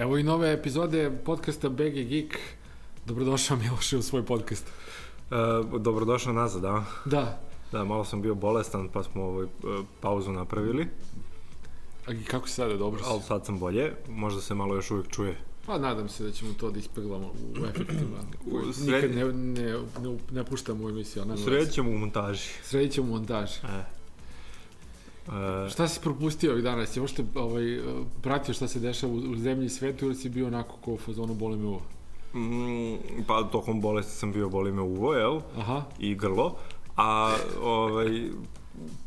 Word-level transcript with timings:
Evo 0.00 0.18
i 0.18 0.22
nove 0.22 0.52
epizode 0.52 1.10
podcasta 1.24 1.68
BG 1.68 2.08
Geek. 2.08 2.38
Dobrodošao 3.06 3.56
Miloše 3.56 3.96
u 3.96 4.02
svoj 4.02 4.26
podcast. 4.26 4.66
E, 4.66 5.34
dobrodošao 5.78 6.32
nazad, 6.32 6.62
da? 6.62 6.84
Da. 7.04 7.40
Da, 7.72 7.84
malo 7.84 8.04
sam 8.04 8.22
bio 8.22 8.34
bolestan, 8.34 8.88
pa 8.88 9.02
smo 9.02 9.22
ovaj, 9.22 9.44
e, 9.44 9.48
pauzu 10.00 10.32
napravili. 10.32 10.86
A 12.06 12.10
kako 12.26 12.48
si 12.48 12.54
sada, 12.54 12.76
dobro 12.76 13.02
si? 13.02 13.06
Ali 13.08 13.22
sad 13.22 13.46
sam 13.46 13.58
bolje, 13.58 13.92
možda 14.08 14.40
se 14.40 14.54
malo 14.54 14.74
još 14.74 14.90
uvijek 14.90 15.08
čuje. 15.08 15.36
Pa 15.66 15.78
nadam 15.78 16.08
se 16.08 16.24
da 16.24 16.30
ćemo 16.30 16.52
to 16.60 16.70
da 16.70 16.78
ispeglamo 16.78 17.26
u 17.26 17.66
efektima. 17.70 18.18
U 18.46 18.72
Sred... 18.72 18.94
Nikad 18.94 19.14
ne, 19.14 19.24
ne, 19.24 19.72
ne, 20.00 20.18
ne 20.32 20.44
puštamo 20.44 20.84
u 20.84 20.88
emisiju. 20.88 21.24
Sredit 21.44 21.72
ćemo 21.72 21.90
u 21.90 21.98
montaži. 21.98 22.48
Sredit 22.62 22.92
ćemo 22.92 23.06
montaž. 23.06 23.50
E. 23.50 23.99
E, 25.28 25.70
Šta 25.70 25.88
si 25.88 26.00
propustio 26.00 26.52
ovih 26.52 26.64
dana? 26.64 26.86
Si 26.86 27.00
uopšte 27.00 27.24
ovaj, 27.34 27.80
pratio 28.22 28.54
šta 28.54 28.68
se 28.68 28.80
dešava 28.80 29.12
u, 29.12 29.16
u 29.16 29.36
zemlji 29.36 29.66
i 29.66 29.68
svetu 29.68 30.04
ili 30.06 30.14
si 30.14 30.28
bio 30.28 30.46
onako 30.46 30.76
ko 30.76 30.92
u 30.92 30.98
fazonu 30.98 31.34
boli 31.34 31.56
me 31.58 31.66
uvo? 31.66 31.82
mm, 32.34 32.96
pa 33.26 33.42
tokom 33.42 33.80
bolesti 33.80 34.12
sam 34.12 34.32
bio, 34.32 34.48
boli 34.48 34.72
me 34.72 34.82
uvo, 34.82 35.14
jel? 35.14 35.40
Aha, 35.58 35.82
I 35.98 36.14
grlo. 36.14 36.54
A 36.96 37.36
ovaj, 37.62 38.22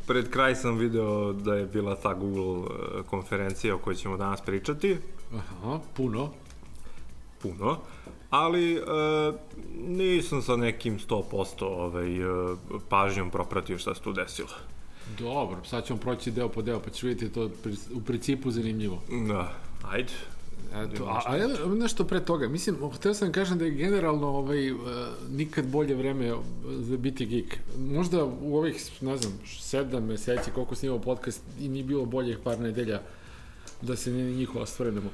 pred 0.08 0.30
kraj 0.30 0.56
sam 0.56 0.78
video 0.78 1.34
da 1.34 1.56
je 1.56 1.66
bila 1.66 1.96
ta 1.96 2.14
Google 2.14 2.66
e, 2.66 3.04
konferencija 3.04 3.76
o 3.76 3.78
kojoj 3.78 3.96
ćemo 3.96 4.18
danas 4.18 4.42
pričati. 4.42 4.98
aha, 5.36 5.80
puno. 5.94 6.30
puno, 7.42 7.78
ali 8.30 8.76
e, 8.76 8.80
nisam 9.88 10.42
sa 10.42 10.56
nekim 10.56 11.00
100% 11.00 11.64
ovaj, 11.64 12.18
e, 12.18 12.56
pažnjom 12.90 13.30
propratio 13.32 13.78
šta 13.78 13.96
se 13.96 14.02
tu 14.02 14.14
desilo. 14.14 14.50
Dobro, 15.20 15.66
sad 15.66 15.86
ćemo 15.86 16.00
proći 16.00 16.32
deo 16.32 16.50
po 16.50 16.62
deo, 16.62 16.80
pa 16.80 16.90
ćeš 16.90 17.04
vidjeti 17.04 17.34
to 17.34 17.50
u 17.94 18.02
principu 18.02 18.52
zanimljivo. 18.52 19.02
Da, 19.28 19.54
ajde. 19.84 20.14
Eto, 20.76 21.06
a, 21.06 21.22
a 21.26 21.38
nešto 21.76 22.04
pre 22.04 22.26
toga, 22.26 22.48
mislim, 22.48 22.76
htio 22.96 23.14
sam 23.14 23.28
da 23.28 23.32
kažem 23.32 23.58
da 23.58 23.66
je 23.66 23.72
generalno 23.72 24.28
ovaj, 24.28 24.72
uh, 24.72 24.80
nikad 25.30 25.68
bolje 25.68 25.96
vreme 25.96 26.34
za 26.66 26.98
biti 26.98 27.26
geek. 27.26 27.58
Možda 27.78 28.24
u 28.24 28.58
ovih, 28.58 29.02
ne 29.02 29.18
znam, 29.18 29.34
sedam 29.60 30.06
meseci, 30.06 30.52
koliko 30.52 30.76
snimao 30.76 31.00
podcast, 31.00 31.42
i 31.60 31.70
nije 31.70 31.84
bilo 31.84 32.06
boljih 32.06 32.38
par 32.44 32.60
nedelja 32.60 33.02
da 33.82 33.96
se 33.96 34.12
njih 34.12 34.56
ostvarenemo. 34.56 35.10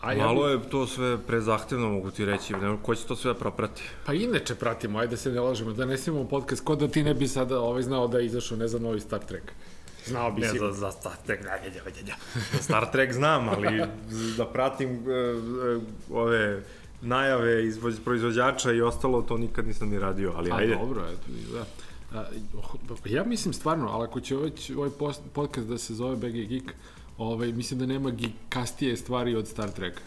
A 0.00 0.12
ja 0.12 0.26
Malo 0.26 0.44
bi- 0.46 0.50
je 0.52 0.70
to 0.70 0.86
sve 0.86 1.18
prezahtevno, 1.18 1.88
mogu 1.88 2.10
ti 2.10 2.24
reći, 2.24 2.52
ne, 2.52 2.76
ko 2.82 2.94
će 2.94 3.04
to 3.04 3.16
sve 3.16 3.32
da 3.32 3.38
proprati? 3.38 3.82
Pa 4.06 4.12
inače 4.14 4.54
pratimo, 4.54 4.98
ajde 4.98 5.10
da 5.10 5.16
se 5.16 5.32
ne 5.32 5.40
lažemo, 5.40 5.72
da 5.72 5.84
ne 5.84 5.98
snimamo 5.98 6.24
podcast, 6.26 6.64
ko 6.64 6.76
da 6.76 6.88
ti 6.88 7.02
ne 7.02 7.14
bi 7.14 7.28
sada 7.28 7.60
ovaj, 7.60 7.82
znao 7.82 8.08
da 8.08 8.18
je 8.18 8.26
izašao, 8.26 8.58
ne 8.58 8.68
znam, 8.68 8.82
novi 8.82 9.00
Star 9.00 9.20
Trek. 9.20 9.52
Znao 10.06 10.32
bi 10.32 10.40
Ne, 10.40 10.48
sigurno. 10.48 10.72
za, 10.72 10.80
za 10.80 10.90
Star 10.92 11.12
Trek, 11.26 11.40
ne, 11.40 11.50
ne, 11.50 11.70
ne, 11.70 12.02
ne, 12.04 12.14
Star 12.60 12.90
Trek 12.92 13.12
znam, 13.12 13.48
ali 13.48 13.82
da 14.36 14.46
pratim 14.46 14.88
e, 14.88 15.12
e, 15.12 15.80
ove 16.10 16.62
najave 17.02 17.66
izvođ, 17.66 17.94
proizvođača 18.04 18.72
i 18.72 18.80
ostalo, 18.80 19.22
to 19.22 19.36
nikad 19.36 19.66
nisam 19.66 19.88
ni 19.88 19.98
radio, 19.98 20.32
ali 20.36 20.50
A, 20.50 20.54
ajde. 20.54 20.74
dobro, 20.74 21.02
eto, 21.02 21.26
da. 21.52 21.64
A, 22.12 22.24
oh, 22.56 22.74
ja 23.04 23.24
mislim 23.24 23.54
stvarno, 23.54 23.88
ali 23.88 24.04
ako 24.04 24.20
će 24.20 24.36
ovaj, 24.36 24.50
ovaj 24.76 24.90
post, 24.90 25.20
podcast 25.32 25.66
da 25.66 25.78
se 25.78 25.94
zove 25.94 26.16
BG 26.16 26.48
Geek, 26.48 26.74
ovaj, 27.18 27.52
mislim 27.52 27.80
da 27.80 27.86
nema 27.86 28.10
geekastije 28.10 28.96
stvari 28.96 29.36
od 29.36 29.48
Star 29.48 29.70
Treka. 29.70 30.00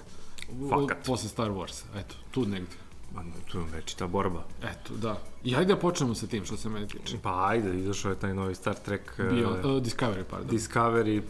Fakat. 0.70 1.06
Posle 1.06 1.30
Star 1.30 1.50
Wars, 1.50 1.84
eto, 1.95 2.16
tu 2.31 2.45
negde. 2.45 2.81
Ma, 3.16 3.23
Tu 3.52 3.58
je 3.58 3.64
večita 3.73 4.08
borba. 4.08 4.44
Eto, 4.64 4.94
da. 4.95 5.17
I 5.44 5.54
hajde 5.54 5.73
da 5.73 5.80
počnemo 5.80 6.16
sa 6.16 6.28
tim 6.28 6.45
što 6.45 6.58
se 6.58 6.70
mene 6.70 6.88
tiče. 6.88 7.17
Pa 7.22 7.48
ajde, 7.48 7.80
izašao 7.80 8.12
je 8.12 8.20
taj 8.20 8.34
novi 8.34 8.56
Star 8.56 8.76
Trek 8.76 9.14
Bio, 9.32 9.50
uh, 9.50 9.84
Discovery, 9.84 10.23
pardon. 10.30 10.50
Discovery, 10.50 11.22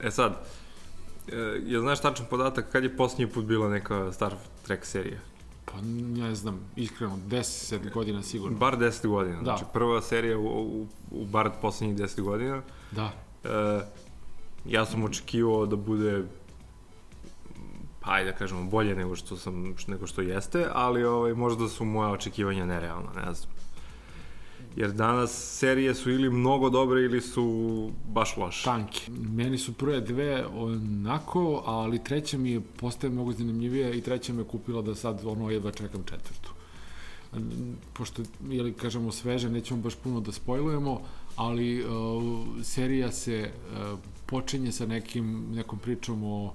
e, 0.00 0.06
e 0.06 0.10
sad, 0.10 0.46
e, 1.32 1.36
jel 1.66 1.80
znaš 1.80 2.00
tačan 2.00 2.26
podatak 2.30 2.72
kad 2.72 2.82
je 2.84 2.96
posljednji 2.96 3.32
put 3.32 3.44
bila 3.44 3.68
neka 3.68 4.12
Star 4.12 4.34
Trek 4.66 4.84
serija? 4.84 5.18
Pa 5.64 5.80
ne 6.16 6.34
znam, 6.34 6.60
iskreno, 6.76 7.18
10 7.28 7.92
godina 7.92 8.22
sigurno. 8.22 8.58
Bar 8.58 8.78
10 8.78 9.06
godina, 9.08 9.36
Da. 9.36 9.42
znači 9.42 9.64
prva 9.72 10.02
serija 10.02 10.38
u, 10.38 10.46
u, 10.46 10.86
u 11.10 11.24
bar 11.24 11.50
posljednjih 11.62 11.98
10 11.98 12.20
godina. 12.20 12.62
Da. 12.90 13.12
E, 13.44 13.80
ja 14.66 14.86
sam 14.86 15.04
očekivao 15.04 15.66
da 15.66 15.76
bude 15.76 16.24
pa 18.04 18.12
ajde 18.12 18.30
da 18.30 18.36
kažemo 18.36 18.64
bolje 18.64 18.94
nego 18.94 19.16
što 19.16 19.36
sam 19.36 19.74
nego 19.86 20.06
što 20.06 20.22
jeste, 20.22 20.66
ali 20.72 21.04
ovaj 21.04 21.34
možda 21.34 21.68
su 21.68 21.84
moja 21.84 22.10
očekivanja 22.10 22.64
nerealna, 22.64 23.12
ne 23.26 23.34
znam. 23.34 23.54
Jer 24.76 24.92
danas 24.92 25.58
serije 25.58 25.94
su 25.94 26.10
ili 26.10 26.30
mnogo 26.30 26.70
dobre 26.70 27.02
ili 27.02 27.20
su 27.20 27.90
baš 28.08 28.36
loše. 28.36 28.64
Tanki. 28.64 29.10
Meni 29.10 29.58
su 29.58 29.72
prve 29.72 30.00
dve 30.00 30.46
onako, 30.46 31.62
ali 31.66 32.04
treća 32.04 32.38
mi 32.38 32.50
je 32.50 32.60
postaje 32.60 33.10
mnogo 33.10 33.32
zanimljivija 33.32 33.90
i 33.90 34.00
treća 34.00 34.32
me 34.32 34.44
kupila 34.44 34.82
da 34.82 34.94
sad 34.94 35.20
ono 35.24 35.50
jedva 35.50 35.70
čekam 35.70 36.02
četvrtu. 36.04 36.50
Pošto, 37.92 38.22
ili 38.50 38.72
kažemo 38.72 39.12
sveže, 39.12 39.50
nećemo 39.50 39.80
baš 39.80 39.94
puno 39.94 40.20
da 40.20 40.32
spojlujemo, 40.32 41.00
ali 41.36 41.84
uh, 41.84 42.22
serija 42.62 43.12
se 43.12 43.50
uh, 43.50 43.98
počinje 44.26 44.72
sa 44.72 44.86
nekim, 44.86 45.46
nekom 45.54 45.78
pričom 45.78 46.24
o 46.24 46.52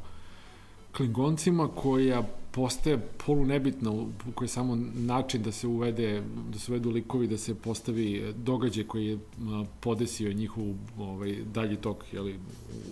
Klingoncima 0.92 1.68
koja 1.68 2.24
postaje 2.52 2.98
polunebitna, 3.26 3.92
u 3.92 4.08
koji 4.36 4.46
je 4.46 4.50
samo 4.50 4.76
način 4.94 5.44
da 5.44 5.52
se 5.52 5.68
uvede, 5.68 6.24
da 6.50 6.60
se 6.60 6.72
uvedu 6.72 6.90
likovi, 6.90 7.28
da 7.28 7.38
se 7.38 7.56
postavi 7.56 8.34
događaj 8.36 8.84
koji 8.84 9.08
je 9.08 9.16
a, 9.16 9.66
podesio 9.80 10.34
njihovu 10.34 10.76
ovaj, 11.00 11.36
dalji 11.54 11.76
tok 11.76 12.04
jeli, 12.14 12.40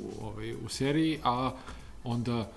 u, 0.01 0.25
ovaj, 0.25 0.53
u 0.65 0.69
seriji, 0.69 1.19
a 1.23 1.51
onda 2.03 2.51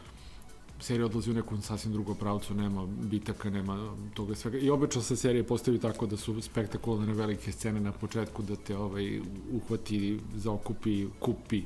serija 0.80 1.06
odlazi 1.06 1.30
u 1.30 1.34
nekom 1.34 1.62
sasvim 1.62 1.92
drugom 1.92 2.16
pravcu, 2.16 2.54
nema 2.54 2.86
bitaka, 2.86 3.50
nema 3.50 3.94
toga 4.14 4.34
svega. 4.34 4.58
I 4.58 4.70
obično 4.70 5.02
se 5.02 5.16
serije 5.16 5.44
postavi 5.44 5.78
tako 5.78 6.06
da 6.06 6.16
su 6.16 6.40
spektakularne 6.42 7.14
velike 7.14 7.52
scene 7.52 7.80
na 7.80 7.92
početku, 7.92 8.42
da 8.42 8.56
te 8.56 8.76
ovaj, 8.76 9.20
uhvati, 9.52 10.20
zaokupi, 10.36 11.06
kupi, 11.20 11.62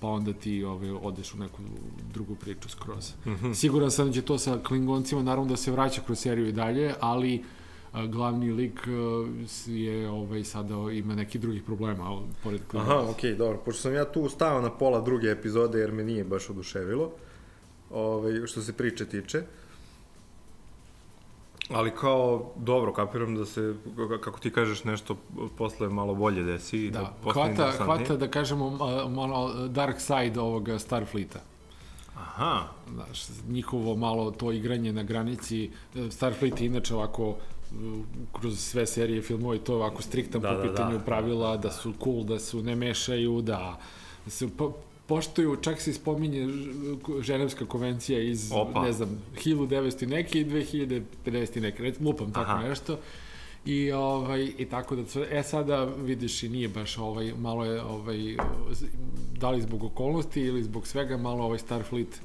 pa 0.00 0.06
onda 0.08 0.32
ti 0.32 0.64
ovaj, 0.64 0.90
odeš 0.90 1.34
u 1.34 1.38
neku 1.38 1.62
drugu 2.12 2.34
priču 2.34 2.68
skroz. 2.68 3.12
Mm 3.26 3.30
-hmm. 3.30 3.54
Siguran 3.54 3.90
sam 3.90 4.06
da 4.06 4.12
će 4.12 4.22
to 4.22 4.38
sa 4.38 4.58
Klingoncima 4.62 5.22
naravno 5.22 5.50
da 5.50 5.56
se 5.56 5.72
vraća 5.72 6.02
kroz 6.06 6.18
seriju 6.18 6.48
i 6.48 6.52
dalje, 6.52 6.94
ali 7.00 7.44
a, 7.92 8.06
glavni 8.06 8.52
lik 8.52 8.80
a, 8.86 9.26
je 9.66 10.08
ovaj, 10.10 10.44
sada 10.44 10.74
ima 10.92 11.14
neki 11.14 11.38
drugih 11.38 11.62
problema 11.62 12.22
pored 12.42 12.60
Klingonca. 12.70 12.98
Aha, 12.98 13.10
okej, 13.10 13.32
okay, 13.32 13.36
dobro. 13.36 13.58
Pošto 13.64 13.82
sam 13.82 13.94
ja 13.94 14.04
tu 14.04 14.28
stao 14.28 14.60
na 14.60 14.70
pola 14.70 15.00
druge 15.00 15.30
epizode 15.30 15.78
jer 15.78 15.92
me 15.92 16.04
nije 16.04 16.24
baš 16.24 16.50
oduševilo, 16.50 17.12
ovaj, 17.90 18.46
što 18.46 18.62
se 18.62 18.72
priče 18.72 19.06
tiče. 19.06 19.42
Ali 21.70 21.90
kao, 21.90 22.52
dobro, 22.56 22.92
kapiram 22.92 23.34
da 23.34 23.44
se, 23.44 23.74
kako 24.20 24.38
ti 24.40 24.52
kažeš, 24.52 24.84
nešto 24.84 25.16
posle 25.58 25.88
malo 25.88 26.14
bolje 26.14 26.42
desi. 26.42 26.84
i 26.84 26.90
Da, 26.90 27.12
postane 27.22 27.54
hvata, 27.54 27.84
hvata 27.84 28.16
da 28.16 28.28
kažemo 28.28 28.70
malo 29.08 29.68
dark 29.68 30.00
side 30.00 30.40
ovoga 30.40 30.78
Starfleeta. 30.78 31.40
Aha, 32.16 32.62
Znaš, 32.94 33.22
njihovo 33.48 33.96
malo 33.96 34.30
to 34.30 34.52
igranje 34.52 34.92
na 34.92 35.02
granici, 35.02 35.70
e, 35.94 36.10
Starfleet 36.10 36.60
je 36.60 36.66
inače 36.66 36.94
ovako 36.94 37.36
kroz 38.32 38.58
sve 38.58 38.86
serije 38.86 39.22
filmova 39.22 39.56
i 39.56 39.58
to 39.58 39.74
ovako 39.74 40.02
striktan 40.02 40.40
Da, 40.40 40.48
po 40.48 40.54
da, 40.54 40.62
pitanju 40.62 40.98
da. 40.98 41.04
pravila, 41.04 41.56
da 41.56 41.70
su 41.70 41.92
cool, 42.04 42.24
da 42.24 42.38
su 42.38 42.62
ne 42.62 42.76
mešaju, 42.76 43.42
da 43.42 43.80
se 44.26 44.48
po, 44.56 44.72
poštuju, 45.08 45.56
čak 45.56 45.80
se 45.80 45.92
spominje 45.92 46.48
ženevska 47.20 47.66
konvencija 47.66 48.20
iz, 48.20 48.50
Opa. 48.52 48.82
ne 48.82 48.92
znam, 48.92 49.22
1900 49.36 50.02
i 50.02 50.06
neke 50.06 50.40
i 50.40 50.46
2050 50.46 51.56
i 51.56 51.60
neke, 51.60 51.82
recimo, 51.82 52.10
lupam 52.10 52.32
tako 52.32 52.50
Aha. 52.50 52.68
nešto. 52.68 52.98
I 53.64 53.92
ovaj 53.92 54.52
i 54.58 54.64
tako 54.64 54.96
da 54.96 55.02
e 55.30 55.42
sada 55.42 55.84
vidiš 55.84 56.42
i 56.42 56.48
nije 56.48 56.68
baš 56.68 56.98
ovaj 56.98 57.32
malo 57.38 57.64
je 57.64 57.82
ovaj 57.82 58.36
da 59.32 59.50
li 59.50 59.62
zbog 59.62 59.84
okolnosti 59.84 60.40
ili 60.40 60.62
zbog 60.62 60.86
svega 60.86 61.16
malo 61.16 61.44
ovaj 61.44 61.58
Starfleet 61.58 62.20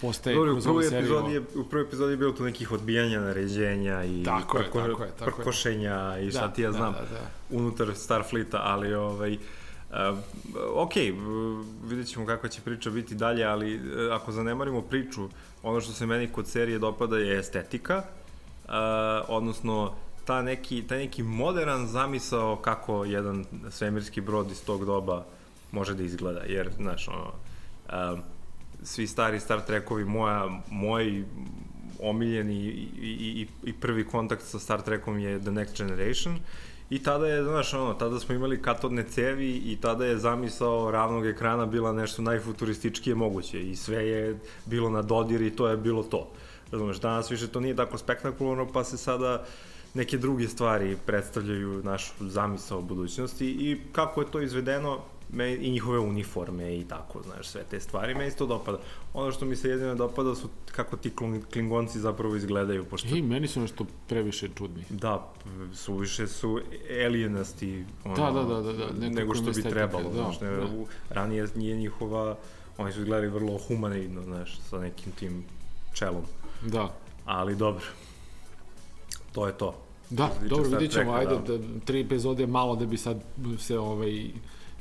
postaje 0.00 0.36
dobro, 0.36 0.50
u 0.50 0.54
kroz 0.54 0.66
ovu 0.66 0.74
prvoj, 0.74 0.90
seriju. 0.90 0.98
epizodi 1.00 1.34
je, 1.34 1.40
u 1.54 1.64
prvoj 1.64 1.86
epizodi 1.86 2.12
je 2.12 2.16
bilo 2.16 2.32
tu 2.32 2.44
nekih 2.44 2.72
odbijanja 2.72 3.20
naređenja 3.20 4.04
i 4.04 4.22
Tako 4.24 4.58
je, 4.58 4.64
tako 4.64 4.78
je, 4.80 5.10
tako 5.10 5.24
je. 5.24 5.34
prkošenja 5.34 6.18
i 6.18 6.30
šta 6.30 6.52
ti 6.52 6.62
ja 6.62 6.72
znam 6.72 6.92
Da, 6.92 6.98
da, 6.98 7.06
da. 7.10 7.30
unutar 7.50 7.94
Starfleeta, 7.94 8.60
ali 8.62 8.94
ovaj, 8.94 9.32
Uh, 9.32 9.38
ok, 10.74 10.90
uh, 10.96 11.66
vidjet 11.88 12.08
ćemo 12.08 12.26
kakva 12.26 12.48
će 12.48 12.60
priča 12.60 12.90
biti 12.90 13.14
dalje, 13.14 13.44
ali 13.44 13.76
uh, 13.76 13.82
ako 14.12 14.32
zanemarimo 14.32 14.82
priču, 14.82 15.28
ono 15.62 15.80
što 15.80 15.92
se 15.92 16.06
meni 16.06 16.28
kod 16.28 16.48
serije 16.48 16.78
dopada 16.78 17.18
je 17.18 17.38
estetika, 17.38 18.02
uh, 18.64 18.72
odnosno 19.28 19.92
ta 20.24 20.42
neki, 20.42 20.82
taj 20.82 20.98
neki 20.98 21.22
modern 21.22 21.86
zamisao 21.86 22.56
kako 22.56 23.04
jedan 23.04 23.44
svemirski 23.70 24.20
brod 24.20 24.50
iz 24.50 24.64
tog 24.64 24.84
doba 24.84 25.24
može 25.72 25.94
da 25.94 26.02
izgleda, 26.02 26.40
jer, 26.40 26.70
znaš, 26.76 27.08
ono, 27.08 27.32
uh, 28.12 28.18
svi 28.82 29.06
stari 29.06 29.40
Star 29.40 29.60
Trekovi, 29.60 30.04
moja, 30.04 30.60
moj 30.70 31.24
omiljeni 32.00 32.56
i, 32.56 32.88
i, 33.00 33.46
i 33.62 33.72
prvi 33.72 34.06
kontakt 34.06 34.42
sa 34.42 34.58
Star 34.58 34.82
Trekom 34.82 35.18
je 35.18 35.40
The 35.40 35.50
Next 35.50 35.78
Generation 35.78 36.38
I 36.94 36.98
tada 37.02 37.26
je, 37.26 37.44
znaš, 37.44 37.74
ono, 37.74 37.94
tada 37.94 38.20
smo 38.20 38.34
imali 38.34 38.62
katodne 38.62 39.02
cevi 39.02 39.50
i 39.50 39.78
tada 39.80 40.04
je 40.04 40.18
zamisao 40.18 40.90
ravnog 40.90 41.26
ekrana 41.26 41.66
bila 41.66 41.92
nešto 41.92 42.22
najfuturističkije 42.22 43.14
moguće 43.14 43.70
i 43.70 43.76
sve 43.76 44.08
je 44.08 44.38
bilo 44.66 44.90
na 44.90 45.02
dodir 45.02 45.42
i 45.42 45.56
to 45.56 45.68
je 45.68 45.76
bilo 45.76 46.02
to. 46.02 46.30
Razumeš, 46.72 47.00
danas 47.00 47.30
više 47.30 47.48
to 47.48 47.60
nije 47.60 47.76
tako 47.76 47.98
spektakularno, 47.98 48.68
pa 48.72 48.84
se 48.84 48.96
sada 48.96 49.44
neke 49.94 50.18
druge 50.18 50.48
stvari 50.48 50.96
predstavljaju 51.06 51.82
našu 51.84 52.12
zamisao 52.20 52.82
budućnosti 52.82 53.46
i 53.46 53.80
kako 53.92 54.20
je 54.20 54.30
to 54.30 54.40
izvedeno, 54.40 55.00
me, 55.34 55.54
i 55.54 55.70
njihove 55.70 55.98
uniforme 55.98 56.76
i 56.78 56.84
tako, 56.84 57.22
znaš, 57.22 57.48
sve 57.48 57.62
te 57.70 57.80
stvari, 57.80 58.14
meni 58.14 58.30
se 58.30 58.36
to 58.36 58.46
dopada. 58.46 58.78
Ono 59.14 59.32
što 59.32 59.44
mi 59.44 59.56
se 59.56 59.68
jedino 59.68 59.94
dopada 59.94 60.34
su 60.34 60.48
kako 60.72 60.96
ti 60.96 61.12
klingonci 61.52 62.00
zapravo 62.00 62.36
izgledaju, 62.36 62.84
pošto... 62.84 63.16
I 63.16 63.22
meni 63.22 63.48
su 63.48 63.60
nešto 63.60 63.86
previše 64.08 64.48
čudni. 64.58 64.84
Da, 64.90 65.32
su 65.74 65.96
više 65.96 66.26
su 66.26 66.60
alienasti, 67.06 67.84
ono, 68.04 68.14
Da, 68.14 68.30
da, 68.30 68.42
da, 68.42 68.62
da, 68.62 68.72
da, 68.72 69.08
nego 69.08 69.34
što 69.34 69.50
bi 69.50 69.62
trebalo, 69.62 70.04
da, 70.04 70.22
znaš, 70.22 70.40
ne, 70.40 70.50
da. 70.50 70.64
u, 70.64 70.86
ranije 71.10 71.46
nije 71.54 71.76
njihova, 71.76 72.36
oni 72.78 72.92
su 72.92 72.98
izgledali 73.00 73.28
vrlo 73.28 73.58
humanoidno, 73.58 74.22
znaš, 74.22 74.58
sa 74.70 74.78
nekim 74.78 75.12
tim 75.12 75.44
čelom, 75.92 76.22
Da. 76.62 76.94
ali 77.24 77.56
dobro, 77.56 77.84
to 79.32 79.46
je 79.46 79.52
to. 79.58 79.84
Da, 80.10 80.30
dobro, 80.48 80.68
vidit 80.68 80.92
ćemo, 80.92 81.12
ajde, 81.12 81.38
da. 81.46 81.58
tri 81.84 82.00
epizode 82.00 82.46
malo 82.46 82.76
da 82.76 82.86
bi 82.86 82.96
sad 82.96 83.22
se 83.58 83.78
ovaj, 83.78 84.30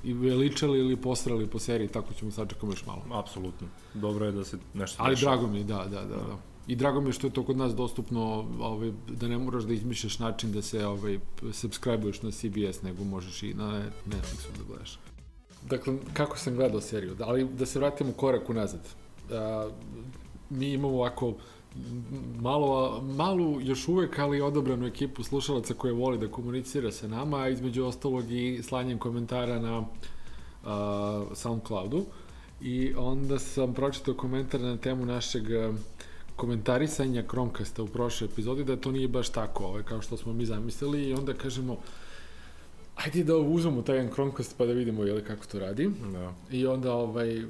i 0.04 0.14
veličali 0.14 0.80
ili 0.80 0.96
posrali 0.96 1.48
po 1.48 1.60
seriji, 1.60 1.88
tako 1.88 2.14
ćemo 2.14 2.32
sačekamo 2.32 2.72
još 2.72 2.86
malo. 2.86 3.02
Apsolutno. 3.12 3.68
Dobro 3.94 4.26
je 4.26 4.32
da 4.32 4.44
se 4.44 4.58
nešto 4.74 5.04
Ali 5.04 5.16
drago 5.16 5.48
mi 5.48 5.64
da, 5.64 5.78
da, 5.78 6.02
da, 6.02 6.16
da. 6.16 6.38
I 6.68 6.76
drago 6.76 7.02
mi 7.02 7.10
je 7.10 7.14
što 7.14 7.28
je 7.28 7.34
to 7.34 7.44
kod 7.44 7.58
nas 7.58 7.76
dostupno, 7.76 8.46
ovaj, 8.60 8.92
da 9.08 9.28
ne 9.28 9.38
moraš 9.38 9.64
da 9.64 9.74
izmišljaš 9.74 10.20
način 10.20 10.52
da 10.52 10.62
se 10.62 10.86
ovaj, 10.88 11.20
subscribe-uješ 11.42 12.22
na 12.24 12.32
CBS, 12.32 12.82
nego 12.82 13.04
možeš 13.04 13.44
i 13.44 13.54
na 13.54 13.84
Netflixu 14.06 14.58
da 14.58 14.64
gledaš. 14.68 15.00
Dakle, 15.70 15.94
kako 16.14 16.38
sam 16.38 16.56
gledao 16.56 16.82
seriju, 16.82 17.16
da, 17.16 17.26
ali 17.28 17.46
da 17.46 17.66
se 17.66 17.80
vratimo 17.80 18.12
korak 18.12 18.50
unazad. 18.50 18.88
A, 19.32 19.70
mi 20.50 20.74
imamo 20.74 20.94
ovako 20.94 21.34
malo, 22.42 23.02
malu 23.02 23.62
još 23.62 23.88
uvek, 23.88 24.20
ali 24.20 24.42
odobranu 24.42 24.88
ekipu 24.88 25.24
slušalaca 25.24 25.74
koje 25.74 25.94
voli 25.94 26.18
da 26.18 26.28
komunicira 26.28 26.92
sa 26.92 27.08
nama, 27.08 27.38
a 27.38 27.50
između 27.50 27.86
ostalog 27.86 28.32
i 28.32 28.64
slanjem 28.64 29.00
komentara 29.00 29.60
na 29.60 29.80
uh, 29.80 29.88
Soundcloudu. 31.38 32.06
I 32.62 32.94
onda 32.98 33.40
sam 33.40 33.74
pročitao 33.74 34.14
komentar 34.14 34.62
na 34.62 34.78
temu 34.78 35.06
našeg 35.06 35.44
komentarisanja 36.36 37.24
Chromecasta 37.30 37.84
u 37.84 37.88
prošloj 37.88 38.30
epizodi, 38.32 38.64
da 38.64 38.76
to 38.76 38.92
nije 38.92 39.08
baš 39.08 39.30
tako, 39.30 39.66
ovaj, 39.66 39.84
kao 39.84 40.02
što 40.02 40.18
smo 40.18 40.34
mi 40.34 40.46
zamislili, 40.46 41.04
i 41.04 41.14
onda 41.14 41.34
kažemo, 41.34 41.78
ajde 42.96 43.24
da 43.24 43.38
uzmemo 43.38 43.82
taj 43.82 43.96
jedan 43.96 44.12
Chromecast 44.14 44.58
pa 44.58 44.66
da 44.66 44.74
vidimo 44.74 45.04
jeli, 45.04 45.24
kako 45.24 45.46
to 45.46 45.60
radi. 45.60 45.92
Da. 46.12 46.34
I 46.52 46.68
onda 46.68 46.94
ovaj 46.94 47.42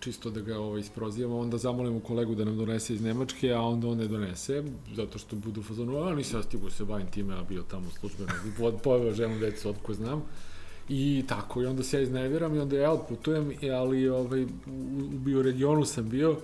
čisto 0.00 0.30
da 0.30 0.40
ga 0.40 0.58
ovaj 0.58 0.80
isprozivamo, 0.80 1.38
onda 1.38 1.58
zamolimo 1.58 2.00
kolegu 2.00 2.34
da 2.34 2.44
nam 2.44 2.56
donese 2.56 2.94
iz 2.94 3.02
Nemačke, 3.02 3.52
a 3.52 3.60
onda 3.60 3.88
on 3.88 3.98
ne 3.98 4.08
donese, 4.08 4.64
zato 4.94 5.18
što 5.18 5.36
budu 5.36 5.60
u 5.60 5.64
fazonu, 5.64 5.98
a 5.98 6.14
nisam 6.14 6.40
ja 6.40 6.42
stigu 6.42 6.70
se 6.70 6.84
bavim 6.84 7.06
time, 7.06 7.34
a 7.34 7.42
bio 7.42 7.62
tamo 7.62 7.86
pod, 8.58 8.74
poveo 8.82 9.14
ženu 9.14 9.38
decu, 9.38 9.68
otko 9.68 9.94
znam. 9.94 10.22
I 10.88 11.24
tako, 11.28 11.62
i 11.62 11.66
onda 11.66 11.82
se 11.82 11.96
ja 11.96 12.02
izneviram 12.02 12.54
i 12.54 12.58
onda 12.58 12.76
ja 12.76 12.92
odputujem, 12.92 13.52
ali 13.74 14.08
ovaj, 14.08 14.44
u, 14.44 14.48
u 15.14 15.18
bioregionu 15.18 15.84
sam 15.84 16.08
bio, 16.08 16.36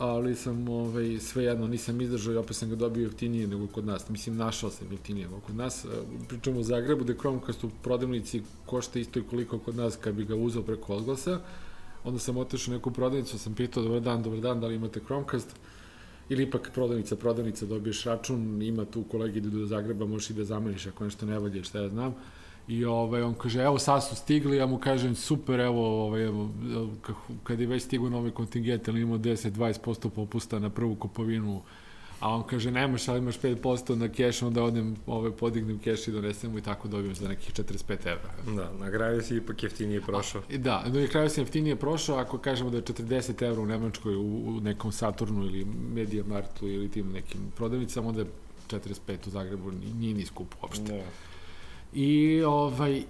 ali 0.00 0.34
sam 0.34 0.68
ovaj, 0.68 1.18
svejedno 1.18 1.66
nisam 1.66 2.00
izdržao 2.00 2.34
i 2.34 2.36
opet 2.36 2.56
sam 2.56 2.70
ga 2.70 2.76
dobio 2.76 3.04
jeftinije 3.04 3.46
nego 3.46 3.66
kod 3.66 3.86
nas. 3.86 4.08
Mislim, 4.08 4.36
našao 4.36 4.70
sam 4.70 4.92
jeftinije 4.92 5.26
nego 5.26 5.40
kod 5.40 5.56
nas. 5.56 5.84
E, 5.84 5.88
Pričamo 6.28 6.60
o 6.60 6.62
Zagrebu, 6.62 7.04
da 7.04 7.14
Chromecast 7.14 7.64
u 7.64 7.70
prodavnici 7.82 8.42
košta 8.66 8.98
isto 8.98 9.18
i 9.18 9.22
koliko 9.22 9.58
kod 9.58 9.76
nas 9.76 9.96
kad 9.96 10.14
bi 10.14 10.24
ga 10.24 10.36
uzeo 10.36 10.62
preko 10.62 10.94
odglasa. 10.94 11.40
Onda 12.04 12.18
sam 12.18 12.36
otišao 12.36 12.72
u 12.72 12.76
neku 12.76 12.90
prodavnicu, 12.90 13.38
sam 13.38 13.54
pitao, 13.54 13.82
dobar 13.82 14.00
dan, 14.00 14.22
dobar 14.22 14.40
dan, 14.40 14.60
da 14.60 14.66
li 14.66 14.74
imate 14.74 15.00
Chromecast? 15.00 15.48
Ili 16.28 16.42
ipak 16.42 16.70
prodavnica, 16.74 17.16
prodavnica, 17.16 17.66
dobiješ 17.66 18.04
račun, 18.04 18.62
ima 18.62 18.84
tu 18.84 19.02
kolegi 19.02 19.38
idu 19.38 19.50
do 19.50 19.66
Zagreba, 19.66 20.06
možeš 20.06 20.30
i 20.30 20.34
da 20.34 20.44
zameniš 20.44 20.86
ako 20.86 21.04
nešto 21.04 21.26
ne 21.26 21.38
valje, 21.38 21.64
šta 21.64 21.80
ja 21.80 21.88
znam. 21.88 22.14
I 22.70 22.84
ovaj, 22.84 23.22
on 23.22 23.34
kaže, 23.34 23.62
evo 23.62 23.78
sad 23.78 24.08
su 24.08 24.16
stigli, 24.16 24.56
ja 24.56 24.66
mu 24.66 24.78
kažem, 24.78 25.14
super, 25.14 25.60
evo, 25.60 26.06
ovaj, 26.06 26.22
evo 26.24 26.50
kad 27.42 27.60
je 27.60 27.66
već 27.66 27.82
stigu 27.82 28.10
novi 28.10 28.30
kontingent, 28.30 28.88
ali 28.88 29.00
imamo 29.00 29.18
10-20% 29.18 30.08
popusta 30.08 30.58
na 30.58 30.70
prvu 30.70 30.94
kupovinu, 30.94 31.62
a 32.20 32.34
on 32.34 32.42
kaže, 32.42 32.70
nemaš, 32.70 33.08
ali 33.08 33.18
imaš 33.18 33.40
5% 33.40 33.94
na 33.94 34.08
keš, 34.08 34.42
onda 34.42 34.62
odem, 34.62 34.96
ovaj, 35.06 35.30
podignem 35.30 35.78
keš 35.78 36.08
i 36.08 36.12
donesem 36.12 36.52
mu 36.52 36.58
i 36.58 36.62
tako 36.62 36.88
dobijem 36.88 37.14
za 37.14 37.28
nekih 37.28 37.54
45 37.54 38.06
evra. 38.06 38.30
Da, 38.56 38.84
na 38.84 38.90
kraju 38.90 39.22
si 39.22 39.36
ipak 39.36 39.62
jeftinije 39.62 40.00
prošao. 40.00 40.42
I 40.50 40.58
Da, 40.58 40.84
i 41.04 41.08
kraju 41.08 41.30
sam 41.30 41.42
jeftinije 41.42 41.76
prošao, 41.76 42.16
ako 42.18 42.38
kažemo 42.38 42.70
da 42.70 42.76
je 42.76 42.82
40 42.82 43.42
evra 43.42 43.62
u 43.62 43.66
Nemačkoj 43.66 44.16
u, 44.16 44.20
u 44.46 44.60
nekom 44.60 44.92
Saturnu 44.92 45.44
ili 45.46 45.66
Media 45.94 46.24
Martu 46.24 46.68
ili 46.68 46.88
tim 46.88 47.12
nekim 47.12 47.40
prodavnicama, 47.56 48.08
onda 48.08 48.20
je 48.20 48.26
45 48.68 49.26
u 49.26 49.30
Zagrebu, 49.30 49.70
ni- 49.70 49.94
nije 49.94 50.14
ni 50.14 50.26
skupo 50.26 50.56
uopšte. 50.62 50.92
Da. 50.92 51.29
I, 51.94 52.42
ovaj, 52.42 53.02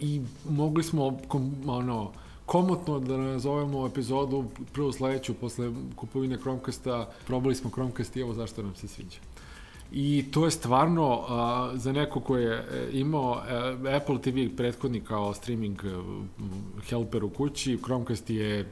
i 0.00 0.20
mogli 0.48 0.82
smo, 0.82 1.18
kom, 1.28 1.54
ono, 1.66 2.10
komotno 2.46 3.00
da 3.00 3.16
nazovemo 3.16 3.86
epizodu 3.86 4.44
prvu 4.72 4.92
sledeću 4.92 5.34
posle 5.34 5.72
kupovine 5.96 6.38
Chromecasta, 6.38 7.08
probali 7.26 7.54
smo 7.54 7.70
Chromecast 7.70 8.16
i 8.16 8.20
evo 8.20 8.34
zašto 8.34 8.62
nam 8.62 8.74
se 8.74 8.88
sviđa. 8.88 9.18
I 9.92 10.24
to 10.30 10.44
je 10.44 10.50
stvarno, 10.50 11.24
a, 11.28 11.70
za 11.74 11.92
neko 11.92 12.20
ko 12.20 12.36
je 12.36 12.54
e, 12.54 12.88
imao 12.92 13.42
e, 13.84 13.96
Apple 13.96 14.18
TV 14.20 14.56
prethodni 14.56 15.00
kao 15.00 15.34
streaming 15.34 15.80
e, 15.84 15.88
helper 16.88 17.24
u 17.24 17.30
kući, 17.30 17.78
Chromecast 17.84 18.30
je 18.30 18.68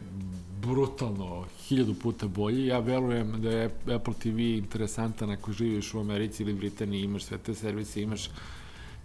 brutalno 0.61 1.45
hiljadu 1.69 1.95
puta 1.95 2.29
bolji. 2.29 2.67
Ja 2.67 2.79
verujem 2.79 3.43
da 3.43 3.51
je 3.51 3.71
Apple 3.95 4.15
TV 4.15 4.39
interesantan 4.39 5.31
ako 5.31 5.53
živiš 5.53 5.95
u 5.95 6.01
Americi 6.01 6.43
ili 6.43 6.53
Britaniji, 6.53 7.03
imaš 7.03 7.25
sve 7.25 7.39
te 7.39 7.55
servise, 7.55 8.03
imaš 8.03 8.31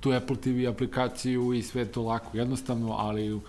tu 0.04 0.12
Apple 0.12 0.36
TV 0.36 0.68
aplikaciju 0.70 1.54
i 1.54 1.62
sve 1.62 1.86
to 1.86 2.02
lako, 2.02 2.38
jednostavno, 2.38 2.92
ali 2.92 3.40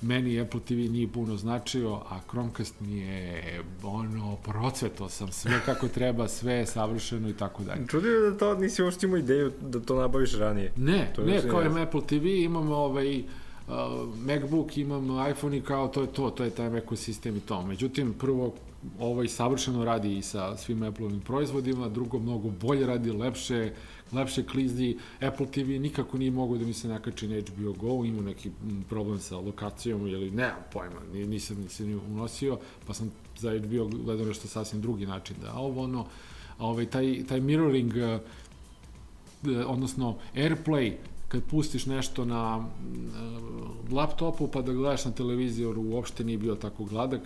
meni 0.00 0.40
Apple 0.40 0.60
TV 0.60 0.72
nije 0.72 1.08
puno 1.08 1.36
značio, 1.36 1.94
a 1.94 2.20
Chromecast 2.30 2.74
mi 2.80 2.98
je 2.98 3.60
ono, 3.82 4.36
procveto 4.36 5.08
sam 5.08 5.32
sve 5.32 5.60
kako 5.66 5.88
treba, 5.88 6.28
sve 6.28 6.54
je 6.54 6.66
savršeno 6.66 7.28
i 7.28 7.32
tako 7.32 7.62
dalje. 7.62 7.86
Čudio 7.86 8.10
je 8.10 8.30
da 8.30 8.38
to 8.38 8.54
nisi 8.54 8.82
uopšte 8.82 9.06
imao 9.06 9.18
ideju 9.18 9.52
da 9.60 9.80
to 9.80 10.00
nabaviš 10.00 10.34
ranije. 10.34 10.72
Ne, 10.76 11.12
To 11.16 11.22
ne, 11.22 11.48
kao 11.50 11.62
imam 11.62 11.82
Apple 11.82 12.02
TV, 12.06 12.26
imam 12.26 12.72
ovaj, 12.72 13.18
uh, 13.18 13.24
Macbook, 14.26 14.76
imam 14.76 15.30
iPhone 15.30 15.56
i 15.56 15.60
kao 15.60 15.88
to 15.88 16.00
je 16.00 16.06
to, 16.06 16.30
to 16.30 16.44
je 16.44 16.50
taj 16.50 16.78
ekosistem 16.78 17.36
i 17.36 17.40
to. 17.40 17.62
Međutim, 17.62 18.14
prvo, 18.18 18.54
ovaj 19.00 19.28
savršeno 19.28 19.84
radi 19.84 20.18
i 20.18 20.22
sa 20.22 20.56
svim 20.56 20.82
Apple-ovim 20.82 21.20
proizvodima, 21.20 21.88
drugo, 21.88 22.18
mnogo 22.18 22.50
bolje 22.50 22.86
radi, 22.86 23.12
lepše, 23.12 23.72
lepše 24.12 24.44
klizdi. 24.44 24.98
Apple 25.20 25.46
TV 25.46 25.68
nikako 25.68 26.18
nije 26.18 26.30
mogao 26.30 26.58
da 26.58 26.64
mi 26.64 26.72
se 26.72 26.88
nakači 26.88 27.28
na 27.28 27.40
HBO 27.40 27.72
Go, 27.72 28.04
imao 28.04 28.22
neki 28.22 28.48
mm, 28.48 28.82
problem 28.88 29.18
sa 29.18 29.36
lokacijom 29.36 30.06
ili 30.06 30.30
ne, 30.30 30.52
pojma, 30.72 31.00
ni- 31.12 31.26
nisam, 31.26 31.56
nisam 31.56 31.86
ni 31.86 31.94
unosio, 31.94 32.58
pa 32.86 32.94
sam 32.94 33.10
za 33.38 33.58
HBO 33.58 33.86
gledao 33.86 34.26
nešto 34.26 34.48
sasvim 34.48 34.82
drugi 34.82 35.06
način 35.06 35.36
da 35.42 35.54
ovo 35.54 35.82
ono, 35.82 36.06
a 36.58 36.66
ovaj, 36.66 36.86
taj, 36.86 37.24
taj 37.28 37.40
mirroring 37.40 37.96
e, 37.96 38.18
odnosno 39.66 40.16
AirPlay, 40.34 40.92
kad 41.28 41.42
pustiš 41.44 41.86
nešto 41.86 42.24
na 42.24 42.60
e, 42.60 43.94
laptopu 43.94 44.48
pa 44.48 44.62
da 44.62 44.72
gledaš 44.72 45.04
na 45.04 45.10
televizoru 45.10 45.82
uopšte 45.82 46.24
nije 46.24 46.38
bio 46.38 46.54
tako 46.54 46.84
gladak 46.84 47.20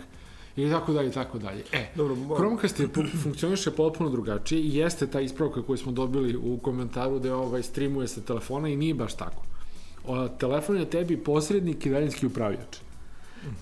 i 0.55 0.69
tako 0.69 0.93
dalje 0.93 1.09
i 1.09 1.11
tako 1.11 1.39
dalje. 1.39 1.63
E, 1.71 1.87
Dobro, 1.95 2.35
Chromecast 2.35 2.79
je 2.79 2.87
funkcioniše 3.23 3.71
potpuno 3.71 4.09
drugačije 4.09 4.61
i 4.61 4.75
jeste 4.75 5.07
ta 5.07 5.21
ispravka 5.21 5.61
koju 5.61 5.77
smo 5.77 5.91
dobili 5.91 6.37
u 6.37 6.57
komentaru 6.57 7.19
da 7.19 7.27
je 7.27 7.33
ovaj 7.33 7.63
streamuje 7.63 8.07
sa 8.07 8.21
telefona 8.21 8.69
i 8.69 8.75
nije 8.75 8.93
baš 8.93 9.13
tako. 9.13 9.43
O, 10.07 10.27
telefon 10.27 10.77
je 10.77 10.89
tebi 10.89 11.17
posrednik 11.17 11.85
i 11.85 11.89
daljinski 11.89 12.25
upravljač. 12.25 12.77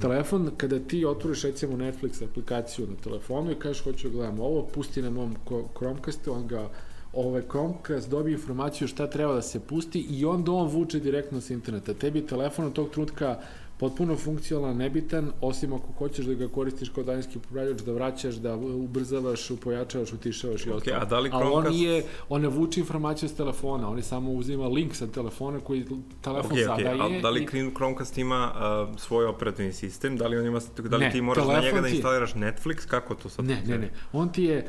Telefon, 0.02 0.52
kada 0.58 0.80
ti 0.80 1.06
otvoriš 1.06 1.44
recimo 1.44 1.78
Netflix 1.78 2.24
aplikaciju 2.24 2.88
na 2.88 2.96
telefonu 3.04 3.52
i 3.52 3.56
kažeš 3.56 3.84
hoću 3.84 4.10
da 4.10 4.16
gledam 4.16 4.40
ovo, 4.40 4.66
pusti 4.66 5.02
na 5.02 5.10
mom 5.10 5.36
Chromecastu, 5.78 6.34
on 6.34 6.48
ga 6.48 6.70
ovaj 7.14 7.42
Chromecast 7.50 8.10
dobije 8.10 8.34
informaciju 8.34 8.88
šta 8.88 9.08
treba 9.08 9.34
da 9.34 9.42
se 9.42 9.60
pusti 9.60 10.00
i 10.00 10.26
onda 10.26 10.52
on 10.52 10.68
vuče 10.68 11.00
direktno 11.00 11.42
sa 11.42 11.54
interneta. 11.54 11.94
Tebi 11.94 12.26
telefon 12.28 12.66
od 12.66 12.74
tog 12.74 12.90
trenutka 12.90 13.40
potpuno 13.82 14.16
funkcionalan, 14.16 14.78
nebitan, 14.78 15.32
osim 15.42 15.74
ako 15.74 15.88
hoćeš 15.98 16.26
da 16.26 16.34
ga 16.34 16.48
koristiš 16.48 16.90
kao 16.90 17.04
daljinski 17.04 17.38
upravljač, 17.38 17.82
da 17.82 17.94
vraćaš, 17.94 18.36
da 18.36 18.56
ubrzavaš, 18.56 19.50
upojačavaš, 19.52 20.14
utišavaš 20.14 20.66
i 20.66 20.70
okay, 20.70 20.76
ostalo. 20.76 20.98
A 21.02 21.06
da 21.06 21.20
li 21.20 21.30
Chromecast... 21.30 21.56
Ali 21.56 21.68
on, 21.68 21.74
nije, 21.74 22.04
on 22.30 22.42
ne 22.42 22.48
vuče 22.48 22.80
informaciju 22.80 23.30
s 23.30 23.34
telefona, 23.34 23.90
on 23.90 23.98
je 23.98 24.04
samo 24.04 24.32
uzima 24.32 24.68
link 24.68 24.96
sa 24.96 25.08
telefona 25.08 25.60
koji 25.60 25.86
telefon 26.22 26.52
okay, 26.52 26.66
sada 26.66 26.90
okay. 26.90 27.12
je. 27.12 27.18
A 27.18 27.22
da 27.22 27.30
li 27.30 27.44
i... 27.44 27.72
Chromecast 27.76 28.18
ima 28.18 28.52
uh, 28.54 29.00
svoj 29.00 29.26
operativni 29.26 29.74
sistem? 29.74 30.18
Da 30.18 30.28
li, 30.28 30.38
on 30.38 30.46
ima, 30.46 30.60
da 30.90 30.98
li 30.98 31.06
ne, 31.06 31.12
ti 31.12 31.22
moraš 31.22 31.48
na 31.48 31.62
njega 31.62 31.82
da 31.82 31.88
instaliraš 31.88 32.34
Netflix? 32.34 32.88
Kako 32.88 33.16
to 33.16 33.30
sad? 33.30 33.46
Ne, 33.46 33.64
ne, 33.68 33.78
ne. 33.78 33.92
On 34.14 34.30
ti 34.30 34.44
je 34.44 34.68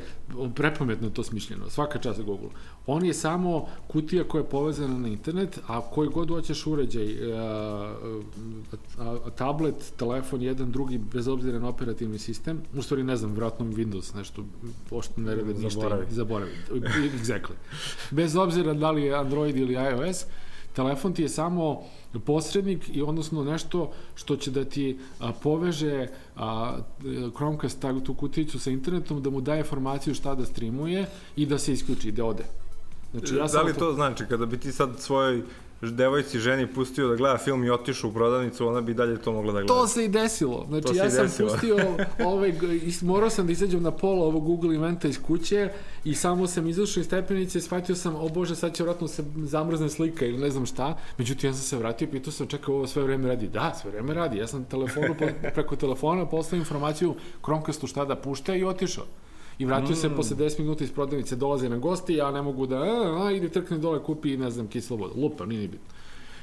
prepametno 0.55 1.09
to 1.09 1.23
smišljeno. 1.23 1.69
Svaka 1.69 1.99
čast 1.99 2.17
za 2.17 2.23
Google. 2.23 2.49
On 2.87 3.05
je 3.05 3.13
samo 3.13 3.67
kutija 3.87 4.23
koja 4.23 4.41
je 4.41 4.49
povezana 4.49 4.97
na 4.97 5.07
internet, 5.07 5.59
a 5.67 5.81
koji 5.81 6.09
god 6.09 6.29
hoćeš 6.29 6.67
uređaj, 6.67 7.33
a, 7.33 7.95
a, 9.03 9.29
tablet, 9.29 9.93
telefon, 9.97 10.41
jedan, 10.41 10.71
drugi, 10.71 10.97
bez 10.97 11.27
obzira 11.27 11.59
na 11.59 11.67
operativni 11.67 12.19
sistem, 12.19 12.61
u 12.73 12.81
stvari 12.81 13.03
ne 13.03 13.15
znam, 13.15 13.33
vratno 13.33 13.65
Windows, 13.65 14.15
nešto, 14.15 14.45
pošto 14.89 15.21
ne 15.21 15.35
rade 15.35 15.53
ništa. 15.53 15.69
Zaboravi. 15.69 16.05
Zaboravi, 16.09 16.51
exactly. 17.21 17.53
Bez 18.11 18.35
obzira 18.35 18.73
da 18.73 18.91
li 18.91 19.03
je 19.03 19.15
Android 19.15 19.57
ili 19.57 19.73
iOS, 19.73 20.25
telefon 20.75 21.13
ti 21.13 21.21
je 21.21 21.29
samo 21.29 21.81
posrednik 22.25 22.89
i 22.95 23.01
odnosno 23.01 23.43
nešto 23.43 23.91
što 24.15 24.35
će 24.35 24.51
da 24.51 24.65
ti 24.65 24.99
a, 25.19 25.31
poveže 25.31 26.07
a, 26.35 26.77
Chromecast 27.35 27.85
tu 28.03 28.13
kuticu 28.13 28.59
sa 28.59 28.71
internetom, 28.71 29.21
da 29.21 29.29
mu 29.29 29.41
daje 29.41 29.59
informaciju 29.59 30.15
šta 30.15 30.35
da 30.35 30.45
streamuje 30.45 31.05
i 31.35 31.45
da 31.45 31.57
se 31.57 31.73
isključi, 31.73 32.11
da 32.11 32.25
ode. 32.25 32.43
Znači, 33.11 33.35
ja 33.35 33.47
da 33.47 33.61
li 33.61 33.73
to 33.73 33.93
znači, 33.93 34.25
kada 34.29 34.45
bi 34.45 34.57
ti 34.57 34.71
sad 34.71 34.99
svojoj 34.99 35.41
devojci 35.91 36.39
ženi 36.39 36.67
pustio 36.67 37.07
da 37.07 37.15
gleda 37.15 37.37
film 37.37 37.63
i 37.63 37.69
otišao 37.69 38.09
u 38.09 38.13
prodavnicu, 38.13 38.67
ona 38.67 38.81
bi 38.81 38.93
dalje 38.93 39.17
to 39.17 39.31
mogla 39.31 39.53
da 39.53 39.59
gleda. 39.59 39.73
To 39.73 39.87
se 39.87 40.05
i 40.05 40.07
desilo. 40.07 40.65
Znači, 40.67 40.97
ja 40.97 41.09
sam 41.09 41.25
desilo. 41.25 41.49
pustio, 41.49 41.77
ovaj, 42.31 42.53
morao 43.01 43.29
sam 43.29 43.45
da 43.45 43.51
izađem 43.51 43.83
na 43.83 43.91
pola 43.91 44.25
ovog 44.25 44.43
Google 44.43 44.75
eventa 44.75 45.07
iz 45.07 45.21
kuće 45.21 45.69
i 46.03 46.15
samo 46.15 46.47
sam 46.47 46.67
izašao 46.67 47.01
iz 47.01 47.07
stepenice 47.07 47.57
i 47.57 47.61
shvatio 47.61 47.95
sam, 47.95 48.15
o 48.15 48.29
bože, 48.29 48.55
sad 48.55 48.75
će 48.75 48.83
vratno 48.83 49.07
se 49.07 49.23
zamrzne 49.43 49.89
slika 49.89 50.25
ili 50.25 50.37
ne 50.37 50.49
znam 50.49 50.65
šta. 50.65 50.97
Međutim, 51.17 51.49
ja 51.49 51.53
sam 51.53 51.63
se 51.63 51.77
vratio 51.77 52.05
i 52.05 52.11
pitao 52.11 52.31
sam, 52.31 52.47
čekaj, 52.47 52.75
ovo 52.75 52.87
sve 52.87 53.03
vreme 53.03 53.27
radi. 53.27 53.47
Da, 53.47 53.73
sve 53.81 53.91
vreme 53.91 54.13
radi. 54.13 54.37
Ja 54.37 54.47
sam 54.47 54.65
telefonu, 54.65 55.15
preko 55.55 55.75
telefona 55.75 56.25
poslao 56.25 56.59
informaciju 56.59 57.15
Chromecast-u 57.45 57.87
šta 57.87 58.05
da 58.05 58.15
pušta 58.15 58.55
i 58.55 58.63
otišao. 58.63 59.05
I 59.63 59.65
vratio 59.65 59.91
mm. 59.91 59.95
se 59.95 60.09
posle 60.15 60.37
10 60.37 60.59
minuta 60.59 60.83
iz 60.83 60.91
prodavnice, 60.91 61.35
dolaze 61.35 61.69
na 61.69 61.77
gosti, 61.77 62.13
ja 62.13 62.31
ne 62.31 62.41
mogu 62.41 62.67
da, 62.67 62.77
a, 62.77 63.25
a 63.25 63.31
ide 63.31 63.49
trkne 63.49 63.77
dole, 63.77 64.03
kupi, 64.03 64.37
ne 64.37 64.51
znam, 64.51 64.67
kiselo 64.67 64.99
vodu. 64.99 65.21
Lupa, 65.21 65.45
nije 65.45 65.61
ni 65.61 65.67
bitno. 65.67 65.87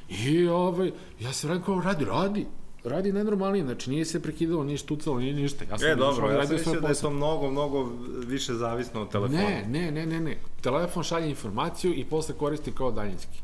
I 0.08 0.48
ovaj, 0.48 0.92
ja 1.20 1.32
se 1.32 1.48
rekao, 1.48 1.80
radi, 1.80 2.04
radi, 2.04 2.46
radi 2.84 3.12
najnormalnije, 3.12 3.64
znači 3.64 3.90
nije 3.90 4.04
se 4.04 4.22
prekidalo, 4.22 4.64
nije 4.64 4.78
štucalo, 4.78 5.18
nije 5.18 5.34
ništa. 5.34 5.64
Ja 5.70 5.78
sam 5.78 5.88
e, 5.88 5.94
dobro, 5.94 6.30
ja 6.30 6.46
sam 6.46 6.56
mislio 6.56 6.80
da 6.80 6.88
je 6.88 6.94
to 6.94 7.10
mnogo, 7.10 7.50
mnogo 7.50 7.90
više 8.26 8.54
zavisno 8.54 9.02
od 9.02 9.10
telefona. 9.10 9.40
Ne, 9.40 9.66
ne, 9.68 9.90
ne, 9.90 10.06
ne, 10.06 10.20
ne. 10.20 10.38
Telefon 10.60 11.02
šalje 11.02 11.30
informaciju 11.30 11.94
i 11.94 12.04
posle 12.04 12.34
koristi 12.34 12.72
kao 12.72 12.90
daljinski. 12.92 13.38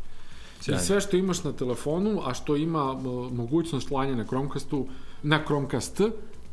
Sjajno. 0.61 0.83
I 0.83 0.87
sve 0.87 1.01
što 1.01 1.17
imaš 1.17 1.45
na 1.45 1.53
telefonu, 1.53 2.21
a 2.25 2.35
što 2.35 2.57
ima 2.57 2.93
mogućnost 3.33 3.89
slanja 3.89 4.15
na 4.15 4.25
Chromecastu, 4.25 4.87
na 5.23 5.45
Chromecast, 5.45 6.01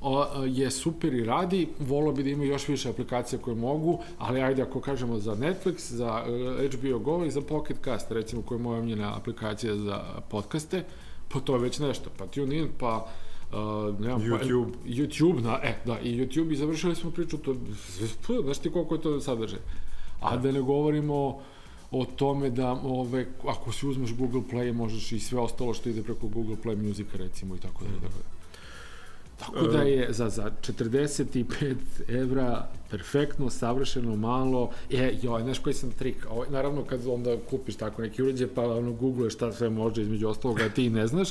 o, 0.04 0.44
je 0.46 0.72
super 0.72 1.14
i 1.14 1.26
radi, 1.26 1.68
volio 1.80 2.12
bi 2.12 2.24
da 2.24 2.30
ima 2.30 2.44
još 2.44 2.68
više 2.68 2.90
aplikacija 2.90 3.40
koje 3.40 3.56
mogu, 3.56 4.00
ali 4.18 4.42
ajde 4.42 4.62
ako 4.62 4.82
kažemo 4.82 5.20
za 5.20 5.36
Netflix, 5.36 5.94
za 5.94 6.24
HBO 6.78 6.96
e, 6.96 7.00
Go 7.00 7.26
i 7.26 7.32
za 7.32 7.42
Pocket 7.42 7.78
Cast, 7.84 8.12
recimo 8.12 8.42
koja 8.42 8.58
je 8.58 8.64
moja 8.64 8.80
omljena 8.80 9.18
aplikacija 9.18 9.76
za 9.76 10.02
podcaste, 10.30 10.84
pa 11.30 11.40
to 11.40 11.56
je 11.56 11.62
već 11.62 11.80
nešto, 11.80 12.10
pa 12.18 12.28
TuneIn, 12.28 12.70
pa 12.80 13.08
Uh, 13.54 14.00
nemam, 14.00 14.22
YouTube. 14.22 14.72
Pa, 14.72 14.90
YouTube, 14.90 15.42
na, 15.42 15.60
e, 15.64 15.76
da, 15.86 16.00
i 16.00 16.20
YouTube 16.20 16.52
i 16.52 16.56
završili 16.56 16.96
smo 16.96 17.12
priču, 17.12 17.38
to, 17.38 17.56
znaš 18.44 18.58
ti 18.58 18.72
koliko 18.72 18.96
je 18.96 19.02
to 19.02 19.22
sadržaj. 19.22 19.60
A 20.22 20.36
da, 20.36 20.42
da 20.42 20.52
ne 20.52 20.62
govorimo 20.62 21.40
o 21.92 22.06
tome 22.06 22.50
da 22.50 22.72
ove, 22.72 23.26
ako 23.48 23.72
si 23.72 23.88
uzmeš 23.88 24.16
Google 24.16 24.42
Play 24.52 24.74
možeš 24.74 25.12
i 25.12 25.20
sve 25.20 25.40
ostalo 25.40 25.74
što 25.74 25.90
ide 25.90 26.04
preko 26.04 26.28
Google 26.28 26.56
Play 26.64 26.88
Music 26.88 27.08
recimo 27.14 27.56
i 27.56 27.60
tako 27.60 27.84
dalje. 27.84 28.02
Tako 28.02 28.14
da. 28.14 28.43
Tako 29.40 29.68
da 29.68 29.82
je 29.82 30.14
za, 30.14 30.30
za 30.30 30.52
45 30.62 31.76
evra 32.08 32.68
perfektno, 32.92 33.50
savršeno, 33.50 34.16
malo. 34.16 34.70
E, 34.92 35.18
joj, 35.22 35.44
znaš 35.44 35.60
koji 35.60 35.74
sam 35.74 35.92
trik? 35.92 36.26
Ovo, 36.30 36.46
naravno, 36.50 36.84
kad 36.84 37.08
onda 37.08 37.38
kupiš 37.50 37.76
tako 37.76 38.02
neki 38.02 38.24
uređaj, 38.24 38.48
pa 38.56 38.62
ono, 38.62 38.92
google 38.92 39.30
šta 39.30 39.52
sve 39.52 39.70
može 39.70 40.02
između 40.02 40.28
ostalog, 40.28 40.60
a 40.60 40.70
ti 40.70 40.90
ne 40.90 41.08
znaš. 41.08 41.30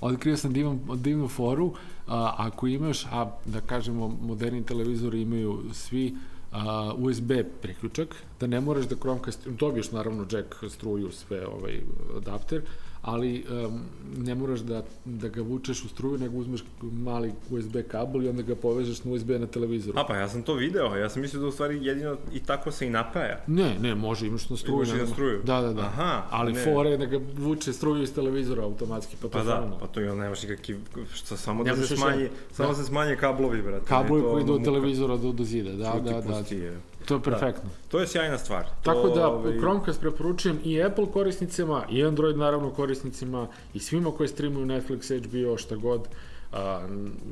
Otkrio 0.00 0.36
sam 0.36 0.52
divnu, 0.52 0.80
divnu 0.94 1.28
foru. 1.28 1.72
A, 2.06 2.34
ako 2.38 2.66
imaš, 2.66 3.06
a 3.06 3.30
da 3.44 3.60
kažemo, 3.60 4.08
moderni 4.08 4.64
televizori 4.66 5.20
imaju 5.20 5.62
svi 5.72 6.14
a, 6.52 6.92
USB 6.96 7.32
priključak, 7.62 8.16
da 8.40 8.46
ne 8.46 8.60
moraš 8.60 8.84
da 8.86 8.96
Chromecast, 8.96 9.48
dobiješ 9.48 9.90
naravno 9.92 10.26
jack 10.30 10.54
struju, 10.68 11.12
sve 11.12 11.46
ovaj 11.46 11.80
adapter, 12.16 12.62
ali 13.06 13.44
um, 13.66 13.80
ne 14.16 14.34
moraš 14.34 14.60
da, 14.60 14.82
da 15.04 15.28
ga 15.28 15.42
vučeš 15.42 15.84
u 15.84 15.88
struju, 15.88 16.18
nego 16.18 16.38
uzmeš 16.38 16.64
mali 16.82 17.32
USB 17.50 17.76
kabel 17.88 18.22
i 18.22 18.28
onda 18.28 18.42
ga 18.42 18.54
povežeš 18.54 19.04
na 19.04 19.12
USB 19.12 19.30
na 19.30 19.46
televizoru. 19.46 19.98
A 19.98 20.04
pa 20.06 20.16
ja 20.16 20.28
sam 20.28 20.42
to 20.42 20.54
video, 20.54 20.96
ja 20.96 21.08
sam 21.08 21.22
mislio 21.22 21.40
da 21.40 21.48
u 21.48 21.52
stvari 21.52 21.86
jedino 21.86 22.16
i 22.34 22.40
tako 22.40 22.70
se 22.70 22.86
i 22.86 22.90
napaja. 22.90 23.40
Ne, 23.46 23.78
ne, 23.80 23.94
može, 23.94 24.26
imaš 24.26 24.50
na 24.50 24.56
struju. 24.56 24.76
Imaš 24.76 25.00
na 25.00 25.06
struju. 25.06 25.42
Da, 25.44 25.60
da, 25.60 25.72
da. 25.72 25.82
Aha. 25.82 26.22
Ali 26.30 26.52
ne. 26.52 26.64
fore 26.64 26.90
je 26.90 26.96
da 26.96 27.06
ga 27.06 27.20
vuče 27.38 27.72
struju 27.72 28.02
iz 28.02 28.14
televizora 28.14 28.62
automatski, 28.62 29.16
pa 29.16 29.28
to 29.28 29.38
pa 29.38 29.44
da, 29.44 29.76
pa 29.80 29.86
to 29.86 30.00
on 30.00 30.18
nemaš 30.18 30.42
nikakvi, 30.42 30.76
što 31.14 31.36
samo 31.36 31.64
da 31.64 31.76
se 31.76 31.96
smanji, 31.96 32.24
da. 32.24 32.54
samo 32.54 32.74
se 32.74 32.84
smanje 32.84 33.16
kablovi, 33.16 33.62
brate. 33.62 33.86
Kablovi 33.86 34.22
koji 34.22 34.42
idu 34.42 34.52
od 34.52 34.64
televizora 34.64 35.16
do, 35.16 35.32
do 35.32 35.44
zida, 35.44 35.72
da, 35.72 36.00
da, 36.04 36.20
da. 36.20 36.22
Pusti, 36.22 36.56
je. 36.56 36.80
To 37.06 37.14
je 37.14 37.22
perfektno. 37.22 37.70
Da. 37.70 37.88
To 37.88 38.00
je 38.00 38.06
sjajna 38.06 38.38
stvar. 38.38 38.66
Tako 38.82 39.08
da, 39.08 39.28
ovaj... 39.28 39.58
Chromecast 39.58 40.00
preporučujem 40.00 40.58
i 40.64 40.82
Apple 40.82 41.06
korisnicima, 41.12 41.84
i 41.90 42.04
Android 42.04 42.36
naravno 42.36 42.70
korisnicima, 42.70 43.48
i 43.74 43.78
svima 43.78 44.10
koji 44.10 44.28
streamuju 44.28 44.66
Netflix, 44.66 45.26
HBO, 45.26 45.56
šta 45.56 45.76
god, 45.76 46.08
a, 46.52 46.88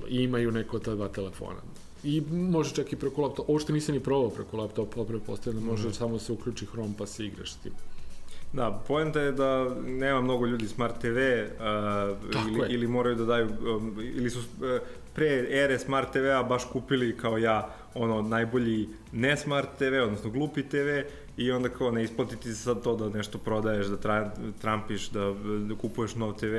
imaju 0.09 0.52
neko 0.52 0.78
ta 0.78 0.95
dva 0.95 1.09
telefona. 1.09 1.61
I 2.04 2.23
može 2.31 2.75
čak 2.75 2.93
i 2.93 2.97
preko 2.97 3.23
laptopa. 3.23 3.52
Ovo 3.52 3.59
što 3.59 3.73
nisam 3.73 3.95
ni 3.95 4.00
probao 4.00 4.31
preko 4.31 4.57
laptopa, 4.57 5.04
pretpostavljam 5.04 5.64
da 5.64 5.71
može 5.71 5.88
mm. 5.88 5.93
samo 5.93 6.19
se 6.19 6.33
uključi 6.33 6.66
Chrome 6.66 6.95
pa 6.99 7.07
se 7.07 7.26
igraš 7.26 7.52
s 7.52 7.57
tim. 7.57 7.73
Da, 8.52 8.83
poenta 8.88 9.21
je 9.21 9.33
da 9.33 9.75
nema 9.87 10.21
mnogo 10.21 10.47
ljudi 10.47 10.69
Smart 10.69 11.00
TV 11.00 11.07
uh, 11.07 11.16
ili, 12.49 12.75
ili 12.75 12.87
moraju 12.87 13.16
da 13.16 13.25
daju, 13.25 13.49
um, 13.76 13.97
ili 14.00 14.31
su 14.31 14.38
uh, 14.38 14.45
pre 15.14 15.47
ere 15.50 15.78
Smart 15.78 16.12
TV-a 16.12 16.42
baš 16.42 16.64
kupili 16.73 17.16
kao 17.16 17.38
ja 17.38 17.75
ono 17.94 18.23
najbolji 18.23 18.88
ne 19.12 19.37
Smart 19.37 19.68
TV, 19.78 20.02
odnosno 20.02 20.30
glupi 20.30 20.62
TV 20.62 21.00
i 21.37 21.52
onda 21.52 21.68
kao 21.68 21.90
ne 21.90 22.04
isplatiti 22.04 22.49
se 22.49 22.62
sad 22.62 22.83
to 22.83 22.97
da 22.97 23.09
nešto 23.09 23.38
prodaješ, 23.38 23.87
da 23.87 23.97
tra, 23.97 24.30
trampiš, 24.61 25.09
da, 25.09 25.35
da 25.68 25.75
kupuješ 25.75 26.14
nov 26.14 26.33
TV. 26.33 26.54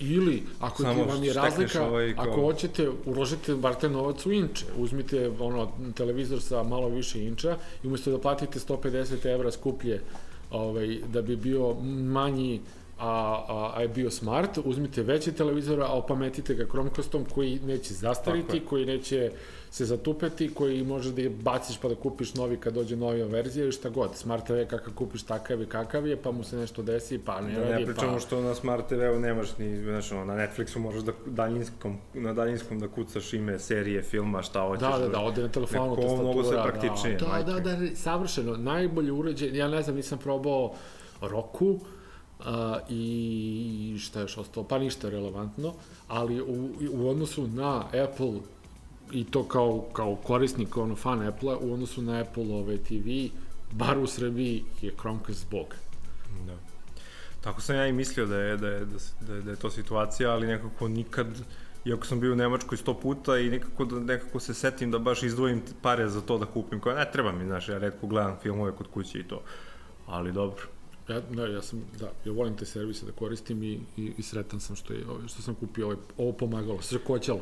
Ili, 0.00 0.42
ako 0.60 0.82
Samo 0.82 1.04
ti 1.04 1.10
vam 1.10 1.24
je 1.24 1.32
razlika, 1.32 1.86
ovaj, 1.86 2.14
kao... 2.14 2.24
ako 2.24 2.40
hoćete, 2.40 2.90
uložite 3.04 3.54
bar 3.54 3.74
te 3.74 3.88
novac 3.88 4.26
u 4.26 4.32
inče. 4.32 4.64
Uzmite 4.76 5.30
ono, 5.38 5.72
televizor 5.94 6.40
sa 6.40 6.62
malo 6.62 6.88
više 6.88 7.24
inča 7.24 7.56
i 7.82 7.86
umesto 7.86 8.10
da 8.10 8.18
platite 8.18 8.58
150 8.58 9.26
evra 9.34 9.50
skuplje 9.50 10.00
ovaj, 10.50 10.98
da 11.12 11.22
bi 11.22 11.36
bio 11.36 11.74
manji 12.12 12.60
a, 13.02 13.44
a, 13.48 13.72
a 13.76 13.82
je 13.82 13.88
bio 13.88 14.10
smart, 14.10 14.58
uzmite 14.64 15.02
veći 15.02 15.32
televizor, 15.32 15.80
a 15.80 15.86
opametite 15.86 16.54
ga 16.54 16.64
Chromecastom 16.64 17.24
koji 17.34 17.60
neće 17.66 17.94
zastariti, 17.94 18.64
koji 18.64 18.86
neće 18.86 19.30
se 19.70 19.84
zatupeti, 19.84 20.54
koji 20.54 20.84
možeš 20.84 21.12
da 21.12 21.22
je 21.22 21.30
baciš 21.30 21.78
pa 21.78 21.88
da 21.88 21.94
kupiš 21.94 22.34
novi 22.34 22.56
kad 22.56 22.74
dođe 22.74 22.96
novija 22.96 23.26
verzija 23.26 23.62
ili 23.62 23.72
šta 23.72 23.88
god. 23.88 24.16
Smart 24.16 24.46
TV 24.46 24.62
kakav 24.70 24.94
kupiš 24.94 25.22
takav 25.22 25.60
je 25.60 25.66
kakav 25.66 26.06
je, 26.06 26.16
pa 26.16 26.30
mu 26.30 26.44
se 26.44 26.56
nešto 26.56 26.82
desi, 26.82 27.18
pa 27.18 27.40
ne 27.40 27.54
da, 27.54 27.60
radi, 27.60 27.84
ne 27.84 27.86
pričamo 27.86 28.12
pa... 28.12 28.18
što 28.20 28.40
na 28.40 28.54
Smart 28.54 28.88
TV-u 28.88 29.18
nemaš 29.18 29.58
ni, 29.58 29.82
znaš, 29.82 30.12
ono, 30.12 30.24
na 30.24 30.34
Netflixu 30.34 30.78
možeš 30.78 31.02
da 31.02 31.12
daljinskom, 31.26 31.96
na 32.14 32.32
daljinskom 32.32 32.78
da 32.78 32.88
kucaš 32.88 33.32
ime 33.32 33.58
serije, 33.58 34.02
filma, 34.02 34.42
šta 34.42 34.60
hoćeš. 34.60 34.88
Da, 34.88 34.98
da, 34.98 35.08
da, 35.08 35.20
ode 35.20 35.42
na 35.42 35.48
telefonu, 35.48 35.96
tastatura. 35.96 36.22
Mnogo 36.22 36.44
se 36.44 36.54
praktičnije. 36.62 37.16
Da, 37.16 37.42
da, 37.52 37.60
da, 37.60 37.76
da, 37.76 37.96
savršeno. 37.96 38.56
Najbolji 38.56 39.10
uređaj, 39.10 39.56
ja 39.56 39.68
ne 39.68 39.82
znam, 39.82 39.96
nisam 39.96 40.18
probao 40.18 40.74
Roku, 41.20 41.78
a, 42.44 42.78
i 42.88 43.96
šta 44.00 44.18
je 44.18 44.24
još 44.24 44.38
ostalo, 44.38 44.66
pa 44.66 44.78
ništa 44.78 45.08
relevantno, 45.08 45.74
ali 46.08 46.40
u, 46.40 46.70
u 46.92 47.08
odnosu 47.08 47.46
na 47.46 47.84
Apple 48.04 48.32
i 49.12 49.24
to 49.24 49.48
kao, 49.48 49.84
kao 49.92 50.16
korisnik, 50.16 50.76
ono 50.76 50.96
fan 50.96 51.22
Apple-a, 51.22 51.56
u 51.56 51.72
odnosu 51.72 52.02
na 52.02 52.20
Apple 52.20 52.54
ove 52.54 52.78
TV, 52.78 53.08
bar 53.72 53.98
u 53.98 54.06
Srbiji 54.06 54.64
je 54.82 54.92
Chromecast 55.00 55.50
bog. 55.50 55.66
Da. 56.46 56.56
Tako 57.40 57.60
sam 57.60 57.76
ja 57.76 57.86
i 57.86 57.92
mislio 57.92 58.26
da 58.26 58.38
je, 58.38 58.56
da 58.56 58.68
je, 58.68 58.86
da 59.20 59.34
je, 59.34 59.42
da 59.42 59.50
je 59.50 59.56
to 59.56 59.70
situacija, 59.70 60.30
ali 60.30 60.46
nekako 60.46 60.88
nikad, 60.88 61.26
iako 61.84 62.06
sam 62.06 62.20
bio 62.20 62.32
u 62.32 62.36
Nemačkoj 62.36 62.78
sto 62.78 62.94
puta 62.94 63.38
i 63.38 63.50
nekako, 63.50 63.84
da, 63.84 64.00
nekako 64.00 64.40
se 64.40 64.54
setim 64.54 64.90
da 64.90 64.98
baš 64.98 65.22
izdvojim 65.22 65.62
pare 65.82 66.08
za 66.08 66.20
to 66.20 66.38
da 66.38 66.46
kupim, 66.46 66.80
koja 66.80 66.96
ne 66.96 67.10
treba 67.12 67.32
mi, 67.32 67.46
znaš, 67.46 67.68
ja 67.68 67.78
redko 67.78 68.06
gledam 68.06 68.36
filmove 68.42 68.72
kod 68.72 68.86
kuće 68.86 69.18
i 69.18 69.28
to, 69.28 69.42
ali 70.06 70.32
dobro 70.32 70.81
Ja, 71.08 71.20
da, 71.20 71.46
ja 71.46 71.62
sam, 71.62 71.84
da, 72.00 72.12
ja 72.24 72.32
volim 72.32 72.56
te 72.56 72.64
servise 72.64 73.06
da 73.06 73.12
koristim 73.12 73.62
i, 73.62 73.80
i, 73.96 74.12
i 74.18 74.22
sretan 74.22 74.60
sam 74.60 74.76
što, 74.76 74.92
je, 74.92 75.08
ovaj, 75.08 75.28
što 75.28 75.42
sam 75.42 75.54
kupio 75.54 75.86
ovaj, 75.86 75.96
ovo 76.18 76.32
pomagalo, 76.32 76.82
srkoćalo. 76.82 77.40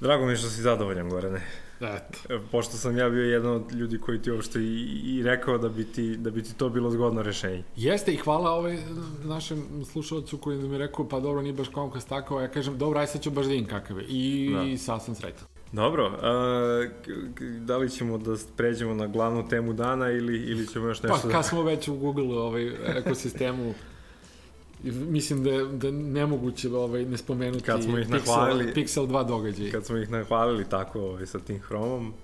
Drago 0.00 0.26
mi 0.26 0.32
je 0.32 0.36
što 0.36 0.48
si 0.48 0.62
zadovoljan, 0.62 1.10
Gorane. 1.10 1.40
Eto. 1.80 2.34
E, 2.34 2.38
Pošto 2.50 2.76
sam 2.76 2.98
ja 2.98 3.08
bio 3.10 3.24
jedan 3.24 3.52
od 3.52 3.72
ljudi 3.72 3.98
koji 3.98 4.22
ti 4.22 4.30
uopšte 4.30 4.60
i, 4.60 5.00
i 5.04 5.22
rekao 5.22 5.58
da 5.58 5.68
bi, 5.68 5.84
ti, 5.84 6.16
da 6.16 6.30
bi 6.30 6.42
ti 6.42 6.54
to 6.54 6.68
bilo 6.68 6.90
zgodno 6.90 7.22
rešenje. 7.22 7.64
Jeste 7.76 8.12
i 8.12 8.16
hvala 8.16 8.50
ovaj 8.50 8.78
našem 9.24 9.84
slušalcu 9.92 10.38
koji 10.38 10.58
mi 10.58 10.74
je 10.74 10.78
rekao, 10.78 11.08
pa 11.08 11.20
dobro, 11.20 11.42
nije 11.42 11.52
baš 11.52 11.68
kao 11.68 12.00
stakao, 12.00 12.40
ja 12.40 12.48
kažem, 12.48 12.78
dobro, 12.78 13.00
aj 13.00 13.06
sad 13.06 13.22
ću 13.22 13.30
baš 13.30 13.44
da 13.44 13.50
vidim 13.50 13.66
kakav 13.66 13.98
je. 13.98 14.04
I, 14.08 14.52
da. 14.54 14.62
i 14.62 14.78
sad 14.78 15.04
sam 15.04 15.14
sretan. 15.14 15.57
Dobro, 15.72 16.12
a, 16.22 16.88
da 17.60 17.76
li 17.76 17.90
ćemo 17.90 18.18
da 18.18 18.36
pređemo 18.56 18.94
na 18.94 19.06
glavnu 19.06 19.48
temu 19.48 19.72
dana 19.72 20.10
ili, 20.10 20.36
ili 20.36 20.66
ćemo 20.66 20.86
još 20.86 21.02
nešto... 21.02 21.18
Pa, 21.22 21.28
kad 21.28 21.46
smo 21.46 21.62
već 21.62 21.88
u 21.88 21.96
Google 21.96 22.38
ovaj, 22.38 22.72
ekosistemu, 22.98 23.74
mislim 24.84 25.44
da 25.44 25.50
da 25.64 25.90
nemoguće 25.90 26.68
ovaj, 26.68 27.04
ne 27.04 27.16
spomenuti 27.16 27.64
kad 27.64 27.82
smo 27.82 27.98
ih 27.98 28.08
Pixel, 28.08 28.74
Pixel 28.74 29.06
2 29.06 29.26
događaj. 29.26 29.70
Kad 29.70 29.86
smo 29.86 29.96
ih 29.96 30.10
nahvalili 30.10 30.64
tako 30.64 31.00
ovaj, 31.00 31.26
sa 31.26 31.38
tim 31.38 31.60
Chromom, 31.60 32.14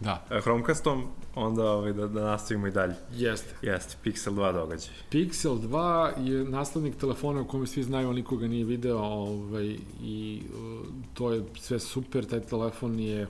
Da. 0.00 0.24
e, 0.30 0.40
Chromecastom, 0.40 1.06
onda 1.34 1.70
ovaj, 1.70 1.92
da, 1.92 2.06
da 2.06 2.24
nastavimo 2.24 2.66
i 2.66 2.70
dalje. 2.70 2.94
Jeste. 3.14 3.54
Jeste, 3.62 3.96
Pixel 4.04 4.32
2 4.32 4.52
događaj. 4.52 4.94
Pixel 5.10 5.58
2 5.60 6.18
je 6.18 6.44
naslednik 6.44 6.96
telefona 6.96 7.40
o 7.40 7.44
kome 7.44 7.66
svi 7.66 7.82
znaju, 7.82 8.08
ali 8.08 8.16
nikoga 8.16 8.48
nije 8.48 8.64
video 8.64 8.98
ovaj, 8.98 9.76
i 10.02 10.42
uh, 10.54 10.86
to 11.14 11.32
je 11.32 11.44
sve 11.60 11.80
super, 11.80 12.26
taj 12.26 12.40
telefon 12.40 13.00
je 13.00 13.26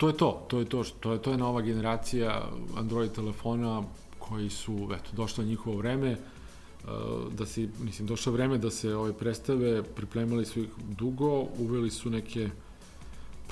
to 0.00 0.08
je 0.08 0.16
to, 0.16 0.46
to 0.48 0.58
je 0.58 0.64
to, 0.64 0.84
to 1.00 1.12
je, 1.12 1.22
to 1.22 1.30
je 1.30 1.36
nova 1.36 1.60
generacija 1.60 2.48
Android 2.76 3.12
telefona 3.12 3.82
koji 4.18 4.50
su, 4.50 4.88
eto, 4.94 5.10
došlo 5.12 5.44
njihovo 5.44 5.76
vreme, 5.76 6.12
uh, 6.12 7.32
da 7.32 7.46
se, 7.46 7.68
mislim, 7.80 8.08
došlo 8.08 8.32
vreme 8.32 8.58
da 8.58 8.70
se 8.70 8.94
ovaj, 8.94 9.12
predstave, 9.12 9.82
pripremali 9.82 10.46
su 10.46 10.60
ih 10.60 10.68
dugo, 10.98 11.46
uveli 11.58 11.90
su 11.90 12.10
neke, 12.10 12.48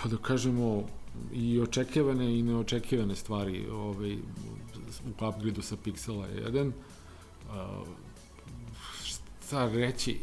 pa 0.02 0.08
da 0.08 0.16
kažemo, 0.16 0.85
i 1.33 1.61
očekivane 1.61 2.38
i 2.38 2.43
neočekivane 2.43 3.17
stvari 3.17 3.67
ovaj, 3.73 4.17
u 5.07 5.27
upgrade 5.29 5.62
sa 5.62 5.77
Pixela 5.85 6.27
1. 6.47 6.73
Uh, 7.49 7.87
šta 9.05 9.71
reći? 9.73 10.19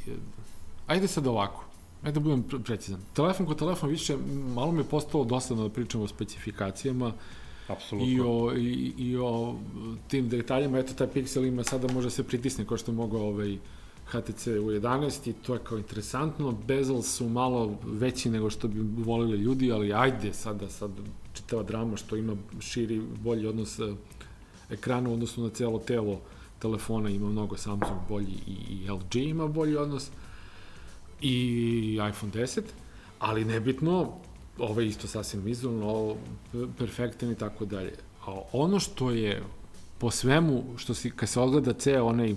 Ajde 0.88 1.08
sad 1.08 1.28
ovako. 1.28 1.66
Ajde 2.04 2.14
da 2.14 2.20
budem 2.20 2.44
precizan. 2.64 3.02
Telefon 3.14 3.46
ko 3.46 3.54
telefon 3.54 3.90
više, 3.90 4.18
malo 4.56 4.72
mi 4.72 4.80
je 4.80 4.84
postalo 4.84 5.26
dosadno 5.26 5.64
da 5.64 5.74
pričamo 5.74 6.04
o 6.04 6.08
specifikacijama 6.08 7.14
Apsolutno. 7.68 8.14
i 8.14 8.20
o, 8.20 8.54
i, 8.58 8.94
i 8.98 9.18
o 9.18 9.56
tim 10.08 10.30
detaljima. 10.30 10.80
Eto, 10.80 10.94
taj 10.94 11.08
Pixel 11.08 11.48
ima 11.48 11.64
sada 11.64 11.94
može 11.94 12.10
se 12.10 12.24
pritisne 12.24 12.66
kao 12.66 12.78
što 12.78 12.92
je 12.92 12.96
mogao 12.96 13.22
ovaj, 13.22 13.58
HTC 14.06 14.48
u 14.48 14.72
11 14.72 15.30
i 15.30 15.34
to 15.34 15.54
je 15.54 15.60
kao 15.64 15.78
interesantno. 15.78 16.52
Bezel 16.68 17.02
su 17.02 17.30
malo 17.30 17.78
veći 17.84 18.30
nego 18.30 18.50
što 18.50 18.68
bi 18.68 19.04
volili 19.04 19.38
ljudi, 19.38 19.72
ali 19.72 19.94
ajde 19.94 20.34
sada 20.34 20.70
sad 20.70 20.92
čitava 21.34 21.64
drama 21.64 21.98
što 21.98 22.16
ima 22.16 22.36
širi, 22.60 23.02
bolji 23.24 23.48
odnos 23.48 23.80
eh, 23.80 23.94
ekrana 24.70 25.10
u 25.10 25.14
odnosu 25.14 25.44
na 25.44 25.50
celo 25.50 25.80
telo 25.80 26.22
telefona 26.60 27.10
ima 27.10 27.30
mnogo 27.30 27.58
Samsung 27.58 28.00
bolji 28.10 28.34
i, 28.48 28.74
i 28.74 28.90
LG 28.90 29.16
ima 29.16 29.48
bolji 29.48 29.76
odnos 29.76 30.10
i 31.22 32.00
iPhone 32.10 32.34
10, 32.34 32.62
ali 33.20 33.46
nebitno, 33.46 34.14
ovo 34.60 34.82
je 34.82 34.88
isto 34.88 35.08
sasvim 35.08 35.44
vizualno, 35.44 36.16
perfektan 36.78 37.32
i 37.32 37.36
tako 37.36 37.66
dalje. 37.66 37.94
A 38.26 38.42
ono 38.52 38.80
što 38.80 39.12
je 39.12 39.44
po 39.98 40.12
svemu, 40.12 40.64
što 40.78 40.94
si, 40.94 41.12
kad 41.12 41.30
se 41.30 41.40
odgleda 41.40 41.74
ceo 41.74 42.06
onaj 42.06 42.36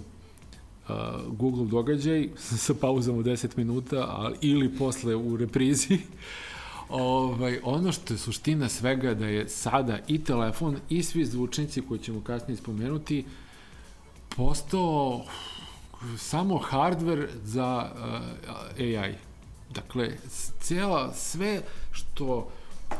Google 1.28 1.66
događaj 1.66 2.28
sa 2.64 2.75
pauzom 2.75 3.18
od 3.18 3.25
10 3.25 3.49
minuta, 3.57 4.30
ili 4.40 4.76
posle 4.78 5.14
u 5.14 5.37
reprizi, 5.37 5.99
ovaj, 6.88 7.61
ono 7.62 7.92
što 7.92 8.14
je 8.14 8.18
suština 8.18 8.68
svega 8.68 9.14
da 9.14 9.26
je 9.26 9.49
sada 9.49 9.99
i 10.09 10.25
telefon 10.25 10.76
i 10.88 11.02
svi 11.02 11.25
zvučnici 11.25 11.83
koji 11.83 12.00
ćemo 12.00 12.21
kasnije 12.21 12.57
spomenuti 12.57 13.25
postao 14.37 15.25
samo 16.16 16.61
hardware 16.71 17.26
za 17.45 17.90
uh, 17.95 18.78
AI. 18.78 19.14
Dakle, 19.75 20.11
cijela, 20.61 21.12
sve 21.14 21.61
što 21.92 22.49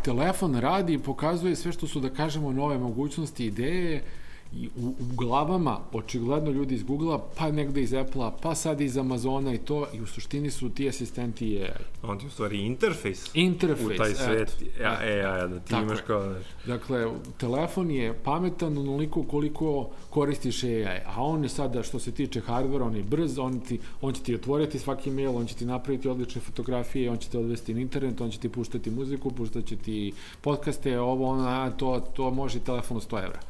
telefon 0.05 0.55
radi 0.55 0.99
pokazuje 0.99 1.57
sve 1.57 1.73
što 1.73 1.87
su, 1.87 2.01
da 2.01 2.11
kažemo, 2.11 2.53
nove 2.53 2.79
mogućnosti, 2.79 3.47
ideje, 3.47 4.05
i 4.53 4.69
u, 4.77 4.89
u 4.89 5.17
glavama, 5.17 5.79
očigledno 5.93 6.51
ljudi 6.51 6.75
iz 6.75 6.83
Google-a, 6.83 7.19
pa 7.37 7.51
negde 7.51 7.83
iz 7.83 7.95
Apple-a, 7.95 8.31
pa 8.43 8.55
sad 8.55 8.81
iz 8.81 8.99
Amazona 8.99 9.55
i 9.55 9.59
to, 9.59 9.87
i 9.95 10.01
u 10.01 10.07
suštini 10.07 10.51
su 10.51 10.71
ti 10.71 10.89
asistenti 10.89 11.49
i 11.49 11.63
AI. 11.63 11.85
On 12.03 12.19
ti 12.19 12.27
u 12.27 12.31
stvari 12.31 12.59
interfejs. 12.59 13.31
Interfejs, 13.35 13.87
U 13.87 13.97
taj 13.97 14.15
svet 14.15 14.57
eto, 14.63 14.83
ja, 14.83 14.99
AI, 15.01 15.49
da 15.49 15.61
ti 15.61 15.71
Tako 15.71 15.83
imaš 15.83 15.99
kao, 16.07 16.23
znaš, 16.23 16.45
Dakle, 16.67 17.07
telefon 17.39 17.91
je 17.91 18.15
pametan 18.25 18.79
onoliko 18.79 19.23
koliko 19.23 19.91
koristiš 20.11 20.65
AI, 20.65 21.01
a 21.07 21.23
on 21.25 21.43
je 21.43 21.49
sada, 21.49 21.83
što 21.83 21.99
se 21.99 22.13
tiče 22.13 22.41
hardvera, 22.41 22.85
on 22.85 22.97
je 22.97 23.03
brz, 23.03 23.39
on, 23.39 23.61
ti, 23.61 23.81
on 24.01 24.13
će 24.13 24.23
ti 24.23 24.35
otvoriti 24.35 24.79
svaki 24.79 25.11
mail, 25.11 25.37
on 25.37 25.47
će 25.47 25.55
ti 25.55 25.67
napraviti 25.67 26.09
odlične 26.09 26.41
fotografije, 26.41 27.11
on 27.11 27.19
će 27.19 27.29
te 27.29 27.39
odvesti 27.39 27.75
na 27.75 27.81
internet, 27.81 28.21
on 28.21 28.31
će 28.31 28.39
ti 28.39 28.49
puštati 28.49 28.91
muziku, 28.91 29.31
puštaće 29.31 29.77
ti 29.77 30.13
podcaste, 30.41 31.01
ovo, 31.01 31.27
ono, 31.27 31.49
a, 31.49 31.71
to, 31.71 32.01
to 32.01 32.31
može 32.31 32.61
telefon 32.61 32.97
od 32.97 33.11
100 33.11 33.25
evra. 33.25 33.41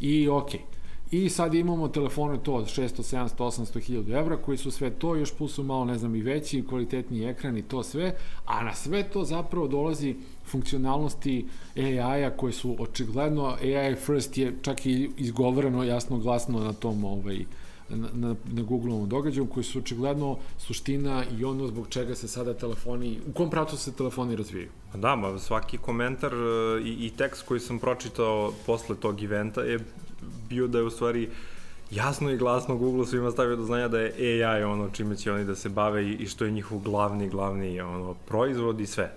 I 0.00 0.28
okej. 0.28 0.60
I 1.10 1.28
sad 1.28 1.54
imamo 1.54 1.88
telefone 1.88 2.38
to 2.42 2.54
od 2.54 2.64
600, 2.64 3.02
700, 3.16 3.28
800 3.36 3.80
hiljada 3.80 4.18
evra 4.18 4.36
koji 4.36 4.58
su 4.58 4.70
sve 4.70 4.90
to, 4.90 5.14
još 5.16 5.34
plus 5.34 5.54
su 5.54 5.62
malo, 5.62 5.84
ne 5.84 5.98
znam, 5.98 6.14
i 6.14 6.22
veći, 6.22 6.64
kvalitetniji 6.68 7.24
ekran 7.24 7.56
i 7.58 7.62
to 7.62 7.82
sve, 7.82 8.14
a 8.44 8.64
na 8.64 8.74
sve 8.74 9.02
to 9.02 9.24
zapravo 9.24 9.68
dolazi 9.68 10.16
funkcionalnosti 10.46 11.46
AI-a 11.76 12.30
koje 12.30 12.52
su 12.52 12.76
očigledno, 12.78 13.44
AI 13.44 13.94
first 13.94 14.38
je 14.38 14.56
čak 14.62 14.86
i 14.86 15.10
izgovoreno 15.16 15.84
jasno 15.84 16.18
glasno 16.18 16.60
na 16.60 16.72
tom 16.72 17.04
ovaj, 17.04 17.44
na, 17.88 18.08
na, 18.12 18.34
na 18.44 18.62
Google-ovom 18.62 19.08
događaju, 19.08 19.46
koji 19.46 19.64
su 19.64 19.78
očigledno 19.78 20.38
suština 20.58 21.24
i 21.38 21.44
ono 21.44 21.66
zbog 21.66 21.88
čega 21.88 22.14
se 22.14 22.28
sada 22.28 22.54
telefoni, 22.54 23.20
u 23.28 23.32
kom 23.32 23.50
pravcu 23.50 23.76
se 23.76 23.92
telefoni 23.92 24.36
razvijaju. 24.36 24.70
Pa 24.92 24.98
Da, 24.98 25.16
ma 25.16 25.38
svaki 25.38 25.78
komentar 25.78 26.32
e, 26.34 26.80
i, 26.84 27.06
i 27.06 27.10
tekst 27.16 27.42
koji 27.42 27.60
sam 27.60 27.78
pročitao 27.78 28.52
posle 28.66 28.96
tog 28.96 29.22
eventa 29.22 29.60
je 29.60 29.78
bio 30.48 30.66
da 30.66 30.78
je 30.78 30.84
u 30.84 30.90
stvari 30.90 31.28
jasno 31.90 32.30
i 32.30 32.36
glasno 32.36 32.76
Google 32.76 33.06
svima 33.06 33.30
stavio 33.30 33.56
do 33.56 33.64
znanja 33.64 33.88
da 33.88 34.00
je 34.00 34.44
AI 34.44 34.62
ono 34.62 34.90
čime 34.90 35.16
će 35.16 35.32
oni 35.32 35.44
da 35.44 35.54
se 35.54 35.68
bave 35.68 36.04
i, 36.04 36.12
i 36.12 36.26
što 36.26 36.44
je 36.44 36.50
njihov 36.50 36.78
glavni, 36.78 37.28
glavni 37.28 37.80
ono, 37.80 38.14
proizvod 38.14 38.80
i 38.80 38.86
sve. 38.86 39.12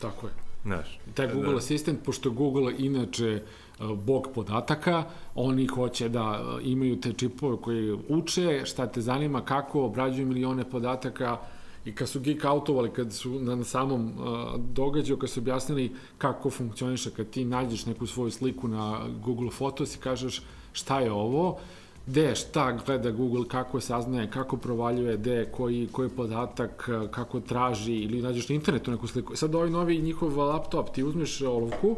Tako 0.00 0.26
je. 0.26 0.32
Znaš, 0.62 0.98
Taj 1.14 1.32
Google 1.32 1.52
da, 1.52 1.56
Assistant, 1.56 2.04
pošto 2.04 2.30
Google 2.30 2.74
inače 2.78 3.42
uh, 3.42 3.48
bog 3.80 4.28
podataka, 4.34 5.04
oni 5.34 5.66
hoće 5.66 6.08
da 6.08 6.30
uh, 6.30 6.66
imaju 6.66 7.00
te 7.00 7.12
čipove 7.12 7.56
koji 7.56 7.98
uče, 8.08 8.62
šta 8.64 8.86
te 8.86 9.00
zanima, 9.00 9.40
kako 9.40 9.84
obrađuju 9.84 10.26
milione 10.26 10.64
podataka, 10.64 11.38
i 11.84 11.94
kad 11.94 12.08
su 12.08 12.20
geek 12.20 12.44
outovali, 12.44 12.90
kad 12.90 13.12
su 13.12 13.30
na, 13.30 13.64
samom 13.64 14.06
uh, 14.06 14.60
događaju, 14.60 15.18
kad 15.18 15.30
su 15.30 15.40
objasnili 15.40 15.92
kako 16.18 16.50
funkcioniše, 16.50 17.10
kad 17.10 17.30
ti 17.30 17.44
nađeš 17.44 17.86
neku 17.86 18.06
svoju 18.06 18.30
sliku 18.30 18.68
na 18.68 19.00
Google 19.24 19.50
Photos 19.50 19.94
i 19.94 19.98
kažeš 19.98 20.42
šta 20.72 21.00
je 21.00 21.12
ovo, 21.12 21.58
gde, 22.06 22.34
šta 22.34 22.78
gleda 22.86 23.10
Google, 23.10 23.48
kako 23.48 23.80
saznaje, 23.80 24.30
kako 24.30 24.56
provaljuje, 24.56 25.16
gde, 25.16 25.48
koji, 25.52 25.88
koji 25.92 26.08
podatak, 26.08 26.88
uh, 26.88 27.10
kako 27.10 27.40
traži, 27.40 27.94
ili 27.94 28.22
nađeš 28.22 28.48
na 28.48 28.54
internetu 28.54 28.90
neku 28.90 29.06
sliku. 29.06 29.36
Sad 29.36 29.54
ovaj 29.54 29.70
novi 29.70 29.98
njihov 29.98 30.38
laptop, 30.38 30.94
ti 30.94 31.04
uzmeš 31.04 31.42
olovku, 31.42 31.96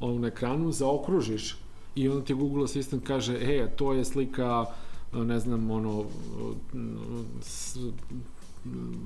onu 0.00 0.18
na 0.18 0.28
ekranu, 0.28 0.72
zaokružiš 0.72 1.56
i 1.94 2.08
onda 2.08 2.24
ti 2.24 2.34
Google 2.34 2.64
Assistant 2.64 3.06
kaže, 3.06 3.34
e, 3.34 3.68
to 3.76 3.92
je 3.92 4.04
slika 4.04 4.66
ne 5.12 5.40
znam, 5.40 5.70
ono, 5.70 6.04
s, 7.40 7.76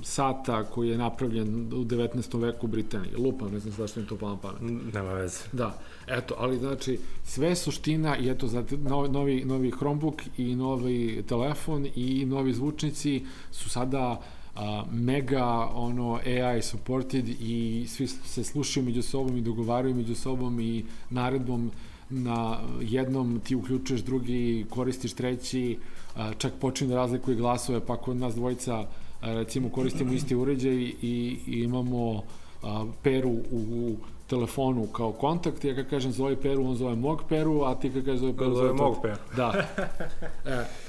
sata 0.02 0.64
koji 0.64 0.88
je 0.88 0.98
napravljen 0.98 1.72
u 1.72 1.84
19. 1.84 2.40
veku 2.40 2.66
u 2.66 2.68
Britaniji. 2.68 3.12
Lupam, 3.16 3.52
ne 3.52 3.58
znam 3.58 3.72
zašto 3.72 4.00
im 4.00 4.06
to 4.06 4.28
na 4.28 4.36
pamet. 4.36 4.60
Nema 4.94 5.12
veze. 5.12 5.38
Da, 5.52 5.78
eto, 6.06 6.34
ali 6.38 6.58
znači 6.58 6.98
sve 7.24 7.56
suština 7.56 8.16
i 8.16 8.30
eto 8.30 8.46
za 8.46 8.64
novi, 9.10 9.44
novi 9.44 9.70
Chromebook 9.70 10.22
i 10.36 10.54
novi 10.54 11.24
telefon 11.28 11.86
i 11.94 12.24
novi 12.24 12.52
zvučnici 12.52 13.24
su 13.50 13.70
sada 13.70 14.20
a, 14.58 14.84
mega 14.92 15.70
ono 15.74 16.20
AI 16.26 16.62
supported 16.62 17.28
i 17.28 17.84
svi 17.88 18.06
se 18.06 18.44
slušaju 18.44 18.86
među 18.86 19.02
sobom 19.02 19.36
i 19.36 19.40
dogovaraju 19.40 19.94
među 19.94 20.14
sobom 20.14 20.60
i 20.60 20.84
naredbom 21.10 21.70
na 22.10 22.58
jednom 22.80 23.40
ti 23.44 23.54
uključuješ 23.54 24.00
drugi, 24.00 24.66
koristiš 24.70 25.12
treći, 25.12 25.78
a, 26.16 26.34
čak 26.34 26.52
počinju 26.60 26.90
da 26.90 26.96
razlikuje 26.96 27.36
glasove, 27.36 27.86
pa 27.86 27.96
kod 27.96 28.16
nas 28.16 28.34
dvojica 28.34 28.86
recimo 29.20 29.68
koristimo 29.68 30.12
isti 30.12 30.36
uređaj 30.36 30.74
i, 30.74 31.38
i 31.46 31.60
imamo 31.62 32.22
a, 32.62 32.84
peru 33.02 33.30
u, 33.30 33.44
u 33.50 33.96
telefonu 34.28 34.86
kao 34.86 35.12
kontakt, 35.12 35.64
ja 35.64 35.74
kad 35.74 35.90
kažem 35.90 36.12
zove 36.12 36.36
Peru, 36.36 36.66
on 36.66 36.76
zove 36.76 36.94
mog 36.94 37.22
Peru, 37.28 37.62
a 37.64 37.74
ti 37.74 37.90
kad 37.92 38.04
kažeš 38.04 38.20
zove 38.20 38.36
Peru, 38.36 38.54
zove 38.54 38.72
mog 38.72 38.96
Peru. 39.02 39.16
Da. 39.36 39.52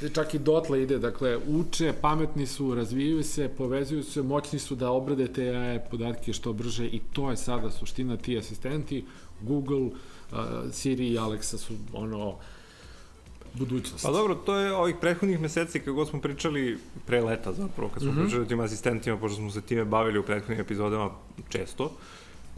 E, 0.02 0.10
čak 0.14 0.34
i 0.34 0.40
dotle 0.40 0.82
ide, 0.84 1.00
dakle, 1.00 1.38
uče, 1.48 1.94
pametni 2.02 2.46
su, 2.48 2.76
razvijaju 2.76 3.24
se, 3.24 3.50
povezuju 3.58 4.04
se, 4.04 4.22
moćni 4.22 4.60
su 4.60 4.76
da 4.76 4.92
obrade 4.92 5.28
te 5.28 5.50
AI 5.50 5.80
podatke 5.92 6.34
što 6.34 6.54
brže 6.54 6.86
i 6.86 7.00
to 7.14 7.30
je 7.30 7.38
sada 7.38 7.72
suština 7.72 8.18
ti 8.18 8.38
asistenti, 8.38 9.06
Google, 9.42 9.82
uh, 9.82 9.92
Siri 10.72 11.08
i 11.08 11.18
Alexa 11.18 11.58
su 11.58 11.74
ono 11.94 12.36
budućnost. 13.54 14.06
Pa 14.06 14.12
dobro, 14.12 14.36
to 14.36 14.56
je 14.56 14.74
ovih 14.74 14.96
prethodnih 15.02 15.40
meseci 15.40 15.80
kako 15.80 16.06
smo 16.06 16.22
pričali 16.22 16.78
pre 17.06 17.22
leta 17.22 17.54
zapravo, 17.54 17.90
kad 17.90 18.04
smo 18.04 18.12
mm 18.12 18.16
-hmm. 18.16 18.22
pričali 18.22 18.44
o 18.44 18.46
tim 18.46 18.60
asistentima, 18.60 19.18
pošto 19.18 19.36
smo 19.36 19.52
se 19.52 19.62
time 19.62 19.86
bavili 19.86 20.20
u 20.20 20.24
prethodnim 20.24 20.60
epizodama 20.60 21.10
često. 21.50 21.92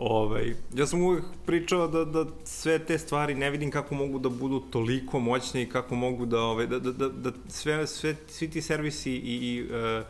Ovaj, 0.02 0.54
ja 0.74 0.86
sam 0.86 1.02
uvek 1.02 1.24
pričao 1.46 1.88
da, 1.88 2.06
da 2.06 2.26
sve 2.44 2.80
te 2.80 2.98
stvari 2.98 3.36
ne 3.36 3.50
vidim 3.50 3.72
kako 3.72 3.96
mogu 3.96 4.20
da 4.20 4.30
budu 4.30 4.60
toliko 4.60 5.20
moćne 5.20 5.62
i 5.62 5.70
kako 5.70 5.96
mogu 5.96 6.26
da, 6.26 6.40
ovaj, 6.40 6.68
da, 6.68 6.80
da, 6.80 6.92
da, 6.92 7.10
da 7.10 7.32
sve, 7.48 7.88
sve, 7.88 8.16
svi 8.28 8.50
ti 8.50 8.62
servisi 8.62 9.12
i, 9.12 9.36
i 9.36 9.64
uh, 9.64 10.06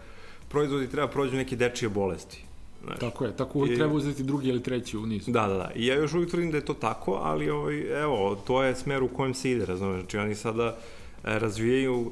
proizvodi 0.50 0.90
treba 0.90 1.08
prođu 1.08 1.36
neke 1.36 1.56
dečije 1.56 1.90
bolesti. 1.90 2.44
Znaš. 2.84 3.00
Tako 3.00 3.26
je, 3.26 3.38
tako 3.38 3.66
I, 3.66 3.76
treba 3.76 3.94
uzeti 3.94 4.24
drugi 4.24 4.50
ili 4.50 4.64
treći 4.64 4.98
u 4.98 5.06
nizu. 5.06 5.32
Da, 5.32 5.48
da, 5.48 5.54
da. 5.54 5.72
I 5.76 5.86
ja 5.86 5.96
još 5.96 6.14
uvijek 6.14 6.30
tvrdim 6.30 6.52
da 6.52 6.58
je 6.58 6.66
to 6.66 6.74
tako, 6.74 7.20
ali 7.24 7.50
ovaj, 7.50 8.02
evo, 8.02 8.36
to 8.48 8.64
je 8.64 8.76
smer 8.76 9.04
u 9.04 9.08
kojem 9.08 9.34
se 9.34 9.52
ide, 9.52 9.66
razumeš? 9.66 10.00
Znači 10.00 10.18
oni 10.18 10.36
sada 10.36 10.68
e, 10.68 11.40
razvijaju 11.40 12.00
uh, 12.00 12.12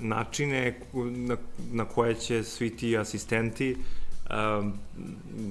načine 0.00 0.80
na, 1.10 1.36
na 1.72 1.84
koje 1.84 2.14
će 2.14 2.42
svi 2.42 2.76
ti 2.76 2.98
asistenti 2.98 3.76
um, 4.30 4.72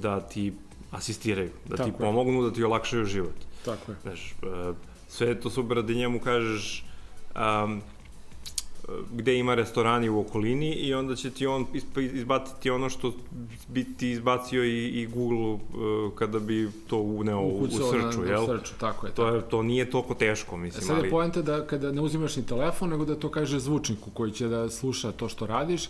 da 0.00 0.20
ti 0.20 0.52
asistiraju, 0.92 1.50
da 1.64 1.76
Tako 1.76 1.90
ti 1.90 1.94
je. 1.94 1.98
pomognu, 1.98 2.42
da 2.42 2.52
ti 2.52 2.64
olakšaju 2.64 3.04
život. 3.04 3.34
Tako 3.64 3.92
je. 3.92 3.96
Znaš, 4.02 4.34
uh, 4.42 4.76
sve 5.08 5.28
je 5.28 5.40
to 5.40 5.50
super 5.50 5.82
da 5.82 5.92
njemu 5.92 6.20
kažeš 6.20 6.84
um, 7.34 7.82
gde 9.12 9.38
ima 9.38 9.54
restorani 9.54 10.08
u 10.08 10.20
okolini 10.20 10.72
i 10.72 10.94
onda 10.94 11.16
će 11.16 11.30
ti 11.30 11.46
on 11.46 11.66
izbaciti 11.96 12.70
ono 12.70 12.90
što 12.90 13.12
bi 13.68 13.84
ti 13.96 14.10
izbacio 14.10 14.64
i, 14.64 14.86
i 14.86 15.06
Google 15.06 15.52
uh, 15.52 15.58
kada 16.14 16.38
bi 16.38 16.70
to 16.86 16.98
uneo 16.98 17.40
u, 17.40 17.58
u 17.58 17.68
srču, 17.68 18.20
na, 18.20 18.30
jel? 18.30 18.44
U 18.44 18.46
srču, 18.46 18.72
tako 18.80 19.06
je. 19.06 19.12
To, 19.12 19.28
je, 19.28 19.42
to 19.42 19.62
nije 19.62 19.90
toliko 19.90 20.14
teško, 20.14 20.56
mislim. 20.56 20.84
E 20.84 20.86
sad 20.86 20.96
je 20.96 21.00
ali... 21.00 21.10
poenta 21.10 21.42
da 21.42 21.66
kada 21.66 21.92
ne 21.92 22.00
uzimaš 22.00 22.36
ni 22.36 22.46
telefon, 22.46 22.90
nego 22.90 23.04
da 23.04 23.14
to 23.14 23.28
kaže 23.28 23.58
zvučniku 23.58 24.10
koji 24.10 24.32
će 24.32 24.48
da 24.48 24.70
sluša 24.70 25.12
to 25.12 25.28
što 25.28 25.46
radiš, 25.46 25.88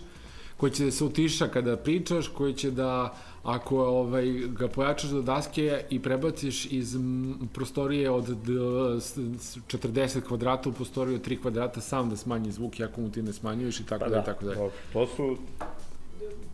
koji 0.63 0.73
će 0.73 0.85
da 0.85 0.91
se 0.91 1.05
utiša 1.05 1.49
kada 1.49 1.77
pričaš, 1.77 2.29
koji 2.29 2.55
će 2.55 2.71
da 2.71 3.15
ako 3.43 3.79
ovaj, 3.85 4.27
ga 4.33 4.69
pojačaš 4.69 5.11
do 5.11 5.23
daske 5.23 5.85
i 5.91 5.99
prebaciš 6.03 6.67
iz 6.71 6.95
prostorije 7.55 8.11
od 8.11 8.29
40 8.29 10.21
kvadrata 10.21 10.69
u 10.69 10.73
prostoriju 10.73 11.17
od 11.17 11.27
3 11.27 11.41
kvadrata 11.43 11.81
sam 11.81 12.11
da 12.11 12.17
smanji 12.17 12.53
zvuk, 12.53 12.81
ako 12.81 13.01
mu 13.01 13.11
ti 13.11 13.23
ne 13.23 13.33
smanjuješ 13.33 13.81
i 13.81 13.87
tako 13.87 14.05
pa 14.05 14.11
da, 14.11 14.17
da, 14.17 14.23
tako 14.23 14.45
da. 14.45 14.55
To 14.93 15.07
su 15.07 15.37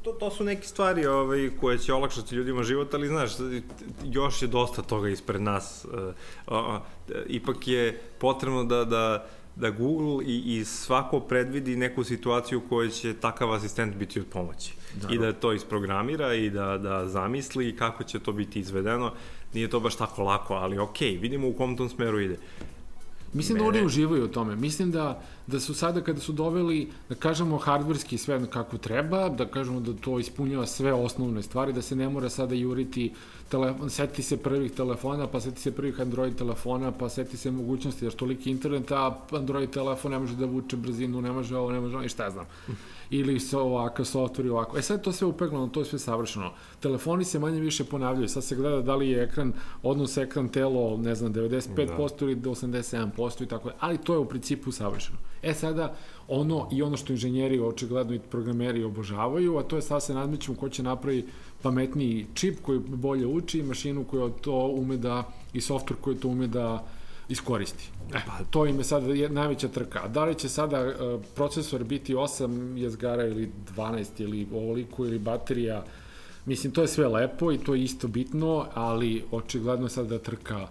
to, 0.02 0.12
to 0.12 0.30
su 0.30 0.44
neke 0.44 0.66
stvari 0.66 1.06
ovaj, 1.06 1.50
koje 1.60 1.78
će 1.78 1.92
olakšati 1.92 2.34
ljudima 2.34 2.62
život, 2.62 2.94
ali 2.94 3.08
znaš, 3.08 3.30
još 4.04 4.42
je 4.42 4.48
dosta 4.48 4.82
toga 4.82 5.08
ispred 5.08 5.42
nas. 5.42 5.84
Uh, 5.84 5.92
uh, 6.46 6.54
uh, 6.56 6.80
ipak 7.26 7.68
je 7.68 8.00
potrebno 8.18 8.64
da, 8.64 8.84
da 8.84 9.26
da 9.60 9.70
Google 9.70 10.24
i, 10.26 10.58
i 10.58 10.64
svako 10.64 11.20
predvidi 11.20 11.76
neku 11.76 12.04
situaciju 12.04 12.58
u 12.58 12.68
kojoj 12.68 12.90
će 12.90 13.14
takav 13.14 13.52
asistent 13.52 13.96
biti 13.96 14.20
od 14.20 14.26
pomoći. 14.26 14.74
Da. 15.02 15.14
I 15.14 15.18
da 15.18 15.32
to 15.32 15.52
isprogramira 15.52 16.34
i 16.34 16.50
da, 16.50 16.78
da 16.78 17.08
zamisli 17.08 17.76
kako 17.76 18.04
će 18.04 18.18
to 18.18 18.32
biti 18.32 18.60
izvedeno. 18.60 19.12
Nije 19.54 19.70
to 19.70 19.80
baš 19.80 19.96
tako 19.96 20.22
lako, 20.22 20.54
ali 20.54 20.78
ok, 20.78 21.00
vidimo 21.00 21.48
u 21.48 21.52
kom 21.52 21.76
tom 21.76 21.88
smeru 21.88 22.20
ide. 22.20 22.36
Mislim 23.32 23.58
Mene... 23.58 23.70
da 23.70 23.78
oni 23.78 23.86
uživaju 23.86 24.24
u 24.24 24.28
tome. 24.28 24.56
Mislim 24.56 24.90
da, 24.90 25.22
da 25.48 25.60
su 25.60 25.74
sada 25.74 26.00
kada 26.00 26.20
su 26.20 26.32
doveli, 26.32 26.88
da 27.08 27.14
kažemo, 27.14 27.58
hardverski 27.58 28.18
sve 28.18 28.46
kako 28.50 28.78
treba, 28.78 29.28
da 29.28 29.46
kažemo 29.46 29.80
da 29.80 29.92
to 29.92 30.18
ispunjava 30.18 30.66
sve 30.66 30.92
osnovne 30.92 31.42
stvari, 31.42 31.72
da 31.72 31.82
se 31.82 31.96
ne 31.96 32.08
mora 32.08 32.28
sada 32.28 32.54
juriti 32.54 33.12
telefon, 33.48 33.90
seti 33.90 34.22
se 34.22 34.36
prvih 34.36 34.72
telefona, 34.72 35.26
pa 35.26 35.40
seti 35.40 35.60
se 35.60 35.72
prvih 35.72 36.00
Android 36.00 36.36
telefona, 36.36 36.92
pa 36.92 37.08
seti 37.08 37.36
se 37.36 37.50
mogućnosti, 37.50 38.04
jer 38.04 38.12
toliki 38.12 38.50
internet, 38.50 38.92
a 38.92 39.18
Android 39.32 39.70
telefon 39.70 40.12
ne 40.12 40.18
može 40.18 40.36
da 40.36 40.46
vuče 40.46 40.76
brzinu, 40.76 41.22
ne 41.22 41.32
može 41.32 41.56
ovo, 41.56 41.70
ne 41.72 41.80
može 41.80 41.96
ovo, 41.96 42.04
i 42.04 42.08
šta 42.08 42.24
ja 42.24 42.30
znam 42.30 42.46
ili 43.10 43.40
se 43.40 43.56
ovakav 43.56 44.06
software 44.06 44.46
i 44.46 44.48
ovako. 44.48 44.78
E 44.78 44.82
sad 44.82 45.02
to 45.02 45.12
sve 45.12 45.26
upeglano, 45.26 45.68
to 45.68 45.80
je 45.80 45.86
sve 45.86 45.98
savršeno. 45.98 46.52
Telefoni 46.80 47.24
se 47.24 47.38
manje 47.38 47.60
više 47.60 47.84
ponavljaju. 47.84 48.28
Sad 48.28 48.44
se 48.44 48.56
gleda 48.56 48.82
da 48.82 48.96
li 48.96 49.10
je 49.10 49.22
ekran, 49.22 49.52
odnos 49.82 50.16
ekran 50.16 50.48
telo, 50.48 50.96
ne 50.96 51.14
znam, 51.14 51.34
95% 51.34 52.18
da. 52.18 52.24
ili 52.24 52.36
87% 52.36 53.42
i 53.42 53.46
tako 53.46 53.70
ali 53.80 53.98
to 53.98 54.12
je 54.12 54.18
u 54.18 54.28
principu 54.28 54.72
savršeno. 54.72 55.18
E 55.42 55.54
sada, 55.54 55.94
ono 56.28 56.68
i 56.72 56.82
ono 56.82 56.96
što 56.96 57.12
inženjeri 57.12 57.60
očigledno 57.60 58.14
i 58.14 58.18
programeri 58.18 58.84
obožavaju, 58.84 59.58
a 59.58 59.62
to 59.62 59.76
je 59.76 59.82
sad 59.82 60.02
se 60.02 60.14
nadmećemo 60.14 60.56
ko 60.56 60.68
će 60.68 60.82
napravi 60.82 61.26
pametniji 61.62 62.26
čip 62.34 62.62
koji 62.62 62.78
bolje 62.78 63.26
uči 63.26 63.58
i 63.58 63.62
mašinu 63.62 64.04
koja 64.04 64.28
to 64.28 64.66
ume 64.66 64.96
da, 64.96 65.24
i 65.52 65.60
software 65.60 66.00
koji 66.00 66.16
to 66.16 66.28
ume 66.28 66.46
da 66.46 66.84
iskoristi. 67.28 67.88
E, 68.14 68.18
pa, 68.26 68.44
to 68.50 68.66
im 68.66 68.78
je 68.78 68.84
sada 68.84 69.06
najveća 69.28 69.68
trka. 69.68 70.08
Da 70.08 70.24
li 70.24 70.34
će 70.34 70.48
sada 70.48 70.86
uh, 70.86 71.22
procesor 71.34 71.84
biti 71.84 72.14
8 72.14 72.76
jezgara 72.76 73.26
ili 73.26 73.50
12 73.76 74.06
ili 74.18 74.46
ovoliko 74.54 75.04
ili 75.04 75.18
baterija, 75.18 75.84
mislim, 76.46 76.72
to 76.72 76.82
je 76.82 76.88
sve 76.88 77.08
lepo 77.08 77.52
i 77.52 77.58
to 77.58 77.74
je 77.74 77.82
isto 77.82 78.08
bitno, 78.08 78.66
ali 78.74 79.24
očigledno 79.30 79.86
je 79.86 79.90
sada 79.90 80.08
da 80.08 80.18
trka, 80.18 80.68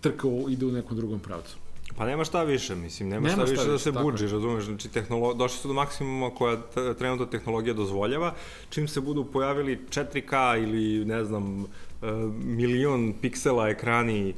trka 0.00 0.28
ide 0.48 0.66
u 0.66 0.72
nekom 0.72 0.96
drugom 0.96 1.20
pravcu. 1.20 1.56
Pa 1.96 2.06
nema 2.06 2.24
šta 2.24 2.42
više, 2.42 2.74
mislim, 2.74 3.08
nema, 3.08 3.28
nema 3.28 3.46
šta, 3.46 3.54
šta 3.54 3.62
više 3.62 3.70
da 3.70 3.78
se 3.78 3.92
buđi, 3.92 4.28
razumeš, 4.28 4.64
znači 4.64 4.88
tehnolo... 4.88 5.34
došli 5.34 5.58
su 5.58 5.68
do 5.68 5.74
maksimuma 5.74 6.30
koja 6.30 6.56
trenutno 6.98 7.26
tehnologija 7.26 7.74
dozvoljava, 7.74 8.34
čim 8.70 8.88
se 8.88 9.00
budu 9.00 9.24
pojavili 9.24 9.80
4K 9.90 10.62
ili, 10.62 11.04
ne 11.04 11.24
znam, 11.24 11.62
e, 11.62 12.06
milion 12.44 13.14
piksela 13.20 13.68
ekrani 13.68 14.34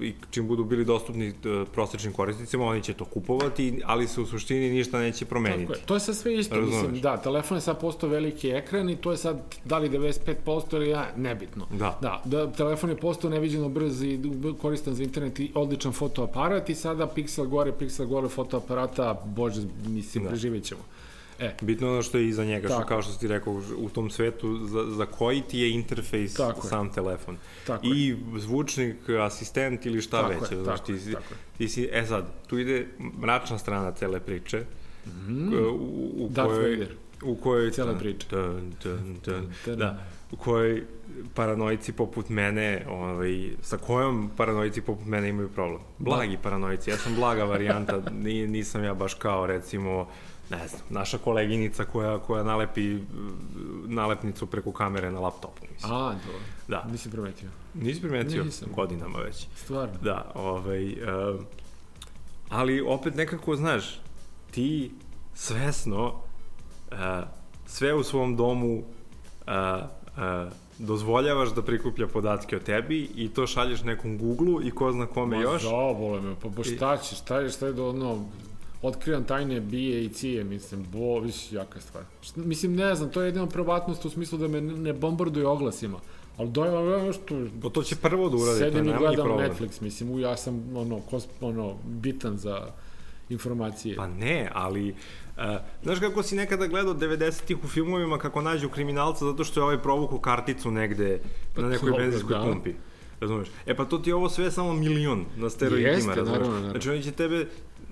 i 0.00 0.14
čim 0.30 0.48
budu 0.48 0.64
bili 0.64 0.84
dostupni 0.84 1.28
uh, 1.28 1.68
prosečnim 1.72 2.12
korisnicima, 2.12 2.64
oni 2.64 2.82
će 2.82 2.94
to 2.94 3.04
kupovati, 3.04 3.82
ali 3.84 4.08
se 4.08 4.20
u 4.20 4.26
suštini 4.26 4.70
ništa 4.70 4.98
neće 4.98 5.24
promeniti. 5.24 5.62
Tako 5.62 5.72
je. 5.72 5.86
To 5.86 5.94
je 5.94 6.00
sad 6.00 6.16
sve 6.16 6.34
isto, 6.34 6.54
Razumeš. 6.54 6.82
mislim, 6.82 7.00
da, 7.00 7.16
telefon 7.16 7.56
je 7.56 7.60
sad 7.60 7.80
postao 7.80 8.08
veliki 8.08 8.48
ekran 8.50 8.90
i 8.90 8.96
to 8.96 9.10
je 9.10 9.16
sad, 9.16 9.56
da 9.64 9.78
li 9.78 9.90
95% 9.90 10.76
ili 10.76 10.88
ja, 10.88 11.12
nebitno. 11.16 11.66
Da. 11.70 11.98
Da, 12.02 12.22
da 12.24 12.52
telefon 12.52 12.90
je 12.90 12.96
postao 12.96 13.30
neviđeno 13.30 13.68
brz 13.68 14.02
i 14.02 14.20
koristan 14.62 14.94
za 14.94 15.02
internet 15.02 15.40
i 15.40 15.50
odličan 15.54 15.92
fotoaparat 15.92 16.70
i 16.70 16.74
sada 16.74 17.06
piksel 17.06 17.46
gore, 17.46 17.72
piksel 17.78 18.06
gore 18.06 18.28
fotoaparata, 18.28 19.22
bože, 19.24 19.60
mislim, 19.86 20.24
da. 20.24 20.30
preživjet 20.30 20.64
ćemo. 20.64 20.80
E. 21.38 21.54
Bitno 21.60 21.92
ono 21.92 22.02
što 22.02 22.18
je 22.18 22.28
iza 22.28 22.44
njega, 22.44 22.68
što, 22.68 22.86
kao 22.86 23.02
što 23.02 23.12
si 23.12 23.20
ti 23.20 23.28
rekao, 23.28 23.62
u 23.76 23.88
tom 23.88 24.10
svetu 24.10 24.66
za, 24.66 24.84
za 24.90 25.06
koji 25.06 25.42
ti 25.42 25.58
je 25.58 25.70
interfejs 25.70 26.34
tako 26.34 26.66
sam 26.66 26.86
je. 26.86 26.92
telefon. 26.92 27.36
Tako 27.66 27.86
I 27.86 28.08
je. 28.08 28.16
zvučnik, 28.36 28.96
asistent 29.08 29.86
ili 29.86 30.00
šta 30.00 30.22
tako 30.22 30.40
već. 30.40 30.52
Je, 30.52 30.62
znaš, 30.62 30.80
ti, 30.84 30.98
si, 30.98 31.12
tako 31.12 31.34
ti 31.58 31.68
si, 31.68 31.88
e 31.92 32.06
sad, 32.06 32.24
tu 32.46 32.58
ide 32.58 32.86
mračna 33.20 33.58
strana 33.58 33.92
cele 33.92 34.20
priče, 34.20 34.64
mm 35.06 35.52
u, 35.52 36.24
u 36.24 36.28
Darth 36.30 36.50
kojoj, 36.50 36.70
Vader. 36.70 36.94
U 37.22 37.36
kojoj... 37.36 37.70
Cela 37.70 37.94
priča. 37.94 38.26
Dun, 38.30 38.72
dun, 38.82 39.16
dun, 39.24 39.76
da, 39.76 39.98
u 40.32 40.36
kojoj 40.36 40.84
paranoici 41.34 41.92
poput 41.92 42.28
mene, 42.28 42.84
ovaj, 42.88 43.50
sa 43.62 43.76
kojom 43.76 44.30
paranoici 44.36 44.80
poput 44.80 45.06
mene 45.06 45.28
imaju 45.28 45.48
problem? 45.48 45.80
Blagi 45.98 46.36
da. 46.36 46.42
paranoici, 46.42 46.90
ja 46.90 46.96
sam 46.96 47.14
blaga 47.14 47.44
varijanta, 47.44 48.02
nisam 48.48 48.84
ja 48.84 48.94
baš 48.94 49.14
kao 49.14 49.46
recimo 49.46 50.08
ne 50.50 50.68
znam, 50.68 50.80
naša 50.90 51.18
koleginica 51.18 51.84
koja, 51.84 52.18
koja 52.18 52.42
nalepi 52.42 52.98
nalepnicu 53.86 54.46
preko 54.46 54.72
kamere 54.72 55.10
na 55.10 55.20
laptopu. 55.20 55.66
Mislim. 55.72 55.92
A, 55.92 56.12
dobro. 56.26 56.40
Da. 56.68 56.84
Nisi 56.90 57.10
primetio. 57.10 57.48
Nisi 57.74 58.00
primetio? 58.00 58.44
Nisam. 58.44 58.68
Godinama 58.74 59.18
već. 59.18 59.46
Stvarno? 59.56 59.94
Da, 60.02 60.32
ovaj, 60.34 60.92
uh, 60.92 61.40
ali 62.48 62.80
opet 62.80 63.14
nekako, 63.14 63.56
znaš, 63.56 64.00
ti 64.50 64.90
svesno 65.34 66.06
uh, 66.92 66.98
sve 67.66 67.94
u 67.94 68.02
svom 68.02 68.36
domu 68.36 68.78
uh, 68.78 68.82
uh, 69.46 70.52
dozvoljavaš 70.78 71.54
da 71.54 71.62
prikuplja 71.62 72.06
podatke 72.06 72.56
o 72.56 72.60
tebi 72.60 73.10
i 73.14 73.28
to 73.28 73.46
šalješ 73.46 73.82
nekom 73.82 74.18
Google-u 74.18 74.62
i 74.62 74.70
ko 74.70 74.92
zna 74.92 75.06
kome 75.06 75.36
Ma, 75.36 75.42
još. 75.42 75.62
Ma 75.62 75.68
zabole 75.68 76.20
me, 76.20 76.34
pa, 76.42 76.48
pa 76.56 76.64
šta 76.64 76.96
ćeš, 76.96 77.18
šta 77.18 77.40
je, 77.40 77.50
šta 77.50 77.66
je 77.66 77.72
do 77.72 77.88
ono, 77.88 78.24
otkrivam 78.82 79.24
tajne 79.24 79.60
bije 79.60 80.04
i 80.04 80.08
cije, 80.08 80.44
mislim, 80.44 80.86
bo, 80.92 81.20
viš, 81.20 81.52
jaka 81.52 81.80
stvar. 81.80 82.04
Mislim, 82.36 82.76
ne 82.76 82.94
znam, 82.94 83.10
to 83.10 83.22
je 83.22 83.26
jedina 83.26 83.46
probatnost 83.46 84.04
u 84.04 84.10
smislu 84.10 84.38
da 84.38 84.48
me 84.48 84.60
ne 84.60 84.92
bombarduje 84.92 85.46
oglasima. 85.46 85.98
Ali 86.36 86.50
dojava 86.50 86.96
je 86.96 87.12
što... 87.12 87.46
Pa 87.62 87.68
to 87.68 87.82
će 87.82 87.96
prvo 87.96 88.28
da 88.28 88.36
uradi, 88.36 88.58
Sedim 88.58 88.88
i 88.88 88.92
gledam 88.98 89.28
Netflix, 89.28 89.82
mislim, 89.82 90.10
u, 90.10 90.18
ja 90.18 90.36
sam, 90.36 90.76
ono, 90.76 91.00
kos, 91.00 91.26
ono, 91.40 91.74
bitan 91.84 92.36
za 92.36 92.70
informacije. 93.28 93.96
Pa 93.96 94.06
ne, 94.06 94.50
ali 94.54 94.94
Uh, 95.38 95.44
znaš 95.82 95.98
kako 95.98 96.22
si 96.22 96.36
nekada 96.36 96.66
gledao 96.66 96.94
90-ih 96.94 97.64
u 97.64 97.68
filmovima 97.68 98.18
kako 98.18 98.42
nađu 98.42 98.68
kriminalca 98.68 99.24
zato 99.24 99.44
što 99.44 99.60
je 99.60 99.64
ovaj 99.64 99.78
provuku 99.82 100.18
karticu 100.18 100.70
negde 100.70 101.20
Pa 101.54 101.62
na 101.62 101.68
nekoj 101.68 101.92
benzinskoj 101.92 102.36
da. 102.38 102.44
pumpi. 102.44 102.72
Razumeš? 103.20 103.48
E 103.66 103.76
pa 103.76 103.84
to 103.84 103.98
ti 103.98 104.10
je 104.10 104.14
ovo 104.14 104.28
sve 104.28 104.50
samo 104.50 104.72
milion 104.72 105.24
na 105.36 105.50
steroidima, 105.50 106.14
razumeš? 106.14 106.16
naravno, 106.16 106.46
naravno. 106.46 106.70
Znači 106.70 106.90
oni 106.90 107.02
će 107.02 107.12
tebe, 107.12 107.46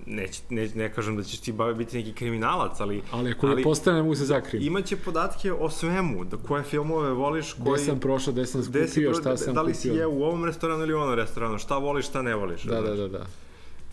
neće, 0.07 0.41
ne, 0.49 0.69
ne 0.75 0.93
kažem 0.93 1.17
da 1.17 1.23
ćeš 1.23 1.39
ti 1.39 1.51
bavi 1.51 1.73
biti 1.75 1.97
neki 1.97 2.13
kriminalac, 2.13 2.79
ali... 2.79 3.01
Ali 3.11 3.31
ako 3.31 3.47
ali, 3.47 3.63
postane, 3.63 4.01
mogu 4.01 4.15
se 4.15 4.25
zakrijem. 4.25 4.67
Imaće 4.67 4.95
podatke 4.97 5.53
o 5.53 5.69
svemu, 5.69 6.23
da 6.25 6.37
koje 6.37 6.63
filmove 6.63 7.11
voliš, 7.11 7.55
Gde 7.55 7.63
koji... 7.63 7.79
sam 7.79 7.99
prošao, 7.99 8.33
gde 8.33 8.45
sam 8.45 8.61
gde 8.61 8.87
si 8.87 8.91
skupio, 8.91 9.11
pro- 9.11 9.19
šta 9.21 9.37
sam 9.37 9.53
Da 9.53 9.61
li 9.61 9.73
si 9.73 9.89
kupio. 9.89 9.99
je 10.01 10.07
u 10.07 10.23
ovom 10.23 10.45
restoranu 10.45 10.83
ili 10.83 10.93
u 10.93 10.99
onom 10.99 11.13
restoranu, 11.15 11.57
šta 11.57 11.77
voliš, 11.77 12.05
šta 12.07 12.21
ne 12.21 12.35
voliš. 12.35 12.63
Da, 12.63 12.81
da, 12.81 12.95
da, 12.95 13.07
da. 13.07 13.25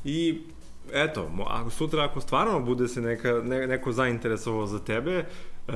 I 0.05 0.39
eto, 0.93 1.31
ako 1.47 1.71
sutra 1.71 2.05
ako 2.05 2.21
stvarno 2.21 2.61
bude 2.61 2.89
se 2.89 3.01
neka, 3.01 3.33
ne, 3.45 3.67
neko 3.67 3.93
zainteresovao 3.93 4.67
za 4.67 4.79
tebe, 4.79 5.25
e, 5.69 5.73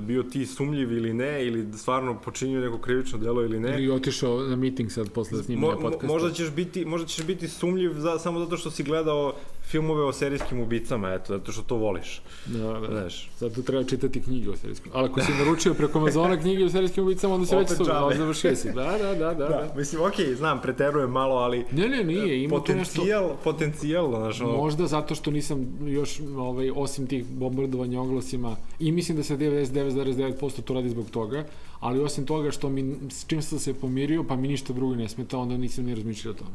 bio 0.00 0.22
ti 0.22 0.46
sumljiv 0.46 0.92
ili 0.92 1.14
ne, 1.14 1.46
ili 1.46 1.78
stvarno 1.78 2.20
počinio 2.20 2.60
neko 2.60 2.78
krivično 2.78 3.18
delo 3.18 3.42
ili 3.42 3.60
ne, 3.60 3.74
Ili 3.74 3.90
otišao 3.90 4.40
na 4.40 4.56
meeting 4.56 4.90
sad 4.90 5.10
posle 5.10 5.42
snimanja 5.42 5.74
mo, 5.74 5.80
podcasta. 5.80 6.06
možda 6.06 6.30
ćeš 6.32 6.50
biti 6.50 6.84
možda 6.84 7.06
ćeš 7.06 7.24
biti 7.26 7.48
sumljiv 7.48 7.92
za, 7.94 8.18
samo 8.18 8.38
zato 8.40 8.56
što 8.56 8.70
si 8.70 8.82
gledao 8.82 9.34
filmove 9.70 10.02
o 10.04 10.12
serijskim 10.12 10.60
ubicama, 10.60 11.14
eto, 11.14 11.38
zato 11.38 11.52
što 11.52 11.62
to 11.62 11.76
voliš. 11.76 12.22
Da, 12.46 12.80
da. 12.80 12.86
Znaš. 12.86 13.30
Zato 13.38 13.62
treba 13.62 13.84
čitati 13.84 14.22
knjige 14.22 14.50
o 14.50 14.56
serijskim. 14.56 14.92
Ali 14.94 15.08
ako 15.08 15.20
si 15.20 15.32
naručio 15.32 15.74
preko 15.74 15.98
Amazona 15.98 16.40
knjige 16.40 16.64
o 16.64 16.68
serijskim 16.68 17.04
ubicama, 17.04 17.34
onda 17.34 17.46
se 17.46 17.56
već 17.56 17.68
su, 17.68 17.84
džabe. 17.84 18.14
završio 18.16 18.56
si. 18.56 18.72
Da, 18.72 18.98
da, 18.98 19.14
da, 19.14 19.34
da. 19.34 19.48
da. 19.48 19.72
Mislim, 19.76 20.02
okej, 20.02 20.26
okay, 20.26 20.34
znam, 20.34 20.60
preterujem 20.60 21.10
malo, 21.10 21.36
ali 21.36 21.64
Ne, 21.72 21.88
ne, 21.88 22.04
nije, 22.04 22.42
ima 22.44 22.60
tu 22.64 22.72
nešto... 22.74 22.94
potencijal, 22.94 23.36
potencijal, 23.44 24.08
znaš, 24.08 24.40
ono, 24.40 24.56
Možda 24.56 24.86
zato 24.86 25.14
što 25.14 25.30
nisam 25.30 25.78
još, 25.86 26.20
ovaj, 26.36 26.70
osim 26.74 27.06
tih 27.06 27.24
bombardovanja 27.24 28.00
oglasima, 28.00 28.56
i 28.78 28.92
mislim 28.92 29.16
da 29.16 29.22
se 29.22 29.36
99,9% 29.36 30.62
to 30.62 30.74
radi 30.74 30.88
zbog 30.88 31.10
toga, 31.10 31.44
ali 31.80 32.00
osim 32.00 32.26
toga 32.26 32.50
što 32.50 32.68
mi, 32.68 32.94
s 33.10 33.26
čim 33.26 33.42
sam 33.42 33.58
se 33.58 33.74
pomirio, 33.74 34.24
pa 34.24 34.36
mi 34.36 34.48
ništa 34.48 34.72
drugo 34.72 34.94
ne 34.94 35.08
smeta, 35.08 35.38
onda 35.38 35.56
nisam 35.56 35.84
ni 35.84 35.94
razmišljao 35.94 36.34
o 36.34 36.36
tome. 36.36 36.50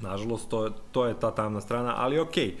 Nažalost, 0.00 0.48
to, 0.48 0.70
to 0.92 1.06
je 1.06 1.14
ta 1.20 1.30
tamna 1.30 1.60
strana, 1.60 1.94
ali 1.96 2.18
okej. 2.18 2.54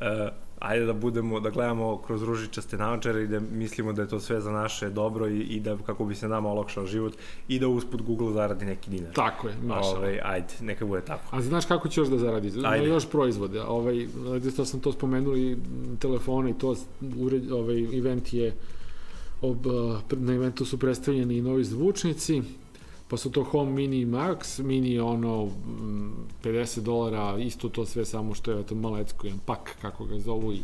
Okay. 0.00 0.30
ajde 0.62 0.86
da 0.86 0.92
budemo, 0.92 1.40
da 1.40 1.50
gledamo 1.50 1.98
kroz 1.98 2.22
ružičaste 2.22 2.76
naočare 2.76 3.22
i 3.22 3.26
da 3.26 3.40
mislimo 3.40 3.92
da 3.92 4.02
je 4.02 4.08
to 4.08 4.20
sve 4.20 4.40
za 4.40 4.50
naše 4.50 4.90
dobro 4.90 5.28
i, 5.28 5.40
i 5.40 5.60
da 5.60 5.76
kako 5.86 6.04
bi 6.04 6.14
se 6.14 6.28
nama 6.28 6.48
olakšao 6.48 6.86
život 6.86 7.12
i 7.48 7.58
da 7.58 7.68
usput 7.68 8.02
Google 8.02 8.32
zaradi 8.32 8.64
neki 8.64 8.90
dinar. 8.90 9.12
Tako 9.12 9.48
je, 9.48 9.54
maša. 9.66 9.88
Ovaj, 9.88 10.20
ajde, 10.24 10.54
neka 10.60 10.86
bude 10.86 11.00
tako. 11.00 11.36
A 11.36 11.42
znaš 11.42 11.66
kako 11.66 11.88
će 11.88 12.00
još 12.00 12.08
da 12.08 12.18
zaradi? 12.18 12.52
Ajde. 12.64 12.86
Još 12.86 13.10
proizvode. 13.10 13.62
Ovaj, 13.62 14.06
to 14.56 14.64
sam 14.64 14.80
to 14.80 14.92
spomenuli, 14.92 15.58
telefone 15.98 16.50
i 16.50 16.54
to, 16.58 16.76
ured, 17.18 17.52
ovaj, 17.52 17.98
event 17.98 18.32
je, 18.32 18.54
ob, 19.40 19.66
na 20.10 20.34
eventu 20.34 20.64
su 20.64 20.78
predstavljeni 20.78 21.36
i 21.36 21.42
novi 21.42 21.64
zvučnici, 21.64 22.42
pa 23.12 23.16
su 23.16 23.30
to 23.30 23.44
Home 23.44 23.72
Mini 23.72 24.06
Max, 24.06 24.62
Mini 24.62 24.98
ono 24.98 25.44
mm, 25.44 26.12
50 26.44 26.80
dolara, 26.80 27.38
isto 27.38 27.68
to 27.68 27.86
sve 27.86 28.04
samo 28.04 28.34
što 28.34 28.52
je 28.52 28.66
to 28.66 28.74
malecko, 28.74 29.26
jedan 29.26 29.40
pak 29.46 29.76
kako 29.82 30.04
ga 30.04 30.18
zovu 30.18 30.52
i 30.52 30.60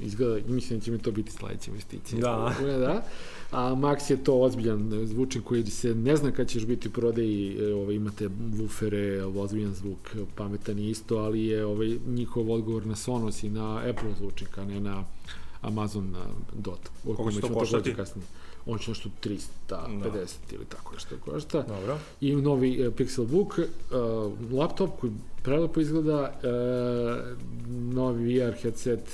izgleda, 0.00 0.48
mislim 0.48 0.78
da 0.78 0.84
će 0.84 0.90
mi 0.90 0.98
to 0.98 1.10
biti 1.10 1.32
sledeća 1.32 1.70
investicija. 1.70 2.20
Da. 2.20 2.54
da. 2.78 3.04
A 3.50 3.74
Max 3.74 4.10
je 4.10 4.24
to 4.24 4.40
ozbiljan 4.40 5.06
zvučnik 5.06 5.44
koji 5.44 5.66
se 5.66 5.94
ne 5.94 6.16
zna 6.16 6.32
kad 6.32 6.48
ćeš 6.48 6.66
biti 6.66 6.88
u 6.88 6.90
prodaji, 6.90 7.56
e, 7.60 7.74
ovaj, 7.74 7.94
imate 7.94 8.28
wufere, 8.28 9.38
ozbiljan 9.38 9.74
zvuk, 9.74 10.16
pametan 10.34 10.78
je 10.78 10.90
isto, 10.90 11.16
ali 11.16 11.46
je 11.46 11.64
ovaj, 11.64 11.98
njihov 12.06 12.52
odgovor 12.52 12.86
na 12.86 12.96
Sonos 12.96 13.42
i 13.42 13.50
na 13.50 13.76
Apple 13.90 14.14
zvučnik, 14.18 14.58
a 14.58 14.64
ne 14.64 14.80
na 14.80 15.04
Amazon 15.60 16.16
Dot. 16.54 16.80
Koliko 17.04 17.32
će 17.32 17.40
to 17.40 17.54
koštati? 17.54 17.94
Kasnije. 17.94 18.26
On 18.66 18.78
će 18.78 18.90
nešto 18.90 19.08
350 19.22 19.46
da. 19.68 19.88
ili 20.52 20.64
tako 20.68 20.94
nešto 20.94 21.16
košta. 21.24 21.62
Dobro. 21.62 21.98
I 22.20 22.36
novi 22.36 22.86
uh, 22.86 22.94
Pixelbook, 22.94 23.58
uh, 23.58 24.52
laptop 24.52 24.90
koji 25.00 25.12
prelepo 25.42 25.80
izgleda, 25.80 26.32
uh, 26.42 27.38
novi 27.94 28.38
VR 28.38 28.52
headset, 28.62 29.10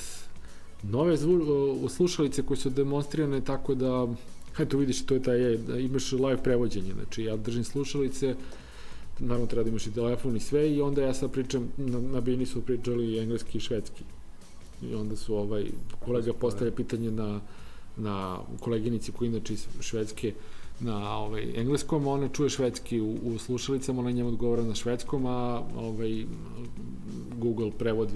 nove 0.82 1.16
zvu, 1.16 1.34
uh, 1.34 1.90
slušalice 1.90 2.42
koje 2.42 2.56
su 2.56 2.70
demonstrirane 2.70 3.40
tako 3.40 3.74
da 3.74 4.06
eto 4.58 4.78
vidiš, 4.78 5.06
to 5.06 5.14
je 5.14 5.22
taj, 5.22 5.40
je, 5.40 5.58
da 5.58 5.78
imaš 5.78 6.12
live 6.12 6.42
prevođenje, 6.42 6.92
znači 6.92 7.24
ja 7.24 7.36
držim 7.36 7.64
slušalice, 7.64 8.34
naravno 9.18 9.46
treba 9.46 9.62
da 9.62 9.70
imaš 9.70 9.86
i 9.86 9.94
telefon 9.94 10.36
i 10.36 10.40
sve 10.40 10.72
i 10.72 10.80
onda 10.80 11.02
ja 11.02 11.14
sad 11.14 11.32
pričam, 11.32 11.68
na, 11.76 12.00
na 12.00 12.20
Bini 12.20 12.46
su 12.46 12.62
pričali 12.62 13.18
engleski 13.18 13.58
i 13.58 13.60
švedski. 13.60 14.04
I 14.82 14.94
onda 14.94 15.16
su 15.16 15.36
ovaj, 15.36 15.64
kolega 16.04 16.32
postavlja 16.32 16.72
pitanje 16.72 17.10
na, 17.10 17.40
na 17.96 18.38
koleginici 18.60 19.12
koja 19.12 19.26
je 19.26 19.30
inače 19.30 19.52
iz 19.52 19.66
Švedske 19.80 20.32
na 20.80 21.18
ovaj, 21.18 21.60
engleskom, 21.60 22.08
a 22.08 22.10
ona 22.10 22.28
čuje 22.28 22.50
švedski 22.50 23.00
u, 23.00 23.18
u 23.22 23.38
slušalicama, 23.38 24.00
ona 24.00 24.10
njemu 24.10 24.28
odgovara 24.28 24.62
na 24.62 24.74
švedskom, 24.74 25.26
a 25.26 25.62
ovaj, 25.76 26.24
Google 27.36 27.70
prevod 27.78 28.10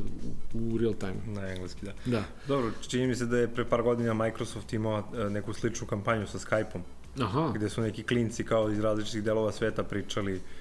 u, 0.55 0.75
u 0.75 0.79
real 0.79 0.95
time. 0.95 1.17
Na 1.27 1.49
engleski, 1.49 1.87
da. 1.87 1.93
Da. 2.07 2.25
Dobro, 2.49 2.71
čini 2.89 3.07
mi 3.07 3.15
se 3.15 3.27
da 3.27 3.39
je 3.39 3.49
pre 3.49 3.65
par 3.65 3.83
godina 3.83 4.15
Microsoft 4.15 4.73
imao 4.73 4.99
e, 4.99 5.31
neku 5.31 5.53
sličnu 5.53 5.87
kampanju 5.87 6.27
sa 6.27 6.39
Skype-om, 6.39 6.83
Aha. 7.23 7.53
gde 7.55 7.69
su 7.69 7.81
neki 7.81 8.03
klinci 8.03 8.45
kao 8.45 8.71
iz 8.71 8.81
različitih 8.81 9.23
delova 9.23 9.53
sveta 9.53 9.83
pričali 9.83 10.35
a, 10.37 10.60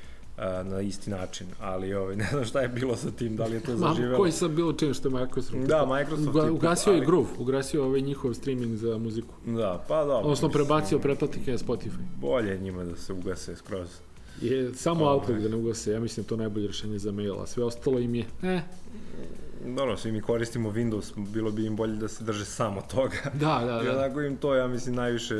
na 0.64 0.82
isti 0.82 1.10
način, 1.10 1.48
ali 1.60 1.94
ovaj, 1.94 2.16
ne 2.24 2.28
znam 2.30 2.46
šta 2.46 2.62
je 2.62 2.68
bilo 2.68 2.96
sa 2.96 3.12
tim, 3.12 3.36
da 3.36 3.46
li 3.46 3.54
je 3.54 3.60
to 3.60 3.76
zaživelo. 3.78 4.18
koji 4.18 4.32
sam 4.32 4.56
bilo 4.56 4.74
čin 4.74 4.94
što 4.94 5.08
je 5.08 5.14
Microsoft? 5.14 5.58
Da, 5.58 5.86
Microsoft 5.88 6.28
Uga, 6.30 6.42
je- 6.42 6.52
ugasio 6.52 6.92
je 6.92 6.98
ali- 6.98 7.06
Groove, 7.06 7.28
ugasio 7.38 7.86
ovaj 7.86 8.02
njihov 8.02 8.34
streaming 8.34 8.76
za 8.76 8.98
muziku. 8.98 9.34
Da, 9.46 9.86
pa 9.88 10.00
dobro. 10.00 10.16
Odnosno 10.18 10.48
mislim, 10.48 10.66
prebacio 10.66 11.00
pretplatnike 11.00 11.52
na 11.52 11.58
Spotify. 11.58 12.02
Bolje 12.16 12.50
je 12.50 12.58
njima 12.58 12.84
da 12.84 12.96
se 12.96 13.14
ugase 13.14 13.56
skroz. 13.56 13.90
Je 14.42 14.74
samo 14.76 15.04
Ovaj. 15.04 15.14
Outlook 15.14 15.40
da 15.40 15.50
ne 15.50 15.56
ugase, 15.56 15.92
ja 15.92 16.00
mislim 16.00 16.16
da 16.16 16.26
je 16.26 16.30
to 16.30 16.38
najbolje 16.38 16.68
rešenje 16.68 17.00
za 17.00 17.12
mail, 17.12 17.42
a 17.42 17.48
sve 17.48 17.64
ostalo 17.64 18.00
im 18.00 18.16
je, 18.16 18.26
eh, 18.44 18.62
Dobro, 19.68 19.98
svi 19.98 20.12
mi 20.12 20.22
koristimo 20.22 20.72
Windows, 20.72 21.28
bilo 21.28 21.52
bi 21.52 21.66
im 21.66 21.76
bolje 21.76 21.96
da 21.96 22.08
se 22.08 22.24
drže 22.24 22.46
samo 22.46 22.82
toga. 22.84 23.18
da, 23.34 23.62
da, 23.66 23.82
I 23.84 23.86
da. 23.86 23.98
onako 23.98 24.22
im 24.22 24.38
to, 24.38 24.56
ja 24.56 24.68
mislim, 24.68 24.96
najviše 24.96 25.36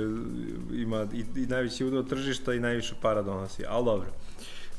ima 0.74 1.08
i, 1.14 1.24
i 1.36 1.46
najveći 1.46 1.86
udeo 1.86 2.04
tržišta 2.04 2.54
i 2.54 2.60
najviše 2.60 2.96
para 3.02 3.22
donosi. 3.22 3.64
Ali 3.68 3.86
dobro, 3.86 4.08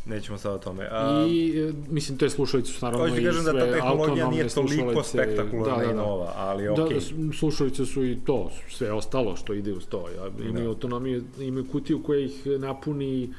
nećemo 0.07 0.39
sad 0.39 0.55
o 0.55 0.59
tome. 0.59 0.89
A, 0.91 1.27
I, 1.29 1.59
e, 1.61 1.73
mislim, 1.91 2.19
te 2.19 2.31
slušalice 2.31 2.73
su 2.73 2.85
naravno 2.85 3.07
i 3.09 3.25
kažem 3.25 3.45
da 3.45 3.53
ta 3.53 3.73
tehnologija 3.73 4.31
nije 4.31 4.49
toliko 4.49 5.03
spektakularna 5.03 5.85
i 5.85 5.95
nova, 5.95 6.33
ali 6.37 6.65
Da, 6.67 6.73
okej. 6.75 6.95
da, 6.95 7.01
s- 7.01 7.13
slušalice 7.39 7.87
su 7.87 8.05
i 8.05 8.17
to, 8.17 8.51
sve 8.71 8.93
ostalo 8.93 9.37
što 9.37 9.55
ide 9.55 9.73
uz 9.73 9.87
to. 9.87 10.05
Ja, 10.09 10.29
imaju 10.41 10.65
Da. 10.65 10.69
autonomiju, 10.69 11.25
imaju 11.41 11.67
kutiju 11.67 12.03
koja 12.03 12.21
ih 12.21 12.47
napuni 12.49 13.35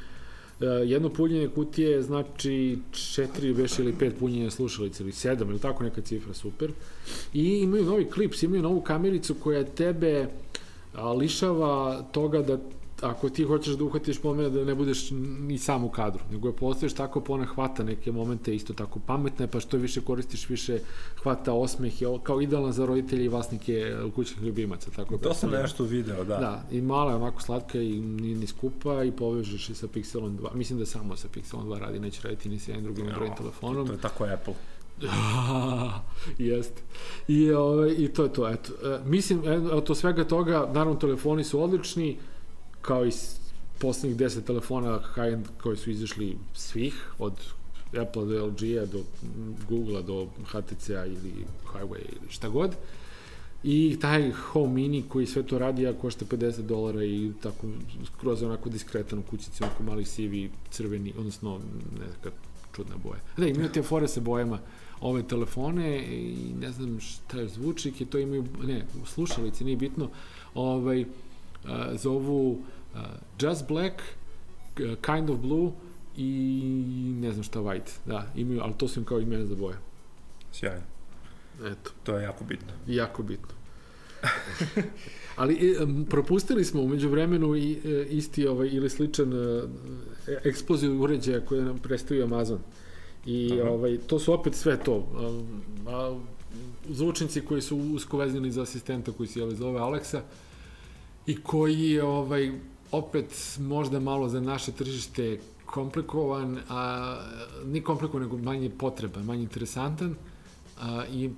Uh, 0.60 0.68
jedno 0.86 1.10
punjenje 1.10 1.48
kutije 1.48 2.02
znači 2.02 2.78
četiri 3.14 3.54
već 3.54 3.80
ili 3.80 3.94
pet 3.94 4.14
punjenja 4.20 4.52
slušalice 4.52 5.04
ili 5.04 5.12
sedam 5.12 5.50
ili 5.50 5.60
tako 5.60 5.84
neka 5.84 6.02
cifra, 6.02 6.34
super. 6.34 6.72
I 7.34 7.48
imaju 7.48 7.86
novi 7.86 8.06
klips, 8.06 8.44
imaju 8.44 8.62
novu 8.62 8.82
kamericu 8.82 9.34
koja 9.34 9.64
tebe 9.66 10.28
lišava 11.18 12.04
toga 12.04 12.42
da 12.42 12.58
ako 13.02 13.30
ti 13.30 13.44
hoćeš 13.44 13.74
da 13.74 13.84
uhvatiš 13.84 14.22
pomena 14.22 14.50
da 14.50 14.66
ne 14.66 14.76
budeš 14.76 15.12
ni 15.40 15.58
sam 15.58 15.84
u 15.84 15.90
kadru, 15.90 16.22
nego 16.32 16.48
je 16.48 16.56
postojiš 16.56 16.94
tako 16.94 17.22
pa 17.22 17.34
ona 17.34 17.46
hvata 17.46 17.84
neke 17.84 18.12
momente 18.12 18.56
isto 18.56 18.74
tako 18.74 19.00
pametne, 19.00 19.48
pa 19.48 19.60
što 19.60 19.78
više 19.78 20.02
koristiš 20.02 20.50
više 20.50 20.80
hvata 21.24 21.54
osmeh, 21.54 22.02
je 22.02 22.08
kao 22.24 22.42
idealna 22.42 22.72
za 22.72 22.86
roditelje 22.86 23.26
i 23.26 23.28
vlasnike 23.28 23.74
e, 23.74 24.12
kućnih 24.16 24.44
ljubimaca. 24.44 24.92
Tako 24.96 25.18
To 25.18 25.18
sam 25.18 25.22
predstavljeno. 25.22 25.62
nešto 25.62 25.84
video, 25.84 26.24
da. 26.24 26.38
Da, 26.38 26.64
i 26.72 26.82
mala 26.82 27.12
je 27.12 27.16
onako 27.18 27.42
slatka 27.42 27.82
i 27.82 28.00
nije 28.00 28.36
ni 28.36 28.48
skupa 28.48 29.04
i 29.04 29.12
povežeš 29.12 29.70
i 29.70 29.76
sa 29.76 29.88
Pixelom 29.88 30.38
2. 30.38 30.56
Mislim 30.56 30.80
da 30.80 30.86
samo 30.86 31.16
sa 31.16 31.28
Pixelom 31.28 31.66
2 31.66 31.80
radi, 31.80 32.00
neće 32.00 32.22
raditi 32.24 32.50
ni 32.50 32.60
sa 32.60 32.72
jednim 32.72 32.94
drugim 32.94 33.08
Android 33.08 33.32
telefonom. 33.38 33.88
To 33.88 33.94
je 33.94 34.00
tako 34.02 34.24
Apple. 34.24 34.54
Jeste. 36.38 36.82
I, 37.28 37.52
ovaj, 37.52 37.96
I 37.98 38.08
to 38.08 38.24
je 38.24 38.34
to, 38.34 38.50
eto. 38.50 38.74
E, 38.84 39.00
mislim, 39.06 39.42
e, 39.46 39.58
od 39.58 39.84
to 39.84 39.96
svega 39.96 40.24
toga, 40.24 40.70
naravno, 40.74 40.96
telefoni 40.96 41.44
su 41.44 41.64
odlični, 41.64 42.18
kao 42.82 43.06
i 43.06 43.12
poslednjih 43.80 44.20
10 44.20 44.44
telefona 44.44 45.00
high-end 45.16 45.46
koji 45.64 45.78
su 45.78 45.92
izašli 45.92 46.38
svih, 46.54 47.14
od 47.20 47.34
Apple 48.02 48.26
do 48.26 48.46
LG-a, 48.46 48.86
do 48.86 49.04
Google-a, 49.70 50.02
do 50.02 50.28
HTC-a 50.46 51.06
ili 51.06 51.46
Huawei 51.74 52.06
ili 52.22 52.30
šta 52.30 52.50
god. 52.50 52.76
I 53.64 53.98
taj 54.02 54.32
Home 54.32 54.74
Mini 54.74 55.04
koji 55.10 55.26
sve 55.26 55.44
to 55.44 55.60
radi, 55.60 55.88
a 55.88 55.94
košta 55.94 56.26
50 56.26 56.62
dolara 56.62 57.04
i 57.04 57.32
tako 57.44 57.68
skroz 58.06 58.44
onako 58.44 58.70
diskretan 58.70 59.20
u 59.20 59.24
kućici, 59.24 59.64
onako 59.64 59.84
mali 59.84 60.06
sivi, 60.06 60.50
crveni, 60.70 61.14
odnosno 61.18 61.60
neka 62.00 62.36
čudna 62.76 62.98
boja. 62.98 63.20
Da, 63.38 63.48
imaju 63.48 63.70
te 63.70 63.84
fore 63.84 64.08
sa 64.08 64.20
bojama 64.20 64.60
ove 65.02 65.24
telefone 65.24 66.06
i 66.06 66.54
ne 66.60 66.72
znam 66.72 67.00
šta 67.00 67.40
je 67.40 67.48
zvučnik 67.48 68.02
i 68.02 68.06
to 68.06 68.18
imaju, 68.18 68.46
ne, 68.64 68.86
slušalice, 69.06 69.64
nije 69.64 69.78
bitno, 69.78 70.10
ovaj, 70.54 71.06
zovu 71.94 72.62
a, 72.96 73.04
Just 73.42 73.68
Black, 73.68 73.96
k- 74.74 74.82
Kind 75.06 75.30
of 75.30 75.40
Blue 75.40 75.72
i 76.18 76.28
ne 77.16 77.32
znam 77.32 77.44
šta 77.44 77.60
White, 77.60 77.92
da, 78.06 78.28
imaju, 78.36 78.62
ali 78.64 78.74
to 78.78 78.88
su 78.88 79.00
im 79.00 79.06
kao 79.06 79.20
imena 79.20 79.46
za 79.46 79.56
boje. 79.56 79.76
Sjajno. 80.52 80.82
Eto, 81.66 81.92
To 82.04 82.16
je 82.16 82.24
jako 82.24 82.44
bitno. 82.44 82.68
jako 82.88 83.24
bitno. 83.24 83.48
Ali 85.36 85.76
propustili 86.10 86.66
smo 86.66 86.82
umeđu 86.82 87.10
vremenu 87.10 87.56
i 87.56 87.78
isti 88.10 88.48
ovaj 88.48 88.68
ili 88.68 88.90
sličan 88.90 89.34
eksploziju 90.44 91.02
uređaja 91.02 91.46
koje 91.46 91.62
nam 91.64 91.78
predstavio 91.80 92.24
Amazon. 92.24 92.60
I 93.26 93.60
Aha. 93.62 93.70
ovaj 93.72 93.98
to 93.98 94.20
su 94.20 94.34
opet 94.34 94.56
sve 94.56 94.84
to. 94.84 95.08
A, 95.16 95.42
a, 95.92 96.20
zvučnici 96.90 97.42
koji 97.42 97.62
su 97.62 97.78
usko 97.78 98.18
vezani 98.18 98.52
za 98.52 98.62
asistenta 98.62 99.12
koji 99.12 99.28
se 99.28 99.40
jeli 99.40 99.56
zove 99.56 99.80
Aleksa 99.80 100.22
i 101.32 101.36
koji 101.44 101.92
je 101.92 102.04
ovaj 102.04 102.52
opet 102.92 103.58
možda 103.60 104.00
malo 104.00 104.30
za 104.30 104.40
naše 104.40 104.72
tržište 104.72 105.40
komplikovan, 105.66 106.60
a 106.70 107.16
ni 107.66 107.82
komplikovan, 107.82 108.24
nego 108.24 108.38
manje 108.38 108.70
potreban, 108.70 109.26
manje 109.26 109.44
interesantan 109.44 110.16
a, 110.82 111.06
i 111.14 111.30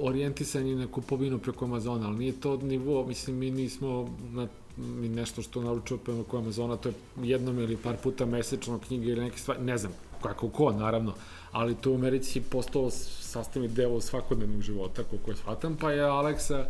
orijentisan 0.00 0.66
je 0.66 0.76
na 0.76 0.86
kupovinu 0.86 1.38
preko 1.38 1.64
Amazona, 1.64 2.06
ali 2.06 2.18
nije 2.18 2.40
to 2.40 2.56
nivo, 2.56 3.06
mislim, 3.06 3.36
mi 3.36 3.50
nismo 3.50 4.16
na 4.32 4.46
mi 4.76 5.08
nešto 5.08 5.42
što 5.42 5.62
naručuje 5.62 5.98
preko 5.98 6.38
Amazona, 6.38 6.76
to 6.76 6.88
je 6.88 6.94
jednom 7.22 7.58
ili 7.58 7.76
par 7.76 7.96
puta 8.02 8.26
mesečno 8.26 8.78
knjige 8.78 9.06
ili 9.06 9.20
neke 9.20 9.38
stvari, 9.38 9.62
ne 9.62 9.78
znam, 9.78 9.92
kako 10.22 10.48
ko, 10.48 10.72
naravno, 10.72 11.14
ali 11.52 11.74
to 11.74 11.92
u 11.92 11.94
Americi 11.94 12.40
postalo 12.40 12.90
sastavni 12.90 13.68
deo 13.68 14.00
svakodnevnog 14.00 14.62
života, 14.62 15.02
koliko 15.04 15.30
je 15.30 15.36
shvatam, 15.36 15.76
pa 15.80 15.92
je 15.92 16.02
Aleksa 16.02 16.66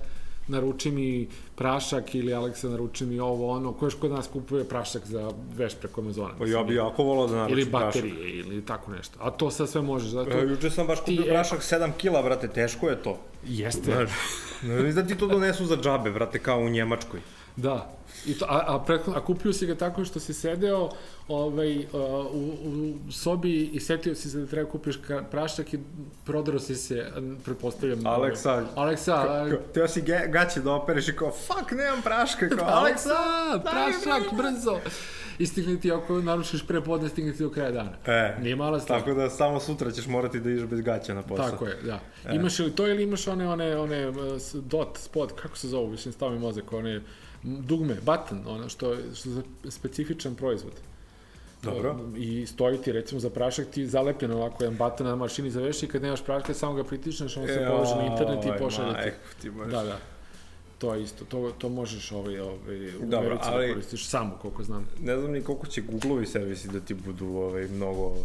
naruči 0.48 0.90
mi 0.90 1.28
prašak 1.54 2.14
ili 2.14 2.34
Aleksa 2.34 2.68
naruči 2.68 3.06
mi 3.06 3.20
ovo, 3.20 3.50
ono, 3.50 3.72
ko 3.72 3.86
još 3.86 3.94
kod 3.94 4.10
nas 4.10 4.26
kupuje 4.32 4.64
prašak 4.64 5.06
za 5.06 5.32
veš 5.56 5.74
preko 5.74 6.00
Amazona. 6.00 6.34
Pa 6.38 6.46
ja 6.46 6.62
bi 6.62 6.74
jako 6.74 7.02
volao 7.02 7.26
da 7.26 7.36
naručim 7.36 7.58
Ili 7.58 7.70
prašak. 7.70 7.86
baterije, 8.02 8.30
ili 8.38 8.64
tako 8.64 8.90
nešto. 8.90 9.18
A 9.20 9.30
to 9.30 9.50
sad 9.50 9.68
sve 9.68 9.82
možeš, 9.82 10.08
zato... 10.10 10.30
E, 10.30 10.42
Juče 10.42 10.70
sam 10.70 10.86
baš 10.86 11.04
Ti 11.04 11.16
kupio 11.16 11.30
e- 11.30 11.34
prašak 11.34 11.60
7 11.60 11.90
kila, 11.96 12.22
brate, 12.22 12.48
teško 12.48 12.88
je 12.88 13.02
to. 13.02 13.18
Jeste. 13.46 14.06
Znaš, 14.62 14.94
da 14.94 15.06
ti 15.06 15.14
to 15.18 15.26
donesu 15.26 15.66
za 15.66 15.76
džabe, 15.76 16.10
brate, 16.10 16.38
kao 16.38 16.58
u 16.60 16.68
Njemačkoj. 16.68 17.20
Da. 17.56 17.90
I 18.26 18.38
to, 18.38 18.46
a, 18.48 18.64
a, 18.66 18.84
prethodno, 18.84 19.18
a 19.18 19.24
kupio 19.24 19.52
si 19.52 19.66
ga 19.66 19.74
tako 19.74 20.04
što 20.04 20.20
si 20.20 20.34
sedeo 20.34 20.90
ovaj, 21.28 21.78
u, 22.32 22.54
u 22.64 23.12
sobi 23.12 23.64
i 23.64 23.80
setio 23.80 24.14
si 24.14 24.30
se 24.30 24.38
da 24.38 24.46
treba 24.46 24.70
kupiš 24.70 24.98
prašak 25.30 25.74
i 25.74 25.78
prodaro 26.24 26.58
si 26.60 26.74
se, 26.74 27.06
a, 27.16 27.20
pretpostavljam... 27.44 28.06
Aleksa, 28.06 28.52
ovaj, 28.52 28.64
Aleksa, 28.74 29.46
Teo 29.74 29.88
si 29.88 30.02
ge, 30.02 30.20
gaće 30.28 30.60
da 30.60 30.72
opereš 30.72 31.08
i 31.08 31.16
kao, 31.16 31.30
fuck, 31.30 31.72
nemam 31.72 32.02
praška, 32.02 32.48
kao, 32.48 32.68
Aleksa, 32.68 33.14
prašak, 33.62 34.34
brzo! 34.36 34.80
I 35.38 35.46
stigne 35.46 35.80
ti, 35.80 35.92
ako 35.92 36.20
naručiš 36.20 36.66
pre 36.66 36.80
podne, 36.80 37.08
stigne 37.08 37.32
ti 37.32 37.42
do 37.42 37.50
kraja 37.50 37.70
dana. 37.70 37.90
E, 38.06 38.36
Nije 38.40 38.56
mala 38.56 38.80
stvar. 38.80 38.98
tako 39.00 39.14
da 39.14 39.30
samo 39.30 39.60
sutra 39.60 39.90
ćeš 39.90 40.06
morati 40.06 40.40
da 40.40 40.50
ideš 40.50 40.64
bez 40.64 40.80
gaća 40.80 41.14
na 41.14 41.22
posao. 41.22 41.50
Tako 41.50 41.66
je, 41.66 41.76
da. 41.82 42.00
E. 42.24 42.34
Imaš 42.34 42.58
li 42.58 42.72
to 42.72 42.86
ili 42.88 43.02
imaš 43.02 43.28
one, 43.28 43.48
one, 43.48 43.76
one 43.76 44.12
dot, 44.54 44.98
spot, 44.98 45.32
kako 45.32 45.56
se 45.56 45.68
zovu, 45.68 45.90
više 45.90 46.12
stavi 46.12 46.38
mozak, 46.38 46.72
one 46.72 47.00
dugme, 47.44 47.94
button, 47.96 48.42
ono 48.46 48.68
što, 48.68 48.96
što 49.14 49.30
je 49.30 49.34
za 49.34 49.42
specifičan 49.70 50.34
proizvod. 50.34 50.72
Dobro. 51.62 51.96
I 52.16 52.46
stoji 52.46 52.78
ti, 52.78 52.92
recimo, 52.92 53.20
za 53.20 53.30
prašak 53.30 53.66
ti 53.66 53.86
zalepljen 53.86 54.30
ovako 54.32 54.64
jedan 54.64 54.78
button 54.78 55.06
na 55.06 55.16
mašini 55.16 55.50
za 55.50 55.60
veš 55.60 55.82
i 55.82 55.86
kad 55.86 56.02
nemaš 56.02 56.24
praška, 56.24 56.54
samo 56.54 56.74
ga 56.74 56.84
pritisneš, 56.84 57.36
on 57.36 57.46
se 57.46 57.66
poveže 57.68 57.94
na 57.94 58.06
internet 58.06 58.44
i 58.44 58.48
Joj, 58.48 58.58
pošalje 58.58 58.88
ti. 58.88 58.94
majku 58.94 59.16
ti 59.42 59.50
baš. 59.50 59.68
Da, 59.68 59.82
da. 59.82 59.98
To 60.78 60.94
je 60.94 61.02
isto, 61.02 61.24
to, 61.24 61.52
to 61.58 61.68
možeš 61.68 62.12
ovaj, 62.12 62.40
ovaj, 62.40 62.86
u 62.88 63.00
Dobro, 63.00 63.18
Americi 63.20 63.44
ali- 63.44 63.66
da 63.66 63.72
koristiš 63.72 64.06
samo, 64.06 64.38
koliko 64.42 64.64
znam. 64.64 64.88
Ne 65.00 65.18
znam 65.18 65.32
ni 65.32 65.42
koliko 65.42 65.66
će 65.66 65.82
Google-ovi 65.82 66.26
servisi 66.26 66.68
da 66.68 66.80
ti 66.80 66.94
budu 66.96 67.26
ovaj, 67.26 67.68
mnogo 67.68 68.06
uh, 68.06 68.16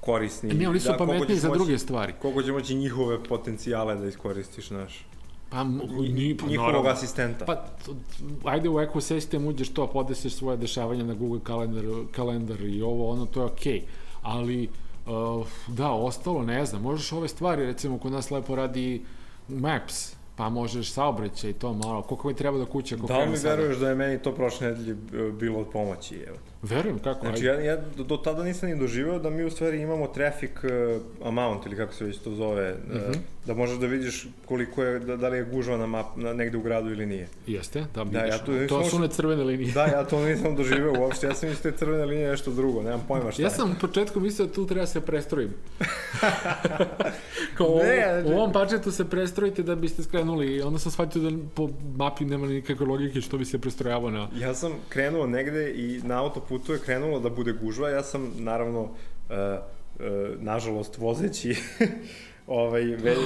korisni. 0.00 0.50
Ne, 0.50 0.68
oni 0.68 0.80
su 0.80 0.88
da, 0.88 1.26
ćeš 1.26 1.36
za 1.36 1.48
moći- 1.48 1.58
druge 1.58 1.78
stvari. 1.78 2.12
Koliko 2.22 2.42
će 2.42 2.52
moći 2.52 2.74
njihove 2.74 3.24
potencijale 3.24 3.94
da 3.94 4.06
iskoristiš, 4.06 4.68
znaš. 4.68 5.06
Pa, 5.50 5.64
ni, 5.64 6.36
pa, 6.36 6.46
njihovog 6.46 6.72
naravno. 6.72 6.90
asistenta. 6.90 7.44
Pa, 7.44 7.64
ajde 8.44 8.68
u 8.68 8.80
ekosistem 8.80 9.46
uđeš 9.46 9.68
to, 9.68 9.86
podesiš 9.86 10.34
svoje 10.34 10.56
dešavanja 10.56 11.04
na 11.04 11.14
Google 11.14 11.40
kalendar, 11.44 11.84
kalendar 12.12 12.60
i 12.60 12.82
ovo, 12.82 13.10
ono, 13.10 13.26
to 13.26 13.40
je 13.40 13.46
okej. 13.46 13.80
Okay. 13.80 13.82
Ali, 14.22 14.68
uh, 15.06 15.46
da, 15.66 15.90
ostalo, 15.90 16.42
ne 16.42 16.66
znam, 16.66 16.82
možeš 16.82 17.12
ove 17.12 17.28
stvari, 17.28 17.66
recimo, 17.66 17.98
kod 17.98 18.12
nas 18.12 18.30
lepo 18.30 18.54
radi 18.54 19.04
Maps, 19.48 20.16
pa 20.36 20.48
možeš 20.48 20.90
saobraćaj, 20.90 21.52
to 21.52 21.72
malo, 21.72 22.02
koliko 22.02 22.28
mi 22.28 22.34
treba 22.34 22.58
do 22.58 22.66
kuće, 22.66 22.96
koliko 22.96 23.14
da 23.14 23.18
li 23.18 23.30
mi 23.30 23.36
veruješ 23.36 23.76
da 23.76 23.88
je 23.88 23.94
meni 23.94 24.22
to 24.22 24.32
prošle 24.32 24.68
nedelje 24.68 24.92
uh, 24.92 25.34
bilo 25.34 25.60
od 25.60 25.66
pomoći? 25.72 26.24
Evo. 26.28 26.36
Verujem, 26.66 26.98
kako, 26.98 27.20
Znači, 27.20 27.48
ajde. 27.48 27.64
ja, 27.64 27.72
ja 27.72 27.78
do, 27.98 28.16
tada 28.16 28.44
nisam 28.44 28.68
ni 28.68 28.76
doživeo 28.76 29.18
da 29.18 29.30
mi 29.30 29.44
u 29.44 29.50
stvari 29.50 29.80
imamo 29.80 30.06
traffic 30.06 30.50
uh, 30.56 31.26
amount, 31.26 31.66
ili 31.66 31.76
kako 31.76 31.92
se 31.92 32.04
već 32.04 32.18
to 32.18 32.30
zove, 32.32 32.72
uh, 32.72 32.94
Mhm. 32.96 33.12
da 33.46 33.54
možeš 33.54 33.78
da 33.78 33.86
vidiš 33.86 34.16
koliko 34.44 34.82
je, 34.82 34.98
da, 34.98 35.16
da 35.16 35.28
li 35.28 35.38
je 35.38 35.44
gužva 35.44 35.76
na 35.76 35.86
map, 35.86 36.06
na, 36.16 36.32
negde 36.32 36.58
u 36.58 36.62
gradu 36.62 36.90
ili 36.90 37.06
nije. 37.06 37.28
Jeste, 37.46 37.80
da, 37.94 38.04
Da, 38.04 38.20
vidiš. 38.20 38.30
ja 38.30 38.44
tu 38.44 38.52
nisam 38.52 38.68
to 38.70 38.84
su 38.84 38.96
one 38.96 39.08
crvene 39.08 39.44
linije. 39.44 39.72
Da, 39.72 39.84
ja 39.86 40.04
to 40.04 40.20
nisam 40.20 40.56
doživeo 40.56 41.00
uopšte, 41.00 41.26
ja 41.26 41.34
sam 41.34 41.48
mislio 41.48 41.62
da 41.62 41.68
je 41.68 41.78
crvena 41.78 42.04
linija 42.04 42.30
nešto 42.30 42.50
drugo, 42.52 42.82
nemam 42.82 43.04
pojma 43.08 43.32
šta 43.32 43.42
Ja 43.42 43.46
je. 43.46 43.50
sam 43.50 43.70
u 43.70 43.80
početku 43.80 44.20
mislio 44.20 44.46
da 44.46 44.52
tu 44.52 44.66
treba 44.66 44.86
se 44.86 45.00
prestrojim. 45.00 45.50
Kao 47.54 47.66
u, 47.66 47.78
Ne, 47.78 48.06
znači- 48.12 48.28
u 48.28 48.38
ovom 48.38 48.52
budžetu 48.52 48.90
se 48.90 49.04
prestrojite 49.06 49.62
da 49.62 49.74
biste 49.76 50.02
skrenuli 50.02 50.62
onda 50.62 50.78
sam 50.78 50.92
shvatio 50.92 51.22
da 51.22 51.30
po 51.54 51.68
mapi 51.96 52.24
nema 52.24 52.46
nikakve 52.46 52.86
logike 52.86 53.20
što 53.20 53.38
bi 53.38 53.44
se 53.44 53.58
prestrojavao 53.58 54.10
na... 54.10 54.28
Ja 54.36 54.54
sam 54.54 54.72
krenuo 54.88 55.26
negde 55.26 55.70
i 55.70 56.00
na 56.04 56.22
autoputu 56.56 56.72
je 56.72 56.78
krenulo 56.78 57.20
da 57.20 57.30
bude 57.30 57.52
gužva, 57.52 57.90
ja 57.90 58.02
sam 58.02 58.32
naravno, 58.36 58.82
uh, 58.82 58.88
uh, 59.30 60.40
nažalost, 60.40 60.98
vozeći, 60.98 61.56
ovaj, 62.46 62.82
ve, 62.82 63.16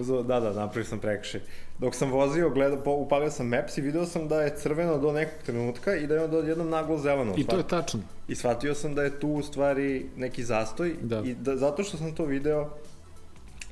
uzo, 0.00 0.22
da, 0.22 0.40
da, 0.40 0.52
napravio 0.52 0.84
sam 0.84 0.98
prekšaj. 0.98 1.40
Dok 1.78 1.94
sam 1.94 2.10
vozio, 2.10 2.50
gleda, 2.50 2.76
po, 2.76 2.90
upalio 2.90 3.30
sam 3.30 3.48
Maps 3.48 3.78
i 3.78 3.80
video 3.80 4.06
sam 4.06 4.28
da 4.28 4.42
je 4.42 4.56
crveno 4.56 4.98
do 4.98 5.12
nekog 5.12 5.42
trenutka 5.46 5.94
i 5.96 6.06
da 6.06 6.14
je 6.14 6.24
onda 6.24 6.38
odjednom 6.38 6.68
naglo 6.68 6.98
zeleno. 6.98 7.34
I 7.36 7.44
to 7.44 7.56
je 7.56 7.68
tačno. 7.68 8.00
I 8.28 8.34
shvatio 8.34 8.74
sam 8.74 8.94
da 8.94 9.02
je 9.02 9.20
tu 9.20 9.28
u 9.28 9.42
stvari 9.42 10.06
neki 10.16 10.44
zastoj 10.44 10.96
Da. 11.00 11.22
i 11.24 11.34
da, 11.34 11.56
zato 11.56 11.82
što 11.82 11.96
sam 11.96 12.14
to 12.14 12.24
video, 12.24 12.70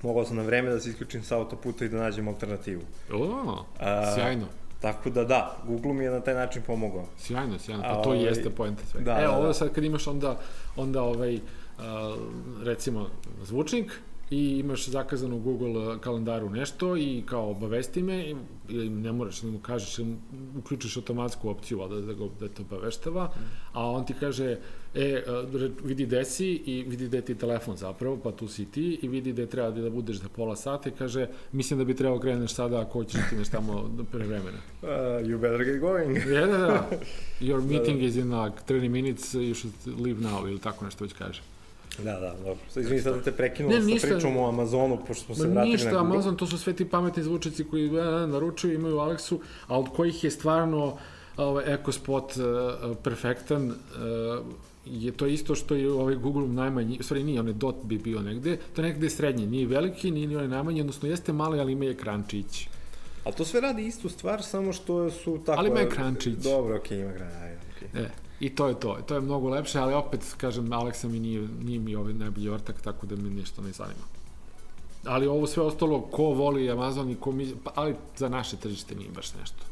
mogao 0.03 0.25
sam 0.25 0.37
na 0.37 0.43
vreme 0.43 0.71
da 0.71 0.81
se 0.81 0.91
isključim 0.91 1.23
sa 1.23 1.37
autoputa 1.37 1.85
i 1.85 1.89
da 1.89 1.99
nađem 1.99 2.29
alternativu. 2.29 2.83
O, 3.13 3.65
A, 3.81 4.15
sjajno. 4.15 4.47
Tako 4.81 5.11
da 5.11 5.25
da, 5.25 5.57
Google 5.67 5.93
mi 5.93 6.05
je 6.05 6.11
na 6.11 6.21
taj 6.21 6.35
način 6.35 6.63
pomogao. 6.67 7.05
Sjajno, 7.19 7.59
sjajno. 7.59 7.83
Pa 7.83 8.03
to 8.03 8.09
ovaj, 8.11 8.25
jeste 8.25 8.51
poenta 8.51 8.83
svega. 8.91 9.05
da, 9.15 9.23
Evo, 9.23 9.33
da, 9.33 9.39
ovo 9.39 9.47
da. 9.47 9.55
sad 9.55 9.73
kad 9.73 9.85
imaš 9.85 10.07
onda, 10.07 10.39
onda 10.77 11.03
ovaj, 11.03 11.41
a, 11.79 12.17
recimo, 12.63 13.11
zvučnik 13.43 13.93
i 14.31 14.59
imaš 14.59 14.89
zakazano 14.89 15.37
u 15.37 15.41
Google 15.41 16.01
kalendaru 16.01 16.51
nešto 16.51 16.97
i 16.97 17.23
kao 17.27 17.51
obavesti 17.51 18.03
me 18.03 18.35
ili 18.69 18.91
ne 18.91 19.13
moraš 19.13 19.41
da 19.41 19.51
mu 19.51 19.59
kažeš, 19.59 19.99
ili 19.99 20.17
uključiš 20.59 20.97
automatsku 20.97 21.51
opciju 21.51 21.79
da, 21.89 22.15
ga, 22.15 22.25
da 22.41 22.49
te 22.49 22.63
obaveštava, 22.63 23.33
a 23.73 23.91
on 23.91 24.07
ti 24.07 24.15
kaže, 24.21 24.57
e, 24.95 25.23
re- 25.53 25.71
vidi 25.85 26.07
gde 26.07 26.25
si 26.25 26.47
i 26.47 26.85
vidi 26.89 27.07
gde 27.07 27.21
ti 27.21 27.35
telefon 27.35 27.77
zapravo, 27.77 28.17
pa 28.17 28.33
tu 28.33 28.49
si 28.49 28.65
ti 28.65 28.99
i 29.03 29.09
vidi 29.09 29.33
gde 29.33 29.47
treba 29.47 29.71
da 29.71 29.91
budeš 29.91 30.17
za 30.17 30.29
pola 30.29 30.57
sata 30.57 30.89
i 30.89 30.93
kaže, 30.93 31.27
mislim 31.53 31.79
da 31.79 31.85
bi 31.85 31.97
trebao 31.97 32.19
kreneš 32.19 32.55
sada 32.55 32.81
ako 32.81 32.93
hoćeš 32.93 33.21
da 33.21 33.27
stigneš 33.27 33.49
tamo 33.49 33.91
pre 34.13 34.27
vremena. 34.27 34.59
Uh, 34.83 34.89
you 35.29 35.39
better 35.39 35.65
get 35.65 35.81
going. 35.81 36.19
Ja, 36.39 36.47
da, 36.47 36.59
da. 36.59 36.89
Your 37.41 37.63
meeting 37.63 38.03
is 38.03 38.17
in 38.17 38.43
like 38.45 38.57
30 38.69 38.89
minutes, 38.89 39.35
you 39.35 39.55
should 39.55 40.01
leave 40.01 40.21
now, 40.21 40.49
ili 40.49 40.59
tako 40.59 40.85
nešto 40.85 41.05
već 41.05 41.13
kaže. 41.13 41.43
Da, 41.99 42.21
da, 42.21 42.35
dobro. 42.39 42.57
Izvini, 42.77 43.03
sad 43.03 43.15
da 43.15 43.23
te 43.23 43.33
prekinuo 43.33 43.73
Ne, 43.73 43.81
sa 43.81 43.87
ništa. 43.87 44.09
pričom 44.09 44.37
o 44.37 44.49
Amazonu, 44.49 44.99
pošto 45.07 45.25
smo 45.25 45.35
se 45.35 45.47
vratili 45.49 45.73
ništa, 45.73 45.91
na 45.91 45.99
Google. 45.99 46.15
Amazon, 46.15 46.37
to 46.37 46.47
su 46.47 46.59
sve 46.59 46.73
ti 46.73 46.85
pametni 46.85 47.23
zvučnici 47.23 47.65
koji 47.65 47.87
e, 47.87 47.99
e, 47.99 48.27
naručuju, 48.27 48.75
imaju 48.75 48.97
Alexu, 48.97 49.39
a 49.67 49.79
od 49.79 49.89
kojih 49.97 50.25
je 50.25 50.31
stvarno 50.31 50.97
ovaj 51.37 51.75
EcoSpot 51.75 52.33
uh, 52.37 52.97
perfektan, 53.03 53.69
uh, 53.69 53.75
je 54.87 55.13
to 55.13 55.27
isto 55.27 55.55
što 55.55 55.75
je 55.75 55.93
ovaj 55.93 56.15
Google 56.15 56.49
najmanji, 56.49 56.97
u 57.01 57.03
stvari 57.03 57.25
nije, 57.25 57.41
onaj 57.41 57.53
dot 57.53 57.77
bi 57.85 57.99
bio 57.99 58.23
negde, 58.23 58.57
to 58.75 58.83
je 58.83 58.89
negde 58.89 59.11
srednje, 59.11 59.47
nije 59.47 59.67
veliki, 59.67 60.11
nije 60.11 60.27
ni 60.27 60.37
onaj 60.37 60.49
najmanji, 60.49 60.81
odnosno 60.81 61.09
jeste 61.09 61.33
mali, 61.33 61.61
ali 61.61 61.73
ima 61.73 61.85
ekrančić. 61.85 62.69
Ali 63.25 63.35
to 63.35 63.45
sve 63.45 63.61
radi 63.61 63.87
istu 63.87 64.09
stvar, 64.09 64.43
samo 64.43 64.73
što 64.73 65.11
su 65.11 65.39
tako... 65.47 65.61
Ali 65.61 65.69
ima 65.69 65.81
ekrančić. 65.81 66.35
Dobro, 66.35 66.77
okej, 66.77 67.01
ima 67.01 67.11
ekran, 67.11 67.31
ajde, 67.43 67.59
okej. 67.77 68.03
E, 68.03 68.09
I 68.41 68.55
to 68.55 68.69
je 68.69 68.81
to, 68.81 68.99
to 69.07 69.15
je 69.15 69.21
mnogo 69.21 69.49
lepše, 69.49 69.79
ali 69.79 69.95
opet, 69.95 70.21
kažem, 70.37 70.67
Alexa 70.73 71.09
mi 71.09 71.21
nije, 71.21 71.49
nije 71.63 71.79
mi 71.79 71.97
ovaj 71.97 72.13
najbolji 72.13 72.49
ortak, 72.49 72.81
tako 72.81 73.07
da 73.07 73.17
me 73.17 73.31
ništa 73.31 73.63
ne 73.63 73.73
zanima. 73.73 74.05
Ali 75.05 75.27
ovo 75.27 75.47
sve 75.47 75.63
ostalo, 75.63 76.01
ko 76.01 76.23
voli 76.23 76.71
Amazon 76.71 77.11
i 77.11 77.17
ko 77.17 77.33
mi, 77.33 77.55
pa, 77.65 77.73
ali 77.75 77.95
za 78.17 78.29
naše 78.29 78.57
tržište 78.57 78.95
nije 78.95 79.11
baš 79.11 79.35
nešto. 79.41 79.65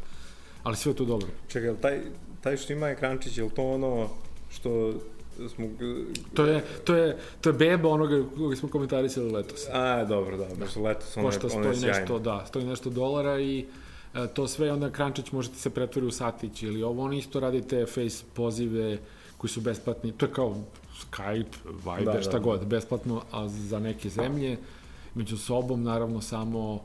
Ali 0.63 0.77
sve 0.77 0.93
je 0.93 0.97
to 0.97 1.05
dobro. 1.05 1.29
Čekaj, 1.49 1.75
taj, 1.81 2.01
taj 2.41 2.57
što 2.57 2.73
ima 2.73 2.89
ekrančić, 2.89 3.39
je 3.39 3.45
li 3.45 3.51
to 3.51 3.71
ono 3.71 4.09
što 4.51 4.93
smo... 5.49 5.69
To 6.35 6.45
je, 6.45 6.65
to 6.85 6.95
je, 6.95 7.19
to 7.41 7.49
je 7.49 7.53
beba 7.53 7.89
onoga 7.89 8.25
koga 8.37 8.57
smo 8.57 8.69
komentarisali 8.69 9.33
letos. 9.33 9.67
A, 9.73 10.05
dobro, 10.05 10.37
da, 10.37 10.47
baš 10.61 10.77
letos 10.77 11.17
ono, 11.17 11.31
je, 11.31 11.57
ono 11.57 11.69
je 11.69 11.77
sjajno. 11.77 11.99
nešto, 11.99 12.19
da, 12.19 12.45
stoji 12.47 12.65
nešto 12.65 12.91
dolara 12.91 13.41
i 13.41 13.67
to 14.35 14.49
sve 14.49 14.73
onda 14.73 14.91
krančić 14.91 15.33
može 15.33 15.51
ti 15.51 15.59
se 15.59 15.71
pretvori 15.71 16.07
u 16.07 16.11
satić 16.11 16.63
ili 16.63 16.83
ovo, 16.83 17.05
oni 17.05 17.19
isto 17.19 17.41
radi 17.41 17.63
te 17.63 17.87
face 17.87 18.25
pozive 18.35 18.99
koji 19.37 19.51
su 19.51 19.61
besplatni, 19.61 20.13
to 20.13 20.27
je 20.27 20.33
kao 20.33 20.57
Skype, 21.01 21.57
Viber, 21.65 22.05
Da, 22.05 22.13
da, 22.13 22.23
šta 22.23 22.33
da. 22.33 22.39
god, 22.39 22.67
besplatno, 22.67 23.23
a 23.33 23.49
za 23.49 23.79
neke 23.79 24.09
zemlje 24.09 24.59
među 25.15 25.39
sobom, 25.39 25.83
naravno 25.83 26.21
samo 26.21 26.81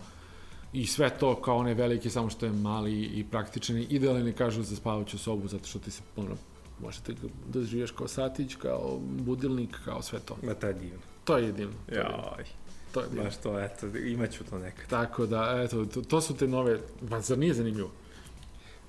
i 0.74 0.88
sve 0.88 1.10
to 1.10 1.36
kao 1.42 1.58
onaj 1.58 1.74
veliki, 1.74 2.10
samo 2.10 2.30
što 2.30 2.46
je 2.46 2.52
mali 2.52 3.02
i 3.02 3.26
praktičan 3.32 3.78
i 3.78 3.88
idealno 3.90 4.24
ne 4.24 4.34
kažu 4.34 4.64
za 4.64 4.76
spavaću 4.76 5.18
sobu, 5.18 5.48
zato 5.48 5.68
što 5.68 5.80
ti 5.80 5.92
se 5.92 6.02
ono, 6.18 6.36
možete 6.82 7.14
da 7.54 7.64
živješ 7.64 7.92
kao 7.92 8.08
satić, 8.08 8.56
kao 8.56 9.00
budilnik, 9.02 9.78
kao 9.86 10.02
sve 10.02 10.20
to. 10.20 10.38
Ma 10.44 10.54
to 10.54 10.68
je 10.68 10.74
divno. 10.74 11.00
To 11.24 11.38
je 11.38 11.52
divno. 11.52 11.76
To 11.90 11.96
je 11.96 12.04
divno. 12.06 12.24
Joj, 12.38 12.46
To 12.92 13.02
je 13.02 13.08
divno. 13.08 13.24
baš 13.24 13.38
to, 13.38 13.60
eto, 13.60 13.88
imaću 13.98 14.44
to 14.44 14.60
nekad. 14.60 14.88
Tako 14.90 15.26
da, 15.26 15.62
eto, 15.66 15.86
to, 15.86 16.02
to 16.02 16.22
su 16.22 16.38
te 16.38 16.48
nove, 16.48 16.80
pa 17.10 17.22
zar 17.22 17.38
nije 17.38 17.54
zanimljivo? 17.54 17.92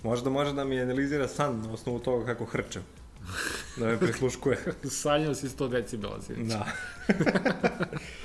Možda 0.03 0.30
može 0.30 0.53
da 0.53 0.64
mi 0.64 0.80
analizira 0.80 1.28
san 1.28 1.61
na 1.61 1.72
osnovu 1.72 1.98
toga 1.98 2.26
kako 2.26 2.44
hrčem. 2.44 2.82
Da 3.76 3.86
me 3.86 3.98
prisluškuje. 3.98 4.59
Sanjao 4.90 5.34
si 5.34 5.48
100 5.48 5.68
decibela. 5.68 6.18
Da. 6.36 6.66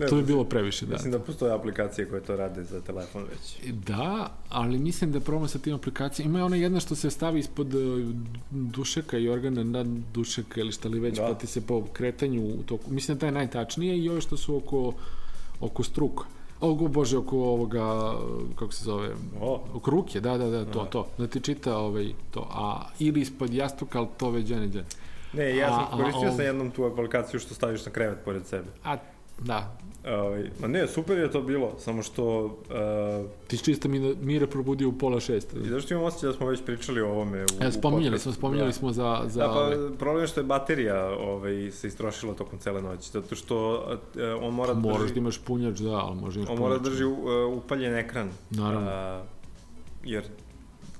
To 0.00 0.16
bi 0.16 0.22
bilo 0.22 0.44
previše, 0.44 0.86
da. 0.86 0.92
Mislim 0.92 1.12
da 1.12 1.18
postoje 1.18 1.52
aplikacije 1.52 2.08
koje 2.08 2.20
to 2.22 2.36
rade 2.36 2.64
za 2.64 2.80
telefon 2.80 3.24
već. 3.24 3.72
Da, 3.72 4.30
ali 4.48 4.78
mislim 4.78 5.12
da 5.12 5.20
probam 5.20 5.48
sa 5.48 5.58
tim 5.58 5.74
aplikacijama. 5.74 6.30
Ima 6.30 6.46
ona 6.46 6.56
jedna 6.56 6.80
što 6.80 6.94
se 6.94 7.10
stavi 7.10 7.40
ispod 7.40 7.74
e, 7.74 7.78
dušeka 8.50 9.18
i 9.18 9.28
organa 9.28 9.64
na 9.64 9.84
dušeka 10.14 10.60
ili 10.60 10.72
šta 10.72 10.88
li 10.88 11.00
već, 11.00 11.16
Da. 11.16 11.22
pa 11.22 11.34
ti 11.34 11.46
se 11.46 11.60
po 11.60 11.82
kretanju 11.84 12.42
u 12.44 12.62
toku. 12.62 12.90
Mislim 12.90 13.18
da 13.18 13.26
je 13.26 13.32
najtačnije 13.32 13.98
i 13.98 14.08
ove 14.08 14.20
što 14.20 14.36
su 14.36 14.56
oko, 14.56 14.92
oko 15.60 15.82
struka. 15.82 16.24
O, 16.60 16.74
bože, 16.74 17.18
oko 17.18 17.36
ovoga, 17.38 18.14
kako 18.54 18.72
se 18.72 18.84
zove, 18.84 19.08
O, 19.40 19.62
oko 19.74 19.90
ruke, 19.90 20.20
da, 20.20 20.38
da, 20.38 20.46
da, 20.46 20.64
to, 20.64 20.80
Aha. 20.80 20.88
to. 20.88 21.06
Da 21.18 21.26
ti 21.26 21.40
čita 21.40 21.76
ovaj, 21.76 22.12
to. 22.30 22.48
A, 22.50 22.88
ili 22.98 23.20
ispod 23.20 23.54
jastuka, 23.54 23.98
ali 23.98 24.08
to 24.16 24.30
već 24.30 24.46
džene, 24.46 24.68
džene. 24.68 24.84
ne, 25.32 25.56
ja 25.56 25.66
A- 25.66 25.70
sam 25.70 25.84
a, 25.84 25.96
koristio 25.96 26.28
ov- 26.28 26.36
sam 26.36 26.44
jednom 26.44 26.70
tu 26.70 26.84
aplikaciju 26.84 27.40
što 27.40 27.54
staviš 27.54 27.86
na 27.86 27.92
krevet 27.92 28.18
pored 28.24 28.46
sebe. 28.46 28.66
A, 28.84 28.96
da, 29.40 29.78
Ovaj, 30.06 30.50
ma 30.60 30.68
ne, 30.68 30.86
super 30.86 31.18
je 31.18 31.30
to 31.30 31.42
bilo, 31.42 31.74
samo 31.78 32.02
što... 32.02 32.44
Uh, 32.44 33.30
ti 33.46 33.56
si 33.56 33.64
čista 33.64 33.88
mi, 33.88 34.14
Mire 34.20 34.46
probudio 34.46 34.88
u 34.88 34.92
pola 34.92 35.20
šest. 35.20 35.54
I 35.64 35.68
zašto 35.68 35.94
imam 35.94 36.06
osjećaj 36.06 36.26
da 36.26 36.36
smo 36.36 36.46
već 36.46 36.62
pričali 36.64 37.00
o 37.00 37.10
ovome 37.10 37.42
u, 37.42 37.46
E, 37.60 37.68
u 37.68 37.72
spominjali 37.72 38.18
smo, 38.18 38.32
spominjali 38.32 38.68
da. 38.68 38.72
smo 38.72 38.92
za... 38.92 39.22
za 39.26 39.40
Da, 39.40 39.50
ovaj, 39.50 39.76
pa 39.76 39.96
problem 39.98 40.24
je 40.24 40.26
što 40.26 40.40
je 40.40 40.44
baterija 40.44 41.08
ovaj, 41.08 41.70
se 41.70 41.88
istrošila 41.88 42.34
tokom 42.34 42.58
cele 42.58 42.82
noći, 42.82 43.10
zato 43.10 43.34
što 43.34 43.76
uh, 43.76 44.22
on 44.42 44.54
mora 44.54 44.74
da 44.74 44.80
Moraš 44.80 45.00
drži, 45.00 45.14
da 45.14 45.20
imaš 45.20 45.38
punjač, 45.38 45.78
da, 45.78 45.90
ali 45.90 46.16
može 46.16 46.40
imaš 46.40 46.50
on 46.50 46.58
mora 46.58 46.78
da 46.78 46.90
drži 46.90 47.04
uh, 47.04 47.18
upaljen 47.56 47.94
ekran. 47.94 48.30
Naravno. 48.50 48.90
Uh, 49.20 49.26
jer 50.04 50.24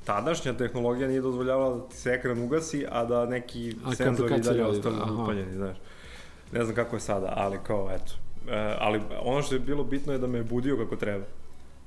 tadašnja 0.05 0.53
tehnologija 0.53 1.09
nije 1.09 1.21
dozvoljavala 1.21 1.77
da 1.77 1.89
ti 1.89 1.97
se 1.97 2.11
ekran 2.11 2.43
ugasi, 2.43 2.87
a 2.91 3.05
da 3.05 3.27
neki 3.27 3.75
A 3.85 3.95
senzori 3.95 4.41
dalje 4.41 4.65
ostanu 4.65 4.97
da, 4.97 5.23
upaljeni, 5.23 5.55
znaš. 5.55 5.77
Ne 6.53 6.65
znam 6.65 6.75
kako 6.75 6.97
je 6.97 7.01
sada, 7.01 7.33
ali 7.37 7.59
kao, 7.67 7.91
eto. 7.93 8.13
Uh, 8.49 8.55
ali 8.79 9.01
ono 9.23 9.43
što 9.43 9.55
je 9.55 9.61
bilo 9.61 9.85
bitno 9.85 10.13
je 10.13 10.19
da 10.19 10.27
me 10.27 10.43
budio 10.43 10.77
kako 10.77 10.97
treba. 10.97 11.25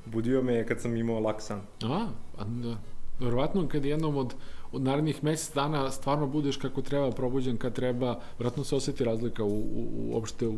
Budio 0.05 0.41
me 0.41 0.53
je 0.53 0.65
kad 0.65 0.81
sam 0.81 0.95
imao 0.95 1.19
lak 1.19 1.41
san. 1.41 1.61
A, 1.83 2.07
a 2.37 2.43
da. 2.43 2.77
Verovatno 3.19 3.67
kad 3.67 3.85
jednom 3.85 4.17
od, 4.17 4.33
od 4.71 4.81
narednih 4.81 5.23
mesec 5.23 5.55
dana 5.55 5.91
stvarno 5.91 6.27
budeš 6.27 6.57
kako 6.57 6.81
treba, 6.81 7.11
probuđen 7.11 7.57
kad 7.57 7.73
treba, 7.73 8.19
vjerojatno 8.37 8.63
se 8.63 8.75
osjeti 8.75 9.03
razlika 9.03 9.43
u, 9.43 9.59
u, 9.59 9.87
u, 9.95 10.17
opšte, 10.17 10.47
u, 10.47 10.55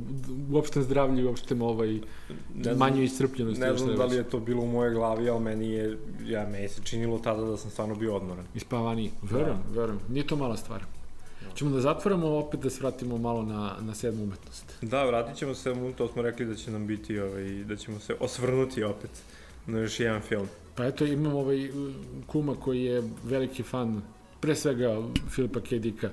u 0.51 0.57
opštem 0.57 0.83
zdravlju 0.83 1.23
i 1.23 1.27
opštem 1.27 1.61
ovaj, 1.61 1.99
Ne 2.55 2.75
manju 2.75 3.03
iscrpljenosti. 3.03 3.61
Ne 3.61 3.77
znam 3.77 3.95
da 3.95 4.05
li 4.05 4.15
je 4.15 4.23
to 4.23 4.39
bilo 4.39 4.61
u 4.61 4.67
mojoj 4.67 4.93
glavi, 4.93 5.29
ali 5.29 5.43
meni 5.43 5.71
je, 5.71 5.97
ja, 6.25 6.47
meni 6.49 6.69
se 6.69 6.81
činilo 6.83 7.19
tada 7.19 7.41
da 7.41 7.57
sam 7.57 7.71
stvarno 7.71 7.95
bio 7.95 8.15
odmoran. 8.15 8.45
Ispavaniji. 8.55 9.11
Verujem, 9.21 9.57
verujem. 9.69 9.99
Nije 10.09 10.27
to 10.27 10.35
mala 10.35 10.57
stvar. 10.57 10.85
Ćemo 11.55 11.71
da 11.71 11.81
zatvorimo, 11.81 12.27
opet 12.27 12.59
da 12.59 12.69
se 12.69 12.79
vratimo 12.79 13.17
malo 13.17 13.41
na, 13.41 13.75
na 13.81 13.95
sedmu 13.95 14.23
umetnost. 14.23 14.72
Da, 14.89 15.03
vratit 15.03 15.35
ćemo 15.35 15.53
se, 15.53 15.73
to 15.97 16.07
smo 16.07 16.21
rekli 16.21 16.45
da 16.45 16.55
će 16.55 16.71
nam 16.71 16.87
biti, 16.87 17.19
ovaj, 17.19 17.43
da 17.43 17.75
ćemo 17.75 17.99
se 17.99 18.15
osvrnuti 18.19 18.83
opet 18.83 19.09
na 19.67 19.79
još 19.79 19.99
jedan 19.99 20.21
film. 20.21 20.47
Pa 20.75 20.85
eto, 20.85 21.05
imam 21.05 21.35
ovaj 21.35 21.69
kuma 22.27 22.55
koji 22.55 22.83
je 22.83 23.03
veliki 23.23 23.63
fan, 23.63 24.01
pre 24.39 24.55
svega 24.55 25.01
Filipa 25.29 25.59
K. 25.59 25.79
Dicka, 25.79 26.09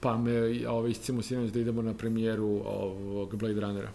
pa 0.00 0.16
me 0.16 0.68
ovaj, 0.68 0.90
iscimo 0.90 1.22
sinoć 1.22 1.50
da 1.50 1.60
idemo 1.60 1.82
na 1.82 1.94
premijeru 1.94 2.62
ovog 2.64 3.36
Blade 3.36 3.60
Runnera. 3.60 3.90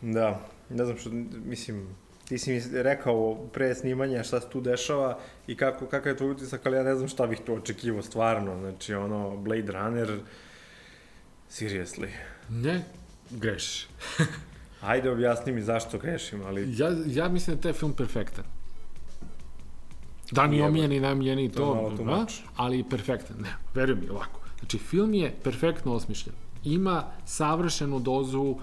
Da, 0.00 0.40
ne 0.70 0.84
znam 0.84 0.98
što, 0.98 1.10
mislim, 1.44 1.88
ti 2.28 2.38
si 2.38 2.52
mi 2.52 2.62
rekao 2.72 3.34
pre 3.52 3.74
snimanja 3.74 4.22
šta 4.22 4.40
se 4.40 4.48
tu 4.48 4.60
dešava 4.60 5.18
i 5.46 5.56
kako, 5.56 5.86
kakav 5.86 6.12
je 6.12 6.16
tvoj 6.16 6.30
utisak, 6.30 6.66
ali 6.66 6.76
ja 6.76 6.82
ne 6.82 6.94
znam 6.94 7.08
šta 7.08 7.26
bih 7.26 7.38
tu 7.46 7.54
očekivao 7.54 8.02
stvarno. 8.02 8.60
Znači, 8.60 8.94
ono, 8.94 9.36
Blade 9.36 9.72
Runner, 9.72 10.18
seriously. 11.50 12.08
Ne, 12.48 12.84
grešiš. 13.30 13.86
Ajde, 14.80 15.10
objasni 15.10 15.52
mi 15.52 15.62
zašto 15.62 15.98
grešim, 15.98 16.42
ali 16.46 16.74
Ja, 16.76 16.88
ja 17.06 17.28
mislim 17.28 17.56
da 17.56 17.58
je 17.58 17.62
taj 17.62 17.72
film 17.72 17.92
perfektan. 17.92 18.44
Da 20.30 20.46
mi 20.46 20.56
je 20.56 20.58
Jebote. 20.58 20.70
omiljeni, 20.70 21.00
najomiljeniji 21.00 21.48
To 21.48 21.74
je 21.74 21.90
to, 21.90 21.96
too 21.96 22.06
da, 22.06 22.26
ali 22.56 22.84
perfektan. 22.84 23.36
Ne, 23.40 23.56
veruj 23.74 23.96
mi 23.96 24.08
ovako. 24.08 24.40
Znači, 24.58 24.78
film 24.78 25.14
je 25.14 25.34
perfektno 25.42 25.92
osmišljen. 25.92 26.34
Ima 26.64 27.04
savršenu 27.24 27.98
dozu 27.98 28.56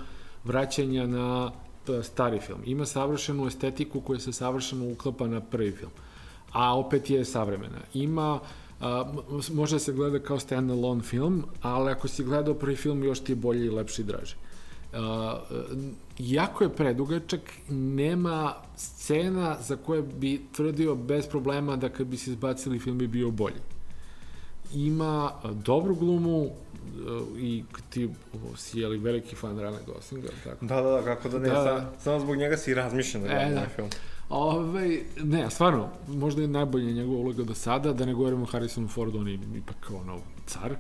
vraćanja 0.44 1.08
na 1.08 1.52
stari 2.04 2.40
film. 2.40 2.60
Ima 2.66 2.86
savršenu 2.86 3.48
estetiku 3.48 4.02
koja 4.02 4.20
se 4.20 4.34
savršeno 4.34 4.92
uklapa 4.92 5.28
na 5.28 5.42
prvi 5.42 5.72
film. 5.72 5.92
A 6.52 6.78
opet 6.78 7.10
je 7.10 7.26
savremena. 7.26 7.80
Ima 7.94 8.40
a, 8.80 9.14
može 9.52 9.76
da 9.76 9.80
se 9.80 9.94
gleda 9.94 10.20
kao 10.20 10.40
stand-alone 10.40 11.04
film, 11.04 11.46
ali 11.62 11.92
ako 11.92 12.08
si 12.08 12.24
gledao 12.24 12.54
prvi 12.54 12.76
film, 12.76 13.04
još 13.04 13.20
ti 13.20 13.32
je 13.32 13.36
bolji 13.36 13.66
i 13.66 13.70
lepši 13.70 14.02
i 14.02 14.06
draži. 14.06 14.36
Uh, 14.98 15.56
jako 16.18 16.64
je 16.64 16.76
predugačak, 16.76 17.42
nema 17.70 18.54
scena 18.76 19.58
za 19.62 19.76
koje 19.76 20.02
bi 20.02 20.42
tvrdio 20.56 20.96
bez 20.96 21.28
problema 21.28 21.76
da 21.76 21.90
kad 21.90 22.08
bi 22.08 22.18
se 22.18 22.32
izbacili 22.32 22.80
film 22.80 22.98
bi 22.98 23.08
bio 23.08 23.32
bolji. 23.32 23.62
Ima 24.74 25.32
uh, 25.44 25.52
dobru 25.52 25.96
glumu 25.96 26.44
uh, 26.44 26.52
i 27.40 27.64
ti 27.90 28.06
uh, 28.06 28.58
si 28.58 28.80
je 28.80 28.88
li 28.88 28.98
veliki 28.98 29.36
fan 29.36 29.60
Rana 29.60 29.78
Goslinga, 29.88 30.28
tako? 30.44 30.66
Da, 30.66 30.82
da, 30.82 30.90
da, 30.90 31.02
kako 31.04 31.30
da 31.30 31.40
ne, 31.40 31.50
Da, 31.50 31.54
da. 31.54 31.64
Sam, 31.64 31.90
samo 32.00 32.20
zbog 32.20 32.36
njega 32.38 32.58
si 32.58 32.74
razmišljam 32.74 33.24
da 33.24 33.30
E, 33.30 33.34
gledam 33.34 33.54
da. 33.54 33.60
ovaj 33.60 33.70
film. 33.76 33.90
Ove, 34.30 35.00
ne, 35.24 35.50
stvarno, 35.50 35.90
možda 36.08 36.42
je 36.42 36.48
najbolja 36.48 36.92
njegova 36.92 37.20
uloga 37.20 37.44
do 37.44 37.54
sada, 37.54 37.94
da 37.94 38.06
ne 38.06 38.14
govorimo 38.14 38.44
o 38.44 38.46
Harrisonu 38.46 38.88
Fordu, 38.88 39.20
on 39.20 39.28
je 39.28 39.40
ipak 39.58 39.92
ono 40.02 40.20
car. 40.46 40.76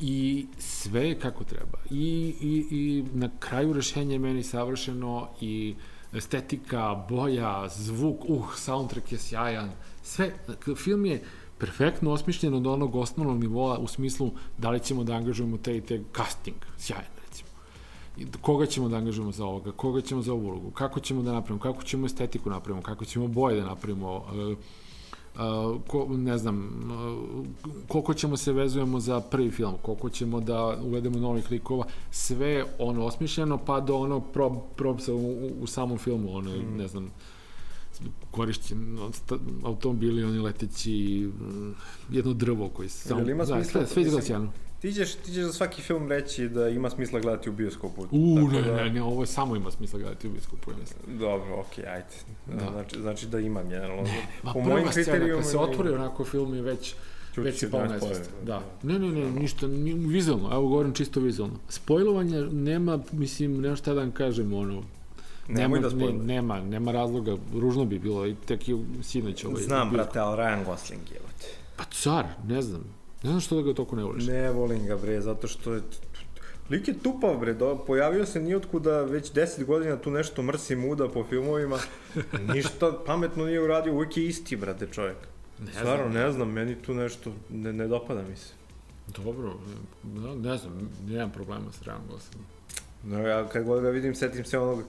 I 0.00 0.46
sve 0.58 1.08
je 1.08 1.18
kako 1.18 1.44
treba. 1.44 1.78
I, 1.90 2.34
i, 2.40 2.66
i 2.70 3.04
na 3.12 3.30
kraju 3.38 3.72
rešenje 3.72 4.14
je 4.14 4.18
meni 4.18 4.42
savršeno 4.42 5.28
i 5.40 5.74
estetika, 6.12 7.04
boja, 7.08 7.68
zvuk, 7.68 8.24
uh, 8.28 8.54
soundtrack 8.56 9.12
je 9.12 9.18
sjajan. 9.18 9.70
Sve, 10.02 10.32
film 10.76 11.06
je 11.06 11.22
perfektno 11.58 12.10
osmišljen 12.10 12.54
od 12.54 12.66
onog 12.66 12.94
osnovnog 12.94 13.40
nivoa 13.40 13.78
u 13.78 13.86
smislu 13.86 14.30
da 14.58 14.70
li 14.70 14.80
ćemo 14.80 15.04
da 15.04 15.14
angažujemo 15.14 15.58
te 15.58 15.76
i 15.76 15.80
te 15.80 16.02
casting, 16.16 16.56
sjajan 16.78 17.14
recimo 17.26 17.48
koga 18.40 18.66
ćemo 18.66 18.88
da 18.88 18.96
angažujemo 18.96 19.32
za 19.32 19.44
ovoga, 19.44 19.72
koga 19.72 20.00
ćemo 20.00 20.22
za 20.22 20.32
ovu 20.32 20.46
ulogu, 20.46 20.70
kako 20.70 21.00
ćemo 21.00 21.22
da 21.22 21.32
napravimo, 21.32 21.62
kako 21.62 21.82
ćemo 21.82 22.06
estetiku 22.06 22.50
napravimo, 22.50 22.82
kako 22.82 23.04
ćemo 23.04 23.28
boje 23.28 23.60
da 23.60 23.66
napravimo, 23.66 24.16
uh, 24.16 24.58
uh, 25.34 25.80
ko, 25.86 26.06
ne 26.10 26.38
znam, 26.38 26.68
uh, 26.90 27.46
koliko 27.88 28.14
ćemo 28.14 28.36
se 28.36 28.52
vezujemo 28.52 29.00
za 29.00 29.20
prvi 29.20 29.50
film, 29.50 29.74
koliko 29.82 30.10
ćemo 30.10 30.40
da 30.40 30.78
uvedemo 30.82 31.18
novih 31.18 31.50
likova, 31.50 31.84
sve 32.10 32.64
ono 32.78 33.04
osmišljeno, 33.04 33.58
pa 33.58 33.80
do 33.80 33.96
onog 33.96 34.22
prob, 34.32 34.52
probsa 34.76 35.14
u, 35.14 35.50
u, 35.60 35.66
samom 35.66 35.98
filmu, 35.98 36.36
ono, 36.36 36.50
mm. 36.50 36.76
ne 36.76 36.88
znam, 36.88 37.10
korišćen 38.30 38.98
automobili, 39.64 40.24
oni 40.24 40.38
leteći, 40.38 41.30
mm, 41.40 41.70
jedno 42.10 42.32
drvo 42.32 42.68
koji 42.68 42.88
se 42.88 43.14
ima 43.28 43.44
da, 43.44 43.46
smisla? 43.46 43.64
sve, 43.64 43.86
sve 43.86 44.02
izgleda 44.02 44.26
sjajno. 44.26 44.52
Ti 44.84 44.92
ćeš, 44.92 45.14
ti 45.14 45.32
ćeš 45.32 45.42
za 45.42 45.52
svaki 45.52 45.82
film 45.82 46.08
reći 46.08 46.48
da 46.48 46.68
ima 46.68 46.90
smisla 46.90 47.20
gledati 47.20 47.50
u 47.50 47.52
bioskopu. 47.52 48.06
U, 48.10 48.48
ne, 48.52 48.62
da, 48.62 48.76
ne, 48.76 48.90
ne, 48.90 49.02
ovo 49.02 49.22
je 49.22 49.26
samo 49.26 49.56
ima 49.56 49.70
smisla 49.70 49.98
gledati 49.98 50.28
u 50.28 50.30
biskupu, 50.30 50.70
ja 50.70 50.76
mislim. 50.76 51.18
Dobro, 51.18 51.60
okej, 51.60 51.86
ajde. 51.86 52.06
Da. 52.46 52.70
Znači, 52.72 53.00
znači 53.00 53.26
da 53.26 53.38
ima 53.38 53.62
generalno. 53.62 54.02
Ma 54.42 54.52
Po 54.52 54.62
prva 54.64 54.92
scena, 54.92 55.34
kad 55.36 55.46
se 55.50 55.58
otvori 55.58 55.88
onako 55.88 56.24
film 56.24 56.54
je 56.54 56.62
već, 56.62 56.94
Čuti 57.34 57.40
već 57.40 57.62
je 57.62 57.70
pao 57.70 57.80
11 57.80 57.90
nesvest. 57.92 58.24
spoilera, 58.24 58.44
Da. 58.44 58.62
da. 58.82 58.92
Ne, 58.92 58.98
ne, 58.98 59.12
ne, 59.12 59.30
ništa, 59.30 59.66
ni, 59.66 59.92
vizualno, 59.94 60.50
evo 60.52 60.68
govorim 60.68 60.92
čisto 60.92 61.20
vizualno. 61.20 61.54
Spojlovanja 61.68 62.40
nema, 62.52 62.98
mislim, 63.12 63.60
nema 63.60 63.76
šta 63.76 63.94
da 63.94 64.00
vam 64.00 64.12
kažem, 64.12 64.52
ono, 64.52 64.82
Nemoj 65.48 65.80
da 65.80 65.88
ne, 65.88 65.94
spojluješ. 65.94 66.26
nema, 66.26 66.60
nema 66.60 66.92
razloga, 66.92 67.36
ružno 67.54 67.84
bi 67.84 67.98
bilo, 67.98 68.26
i 68.26 68.34
tek 68.34 68.68
i 68.68 68.76
sinoć 69.02 69.44
ovaj. 69.44 69.62
Znam, 69.62 69.90
brate, 69.90 70.18
ali 70.18 70.36
Ryan 70.36 70.64
Gosling 70.64 71.02
je. 71.12 71.20
Pa 71.76 71.84
car, 71.84 72.24
ne 72.48 72.62
znam, 72.62 72.84
ne 73.24 73.30
znam 73.30 73.40
što 73.40 73.56
da 73.56 73.62
ga 73.62 73.74
toliko 73.74 73.96
ne 73.96 74.04
voliš. 74.04 74.26
Ne 74.26 74.50
volim 74.50 74.86
ga, 74.86 74.96
bre, 74.96 75.20
zato 75.20 75.48
što 75.48 75.74
je... 75.74 75.80
Lik 76.70 76.88
je 76.88 76.98
tupav, 76.98 77.38
bre, 77.38 77.54
do, 77.54 77.84
pojavio 77.86 78.26
se 78.26 78.40
nijotkuda 78.40 79.02
već 79.02 79.32
10 79.32 79.64
godina 79.64 79.96
tu 79.96 80.10
nešto 80.10 80.42
mrsi 80.42 80.76
muda 80.76 81.08
po 81.08 81.24
filmovima. 81.24 81.78
Ništa 82.54 82.92
pametno 83.06 83.46
nije 83.46 83.60
uradio, 83.60 83.94
uvijek 83.94 84.16
je 84.16 84.26
isti, 84.26 84.56
brate, 84.56 84.86
čovjek. 84.92 85.16
Ne 85.58 85.72
Stvarno, 85.72 86.08
ne 86.08 86.32
znam, 86.32 86.52
meni 86.52 86.74
tu 86.74 86.94
nešto 86.94 87.32
ne, 87.50 87.72
ne 87.72 87.88
dopada 87.88 88.22
mi 88.22 88.36
se. 88.36 88.52
Dobro, 89.16 89.54
ne, 90.14 90.36
ne 90.36 90.56
znam, 90.56 90.90
nemam 91.06 91.30
problema 91.30 91.72
s 91.72 91.82
Ryan 91.82 92.06
Goslingom. 92.10 92.46
No, 93.04 93.28
ja 93.28 93.48
kad 93.48 93.64
god 93.64 93.82
ga 93.82 93.88
vidim, 93.88 94.14
setim 94.14 94.44
se 94.44 94.58
onog 94.58 94.82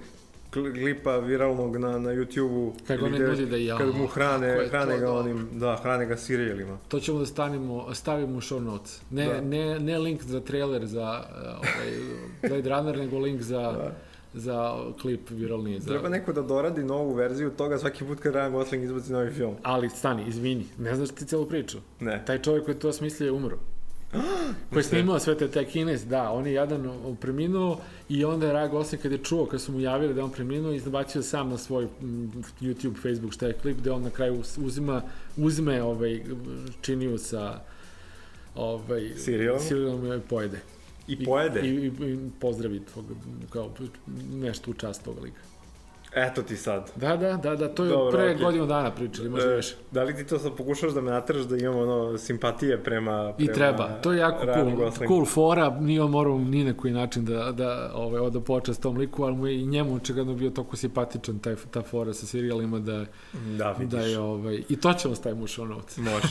klipa 0.74 1.18
viralnog 1.18 1.78
na, 1.78 2.00
na 2.00 2.10
YouTube-u. 2.10 2.74
Kako 2.88 3.10
ne 3.10 3.18
ljudi 3.18 3.46
da 3.46 3.58
ja. 3.58 3.78
Kad 3.78 3.96
mu 3.96 4.08
hrane, 4.08 4.68
hrane 4.70 4.98
ga 4.98 5.06
da. 5.06 5.14
onim, 5.14 5.48
da, 5.52 5.80
hrane 5.84 6.06
ga 6.06 6.18
sirijelima. 6.18 6.78
To 6.88 7.00
ćemo 7.00 7.20
da 7.20 7.26
stanimo, 7.26 7.94
stavimo 7.94 8.38
u 8.38 8.42
show 8.42 8.60
notes. 8.60 9.02
Ne, 9.12 9.26
Da. 9.26 9.42
ne, 9.42 9.80
ne 9.80 9.98
link 10.00 10.24
za 10.24 10.40
trailer 10.40 10.86
za 10.86 11.24
uh, 11.30 11.38
ovaj, 11.48 11.94
Blade 12.50 12.70
Runner, 12.70 12.98
nego 12.98 13.20
link 13.20 13.42
za, 13.42 13.62
Da. 13.72 13.92
za 14.34 14.76
klip 15.02 15.30
viralni. 15.30 15.80
Za... 15.80 15.90
Treba 15.90 16.10
neko 16.10 16.34
da 16.34 16.42
doradi 16.42 16.84
novu 16.84 17.14
verziju 17.14 17.50
toga 17.50 17.78
svaki 17.78 18.06
put 18.06 18.20
kad 18.20 18.34
Ryan 18.34 18.52
Gosling 18.52 18.84
izbaci 18.84 19.12
novi 19.12 19.32
film. 19.32 19.56
Ali 19.64 19.90
stani, 19.90 20.24
izvini, 20.28 20.66
ne 20.78 20.96
znaš 20.96 21.10
ti 21.10 21.26
celu 21.26 21.46
priču. 21.46 21.78
Ne. 22.00 22.24
Taj 22.26 22.42
čovjek 22.42 22.66
koji 22.66 22.78
to 22.80 22.94
smislio 22.94 23.26
je 23.26 23.32
umro. 23.32 23.58
koji 24.70 24.80
je 24.80 24.84
snimao 24.84 25.20
sve 25.20 25.38
te, 25.38 25.48
te 25.48 25.66
kines, 25.66 26.06
da, 26.06 26.32
on 26.32 26.48
je 26.48 26.54
jadan 26.54 26.90
preminuo 27.22 27.80
i 28.10 28.26
onda 28.26 28.48
je 28.48 28.54
Ryan 28.54 28.72
Gosling 28.72 29.02
kad 29.02 29.12
je 29.12 29.18
čuo, 29.18 29.46
kad 29.46 29.62
su 29.62 29.72
mu 29.72 29.80
javili 29.80 30.14
da 30.14 30.24
on 30.24 30.32
preminuo, 30.32 30.72
izbacio 30.72 31.22
sam 31.22 31.50
na 31.50 31.58
svoj 31.58 31.88
YouTube, 32.62 32.96
Facebook, 33.02 33.34
šta 33.34 33.48
je 33.48 33.54
klip, 33.54 33.78
gde 33.78 33.92
on 33.92 34.02
na 34.02 34.10
kraju 34.10 34.40
uz- 34.40 34.58
uzima, 34.66 35.02
uzme 35.38 35.84
ovaj, 35.84 36.24
činiju 36.82 37.18
sa 37.18 37.60
ovaj, 38.56 39.12
Sirijom? 39.18 39.60
Sirijom 39.60 40.14
i 40.14 40.20
pojede. 40.30 40.60
I 41.08 41.26
pojede. 41.26 41.62
I, 41.62 41.70
i, 41.70 41.88
i 41.88 42.18
pozdravi 42.40 42.82
tog, 42.94 43.06
kao 43.50 43.72
nešto 44.34 44.72
u 44.72 44.74
čast 44.74 45.04
toga 45.04 45.22
lika. 45.22 45.42
Eto 46.18 46.42
ti 46.42 46.58
sad. 46.58 46.92
Da, 46.96 47.18
da, 47.18 47.34
da, 47.34 47.56
da, 47.56 47.68
to 47.70 47.84
je 47.84 47.90
Dobro, 47.90 48.12
pre 48.12 48.24
okej. 48.26 48.44
godinu 48.44 48.66
dana 48.66 48.92
pričali, 48.92 49.30
možda 49.30 49.52
E, 49.52 49.56
više. 49.56 49.76
da 49.92 50.04
li 50.04 50.16
ti 50.16 50.26
to 50.26 50.40
sad 50.40 50.56
pokušaš 50.56 50.92
da 50.92 51.02
me 51.02 51.12
nateraš 51.12 51.44
da 51.44 51.58
imam 51.58 51.78
ono 51.80 52.18
simpatije 52.18 52.84
prema, 52.84 53.34
I 53.38 53.46
prema 53.46 53.54
treba, 53.56 53.88
to 53.94 54.12
je 54.12 54.20
jako 54.20 54.46
cool, 54.46 54.72
Goslingu? 54.72 55.08
cool 55.08 55.26
fora, 55.26 55.70
nije 55.72 56.02
on 56.02 56.12
morao 56.12 56.40
ni 56.40 56.64
na 56.64 56.74
koji 56.74 56.94
način 56.94 57.26
da, 57.26 57.52
da, 57.52 57.92
ovaj, 57.94 58.32
da 58.32 58.40
počast 58.40 58.82
tom 58.82 58.98
liku, 58.98 59.24
ali 59.24 59.36
mu 59.36 59.48
je 59.48 59.56
i 59.56 59.66
njemu 59.66 59.96
očigledno 59.96 60.34
bio 60.34 60.50
toliko 60.50 60.76
simpatičan 60.76 61.40
taj, 61.40 61.56
ta 61.72 61.82
fora 61.82 62.14
sa 62.14 62.26
serijalima 62.26 62.80
da, 62.80 63.06
Da, 63.58 63.72
vidiš. 63.72 63.92
da 63.92 64.02
je, 64.02 64.20
ovaj, 64.20 64.64
i 64.70 64.76
to 64.76 64.94
ćemo 64.94 65.16
staviti 65.16 65.44
u 65.44 65.48
show 65.48 65.68
notes. 65.68 65.98
Može. 65.98 66.28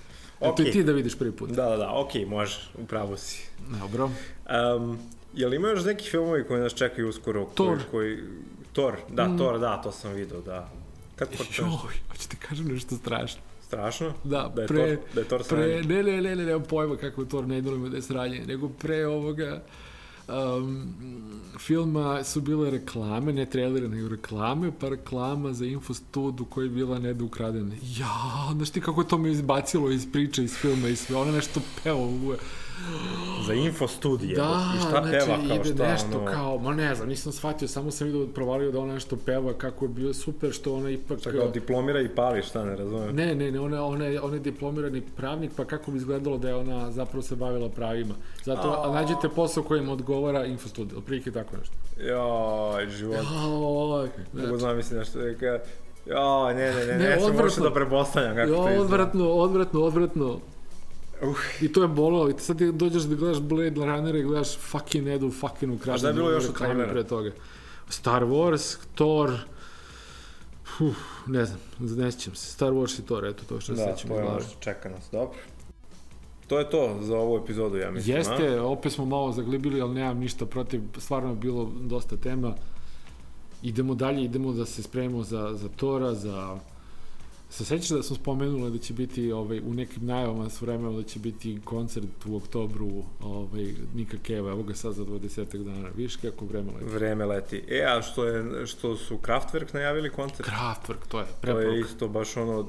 Eto 0.40 0.62
i 0.62 0.70
ti 0.70 0.84
da 0.84 0.92
vidiš 0.92 1.18
prvi 1.18 1.32
put. 1.32 1.50
Da, 1.50 1.64
da, 1.64 1.76
da, 1.76 1.90
okej, 1.94 2.26
može, 2.26 2.58
upravo 2.78 3.16
si. 3.16 3.48
Dobro. 3.80 4.04
Um, 4.76 4.98
jel 5.34 5.54
ima 5.54 5.68
još 5.68 5.84
neki 5.84 6.10
filmovi 6.10 6.44
koji 6.44 6.60
nas 6.60 6.74
čekaju 6.74 7.08
uskoro? 7.08 7.44
Thor. 7.44 7.66
Koji, 7.68 7.80
koji, 7.90 8.18
Thor, 8.72 8.96
da, 9.08 9.28
mm. 9.28 9.36
Thor, 9.36 9.58
da, 9.58 9.82
to 9.82 9.92
sam 9.92 10.12
video, 10.12 10.40
da. 10.40 10.68
Kad 11.16 11.28
počneš? 11.28 11.58
Joj, 11.58 11.68
hoću 12.10 12.28
ti 12.28 12.36
kažem 12.36 12.68
nešto 12.68 12.96
strašno. 12.96 13.40
Strašno? 13.66 14.12
Da, 14.24 14.52
da 14.56 14.62
je 14.62 14.68
pre, 14.68 14.96
Thor, 14.96 15.14
da 15.14 15.20
je 15.20 15.26
Thor 15.26 15.42
pre, 15.48 15.48
sranje. 15.48 15.82
ne, 15.82 16.02
ne, 16.02 16.22
ne, 16.22 16.36
ne, 16.36 16.44
nemam 16.44 16.62
pojma 16.62 16.96
kako 16.96 17.20
je 17.20 17.28
to 17.28 17.42
ne 17.42 17.58
idolima 17.58 17.88
da 17.88 17.96
je 17.96 18.02
sranje, 18.02 18.44
nego 18.46 18.68
pre 18.68 19.06
ovoga 19.06 19.62
um, 20.28 20.94
filma 21.58 22.24
su 22.24 22.40
bile 22.40 22.70
reklame, 22.70 23.32
ne 23.32 23.46
trailere, 23.46 23.88
nego 23.88 24.08
reklame, 24.08 24.72
pa 24.80 24.88
reklama 24.88 25.52
za 25.52 25.66
Infostud 25.66 26.40
u 26.40 26.44
kojoj 26.44 26.66
je 26.66 26.70
bila 26.70 26.98
Neda 26.98 27.24
ukradena. 27.24 27.74
Ja, 27.98 28.52
znaš 28.54 28.70
ti 28.70 28.80
kako 28.80 29.04
to 29.04 29.18
me 29.18 29.30
izbacilo 29.30 29.90
iz 29.90 30.06
priče, 30.12 30.44
iz 30.44 30.54
filma 30.56 30.88
i 30.88 30.96
sve, 30.96 31.16
ona 31.16 31.32
nešto 31.32 31.60
peva 31.82 31.96
u... 31.96 32.34
Za 33.46 33.54
info 33.54 33.88
studije. 33.88 34.36
Da, 34.36 34.72
I 34.76 34.80
šta 34.80 34.90
znači, 34.90 35.10
peva 35.10 35.36
kao 35.48 35.56
ide 35.56 35.74
šta? 35.74 35.86
nešto 35.92 36.18
ono, 36.18 36.32
kao, 36.32 36.58
ma 36.58 36.74
ne 36.74 36.94
znam, 36.94 37.08
nisam 37.08 37.32
shvatio, 37.32 37.68
samo 37.68 37.90
sam 37.90 38.06
vidio, 38.06 38.26
provalio 38.26 38.70
da 38.70 38.80
ona 38.80 38.94
nešto 38.94 39.16
peva, 39.16 39.52
kako 39.52 39.84
je 39.84 39.88
bio 39.88 40.14
super, 40.14 40.52
što 40.52 40.74
ona 40.74 40.90
ipak... 40.90 41.18
Šta 41.20 41.30
kao 41.32 41.48
diplomira 41.48 42.00
i 42.00 42.08
pali, 42.08 42.42
šta 42.42 42.64
ne 42.64 42.76
razumem. 42.76 43.16
Ne, 43.16 43.34
ne, 43.34 43.50
ne, 43.50 43.60
ona, 43.60 43.84
ona, 43.84 44.04
je, 44.04 44.20
ona 44.20 44.34
je 44.34 44.40
diplomirani 44.40 45.02
pravnik, 45.16 45.50
pa 45.56 45.64
kako 45.64 45.90
bi 45.90 45.96
izgledalo 45.96 46.38
da 46.38 46.48
je 46.48 46.54
ona 46.54 46.90
zapravo 46.90 47.22
se 47.22 47.36
bavila 47.36 47.68
pravima. 47.68 48.14
Zato 48.44 48.82
a, 48.84 48.92
nađite 48.92 49.28
posao 49.28 49.62
kojim 49.62 49.88
odgovara 49.88 50.44
Infostud, 50.44 50.92
otprilike 50.96 51.30
tako 51.30 51.56
nešto. 51.56 51.74
Joj, 52.00 52.88
život. 52.90 53.16
Joj, 53.16 54.08
Mogu 54.32 54.46
znači, 54.46 54.58
znam 54.58 54.76
mislim 54.76 54.98
nešto. 54.98 55.18
Ka... 55.40 55.58
Joj, 56.06 56.54
ne, 56.54 56.74
ne, 56.74 56.86
ne, 56.86 56.86
Ne, 56.86 56.98
ne, 56.98 57.08
ne 57.08 57.16
odvratno. 57.16 57.42
možeš 57.42 57.56
da 57.58 57.72
prepostavljam 57.74 58.36
kako 58.36 58.48
to 58.48 58.54
jo, 58.54 58.60
izgleda. 58.62 58.82
odvratno, 58.82 59.28
odvratno, 59.28 59.80
odvratno. 59.80 60.38
Uh, 61.22 61.36
I 61.60 61.72
to 61.72 61.82
je 61.82 61.88
bolelo. 61.88 62.28
I 62.28 62.34
sad 62.38 62.58
ti 62.58 62.72
dođeš 62.72 63.02
da 63.02 63.14
gledaš 63.14 63.40
Blade 63.40 63.86
Runner 63.86 64.14
i 64.14 64.22
gledaš 64.22 64.58
fucking 64.58 65.08
Edu, 65.08 65.30
fucking 65.30 65.74
ukradenu. 65.74 65.94
A 65.94 65.98
šta 65.98 66.08
je 66.08 66.14
bilo 66.14 66.30
još 66.30 66.48
od 66.48 66.58
trailera? 66.58 66.92
pre 66.92 67.04
toga? 67.04 67.30
Star 67.88 68.22
Wars, 68.24 68.76
Thor, 68.94 69.30
Uf, 70.80 70.96
ne 71.26 71.44
znam, 71.44 71.60
ne 71.78 72.12
sjećam 72.12 72.34
se. 72.34 72.52
Star 72.52 72.72
Wars 72.72 73.00
i 73.00 73.02
Thor, 73.02 73.26
eto 73.26 73.44
to 73.48 73.60
što 73.60 73.76
se 73.76 73.84
da, 73.84 73.96
sećam 73.96 74.10
to 74.10 74.16
je 74.16 74.24
ono 74.24 74.40
što 74.40 74.60
čeka 74.60 74.88
nas, 74.88 75.08
dobro. 75.12 75.38
To 76.46 76.58
je 76.58 76.70
to 76.70 76.98
za 77.00 77.16
ovu 77.16 77.36
epizodu, 77.36 77.76
ja 77.76 77.90
mislim. 77.90 78.14
a? 78.14 78.18
Jeste, 78.18 78.60
opet 78.60 78.92
smo 78.92 79.04
malo 79.04 79.32
zaglibili, 79.32 79.80
ali 79.80 79.94
nemam 79.94 80.18
ništa 80.18 80.46
protiv, 80.46 80.80
stvarno 80.98 81.30
je 81.30 81.36
bilo 81.36 81.72
dosta 81.80 82.16
tema. 82.16 82.54
Idemo 83.62 83.94
dalje, 83.94 84.24
idemo 84.24 84.52
da 84.52 84.66
se 84.66 84.82
spremimo 84.82 85.22
za, 85.22 85.50
za 85.54 85.68
Tora, 85.76 86.14
za... 86.14 86.58
Se 87.52 87.64
sećaš 87.64 87.88
da 87.88 88.02
smo 88.02 88.16
spomenuli 88.16 88.70
da 88.70 88.78
će 88.78 88.94
biti 88.94 89.32
ovaj, 89.32 89.60
u 89.60 89.74
nekim 89.74 90.06
najavama 90.06 90.50
s 90.50 90.60
vremenom 90.60 90.96
da 90.96 91.02
će 91.02 91.18
biti 91.18 91.60
koncert 91.64 92.26
u 92.26 92.36
oktobru 92.36 93.04
ovaj, 93.20 93.74
Nika 93.94 94.16
Keva, 94.22 94.50
evo 94.50 94.62
ga 94.62 94.74
sad 94.74 94.94
za 94.94 95.04
20 95.04 95.64
dana, 95.64 95.88
vidiš 95.96 96.16
kako 96.16 96.44
vreme 96.44 96.72
leti. 96.72 96.84
Vreme 96.84 97.24
leti. 97.26 97.64
E, 97.68 97.84
a 97.84 98.02
što, 98.02 98.24
je, 98.24 98.66
što 98.66 98.96
su 98.96 99.18
Kraftwerk 99.18 99.74
najavili 99.74 100.10
koncert? 100.10 100.48
Kraftwerk, 100.48 101.06
to 101.08 101.18
je 101.18 101.24
To 101.24 101.30
je 101.30 101.34
preporuka. 101.40 101.76
isto 101.76 102.08
baš 102.08 102.36
ono... 102.36 102.60
Uh, 102.60 102.66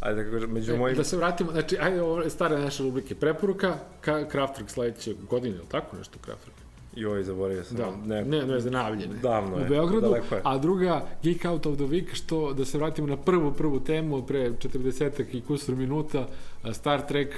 ajde 0.00 0.24
da 0.24 0.30
kažem, 0.30 0.50
među 0.50 0.72
E, 0.72 0.78
mojim... 0.78 0.96
Da 0.96 1.04
se 1.04 1.16
vratimo, 1.16 1.52
znači, 1.52 1.78
ajde, 1.80 2.02
ovo 2.02 2.22
je 2.22 2.30
stare 2.30 2.58
naše 2.58 2.82
rubrike. 2.82 3.14
Preporuka, 3.14 3.78
ka, 4.00 4.28
Kraftwerk 4.28 4.68
sledeće 4.68 5.14
godine, 5.30 5.56
ili 5.56 5.66
tako 5.68 5.96
nešto 5.96 6.18
Kraftwerk? 6.26 6.65
Joj, 6.96 7.22
zaboravio 7.22 7.64
sam. 7.64 7.76
Da, 7.76 7.92
ne, 8.06 8.24
ne, 8.24 8.46
ne 8.46 8.60
zanavljene. 8.60 9.14
Davno 9.14 9.56
u 9.56 9.60
je, 9.60 9.64
Beogradu, 9.66 10.00
daleko 10.00 10.34
je. 10.34 10.40
a 10.44 10.58
druga 10.58 11.06
Geek 11.22 11.44
Out 11.44 11.66
of 11.66 11.74
the 11.76 11.84
Week, 11.84 12.14
što 12.14 12.52
da 12.52 12.64
se 12.64 12.78
vratimo 12.78 13.06
na 13.08 13.16
prvu, 13.16 13.52
prvu 13.52 13.80
temu 13.80 14.16
od 14.16 14.26
pre 14.26 14.50
40 14.50 15.24
i 15.32 15.40
kusur 15.40 15.74
minuta, 15.74 16.26
Star 16.72 17.06
Trek 17.06 17.34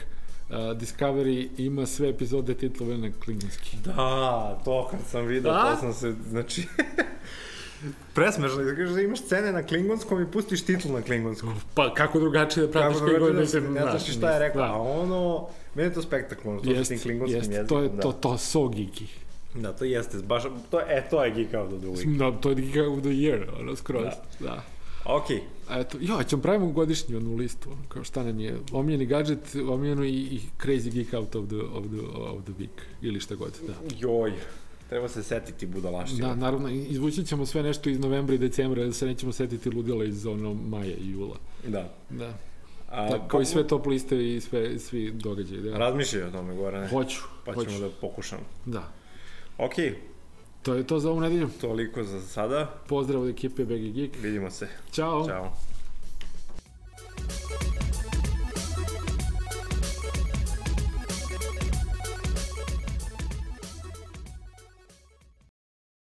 a, 0.51 0.57
Discovery 0.75 1.49
ima 1.59 1.87
sve 1.87 2.09
epizode 2.09 2.55
titlovane 2.55 3.09
na 3.09 3.15
klingonski. 3.25 3.77
Da, 3.85 4.61
to 4.65 4.89
kad 4.91 5.01
sam 5.07 5.27
vidio, 5.27 5.53
Da? 5.53 5.75
to 5.75 5.81
sam 5.81 5.93
se, 5.93 6.15
znači... 6.29 6.63
Presmešno, 8.15 8.63
da 8.65 8.75
kažeš 8.77 8.95
da 8.95 9.01
imaš 9.01 9.21
scene 9.21 9.53
na 9.53 9.63
klingonskom 9.63 10.23
i 10.23 10.27
pustiš 10.27 10.65
titl 10.65 10.93
na 10.93 11.03
klingonskom. 11.03 11.55
Pa 11.75 11.95
kako 11.95 12.19
drugačije 12.21 12.67
da 12.67 12.73
pratiš 12.73 12.99
koji 12.99 13.19
god, 13.19 13.35
da 13.35 13.41
mislim, 13.41 13.73
ne 13.73 13.81
znaš 13.81 14.17
šta 14.17 14.31
je 14.31 14.39
rekao, 14.39 14.63
da. 14.63 14.73
a 14.73 14.77
ono, 14.77 15.47
meni 15.75 15.89
je 15.89 15.95
to 15.95 16.03
spektakularno, 16.03 16.63
to 16.63 16.71
sa 16.71 16.77
Jest, 16.77 16.89
tim 16.89 16.99
klingonskim 16.99 17.37
jest, 17.39 17.51
jezikom. 17.51 17.69
to 17.69 17.83
je 17.83 17.89
da. 17.89 18.03
to, 18.03 18.13
to 18.13 18.39
so 18.39 18.59
geeky. 18.59 19.07
Da, 19.55 19.73
to 19.73 19.85
jeste, 19.85 20.19
baš, 20.19 20.43
to, 20.71 20.81
e, 20.81 21.09
to 21.11 21.25
je 21.25 21.31
Geek 21.31 21.55
Out 21.55 21.73
of 21.73 21.81
the 21.81 21.89
Week. 21.89 22.19
Da, 22.19 22.41
to 22.41 22.49
je 22.49 22.55
Geek 22.55 22.77
Out 22.77 22.99
of 22.99 23.01
the 23.01 23.11
Year, 23.11 23.61
ono, 23.61 23.77
skroz. 23.77 24.05
Da. 24.41 24.47
da. 24.47 24.63
A 25.05 25.21
Eto, 25.71 25.99
jo, 26.01 26.23
ćemo 26.23 26.43
pravimo 26.43 26.73
godišnju 26.73 27.17
onu 27.17 27.37
listu, 27.37 27.71
ono, 27.71 27.83
kao 27.89 28.05
šta 28.05 28.23
nam 28.23 28.41
je, 28.41 28.59
omiljeni 28.73 29.07
gadget, 29.07 29.57
omiljeno 29.69 30.05
i, 30.05 30.11
i 30.11 30.41
crazy 30.63 30.91
geek 30.93 31.13
out 31.13 31.35
of 31.35 31.47
the, 31.49 31.57
of, 31.57 31.85
the, 31.87 32.01
of 32.19 32.43
the 32.45 32.53
week, 32.53 32.81
ili 33.03 33.21
šta 33.21 33.35
god, 33.35 33.53
da. 33.67 33.75
joj, 33.99 34.33
treba 34.89 35.09
se 35.09 35.23
setiti 35.23 35.67
budalaština. 35.67 36.29
Da, 36.29 36.35
naravno, 36.35 36.69
izvući 36.69 37.27
ćemo 37.27 37.47
sve 37.47 37.63
nešto 37.63 37.91
iz 37.91 38.01
novembra 38.01 38.35
i 38.35 38.39
decembra, 38.39 38.85
da 38.85 38.93
se 38.93 39.07
nećemo 39.07 39.33
setiti 39.33 39.71
ludila 39.71 40.05
iz 40.05 40.27
ono 40.27 40.55
maja 40.55 40.97
i 40.97 41.11
jula. 41.11 41.37
da. 41.67 41.95
Da. 42.11 42.39
A, 42.91 43.09
Tako, 43.09 43.29
kao 43.29 43.41
i 43.41 43.45
sve 43.45 43.67
top 43.67 43.87
liste 43.87 44.35
i 44.35 44.41
sve, 44.41 44.79
svi 44.79 45.11
događaji. 45.11 45.61
Da. 45.61 45.79
Razmišljaj 45.79 46.23
o 46.23 46.31
tome, 46.31 46.55
Gorane, 46.55 46.89
Hoću, 46.89 47.21
pa 47.45 47.53
hoću. 47.55 47.71
ćemo 47.71 47.81
da 47.81 47.91
pokušamo. 48.01 48.43
Da. 48.67 48.93
Ok. 49.59 49.75
To 50.63 50.75
je 50.75 50.87
to 50.87 50.99
za 50.99 51.11
ovu 51.11 51.21
nedelju. 51.21 51.49
Toliko 51.61 52.03
za 52.05 52.21
sada. 52.21 52.75
Pozdrav 52.89 53.23
od 53.23 53.29
ekipe 53.29 53.65
BG 53.65 53.95
Geek. 53.95 54.17
Vidimo 54.23 54.51
se. 54.51 54.69
Ćao. 54.93 55.27
Ćao. 55.27 55.53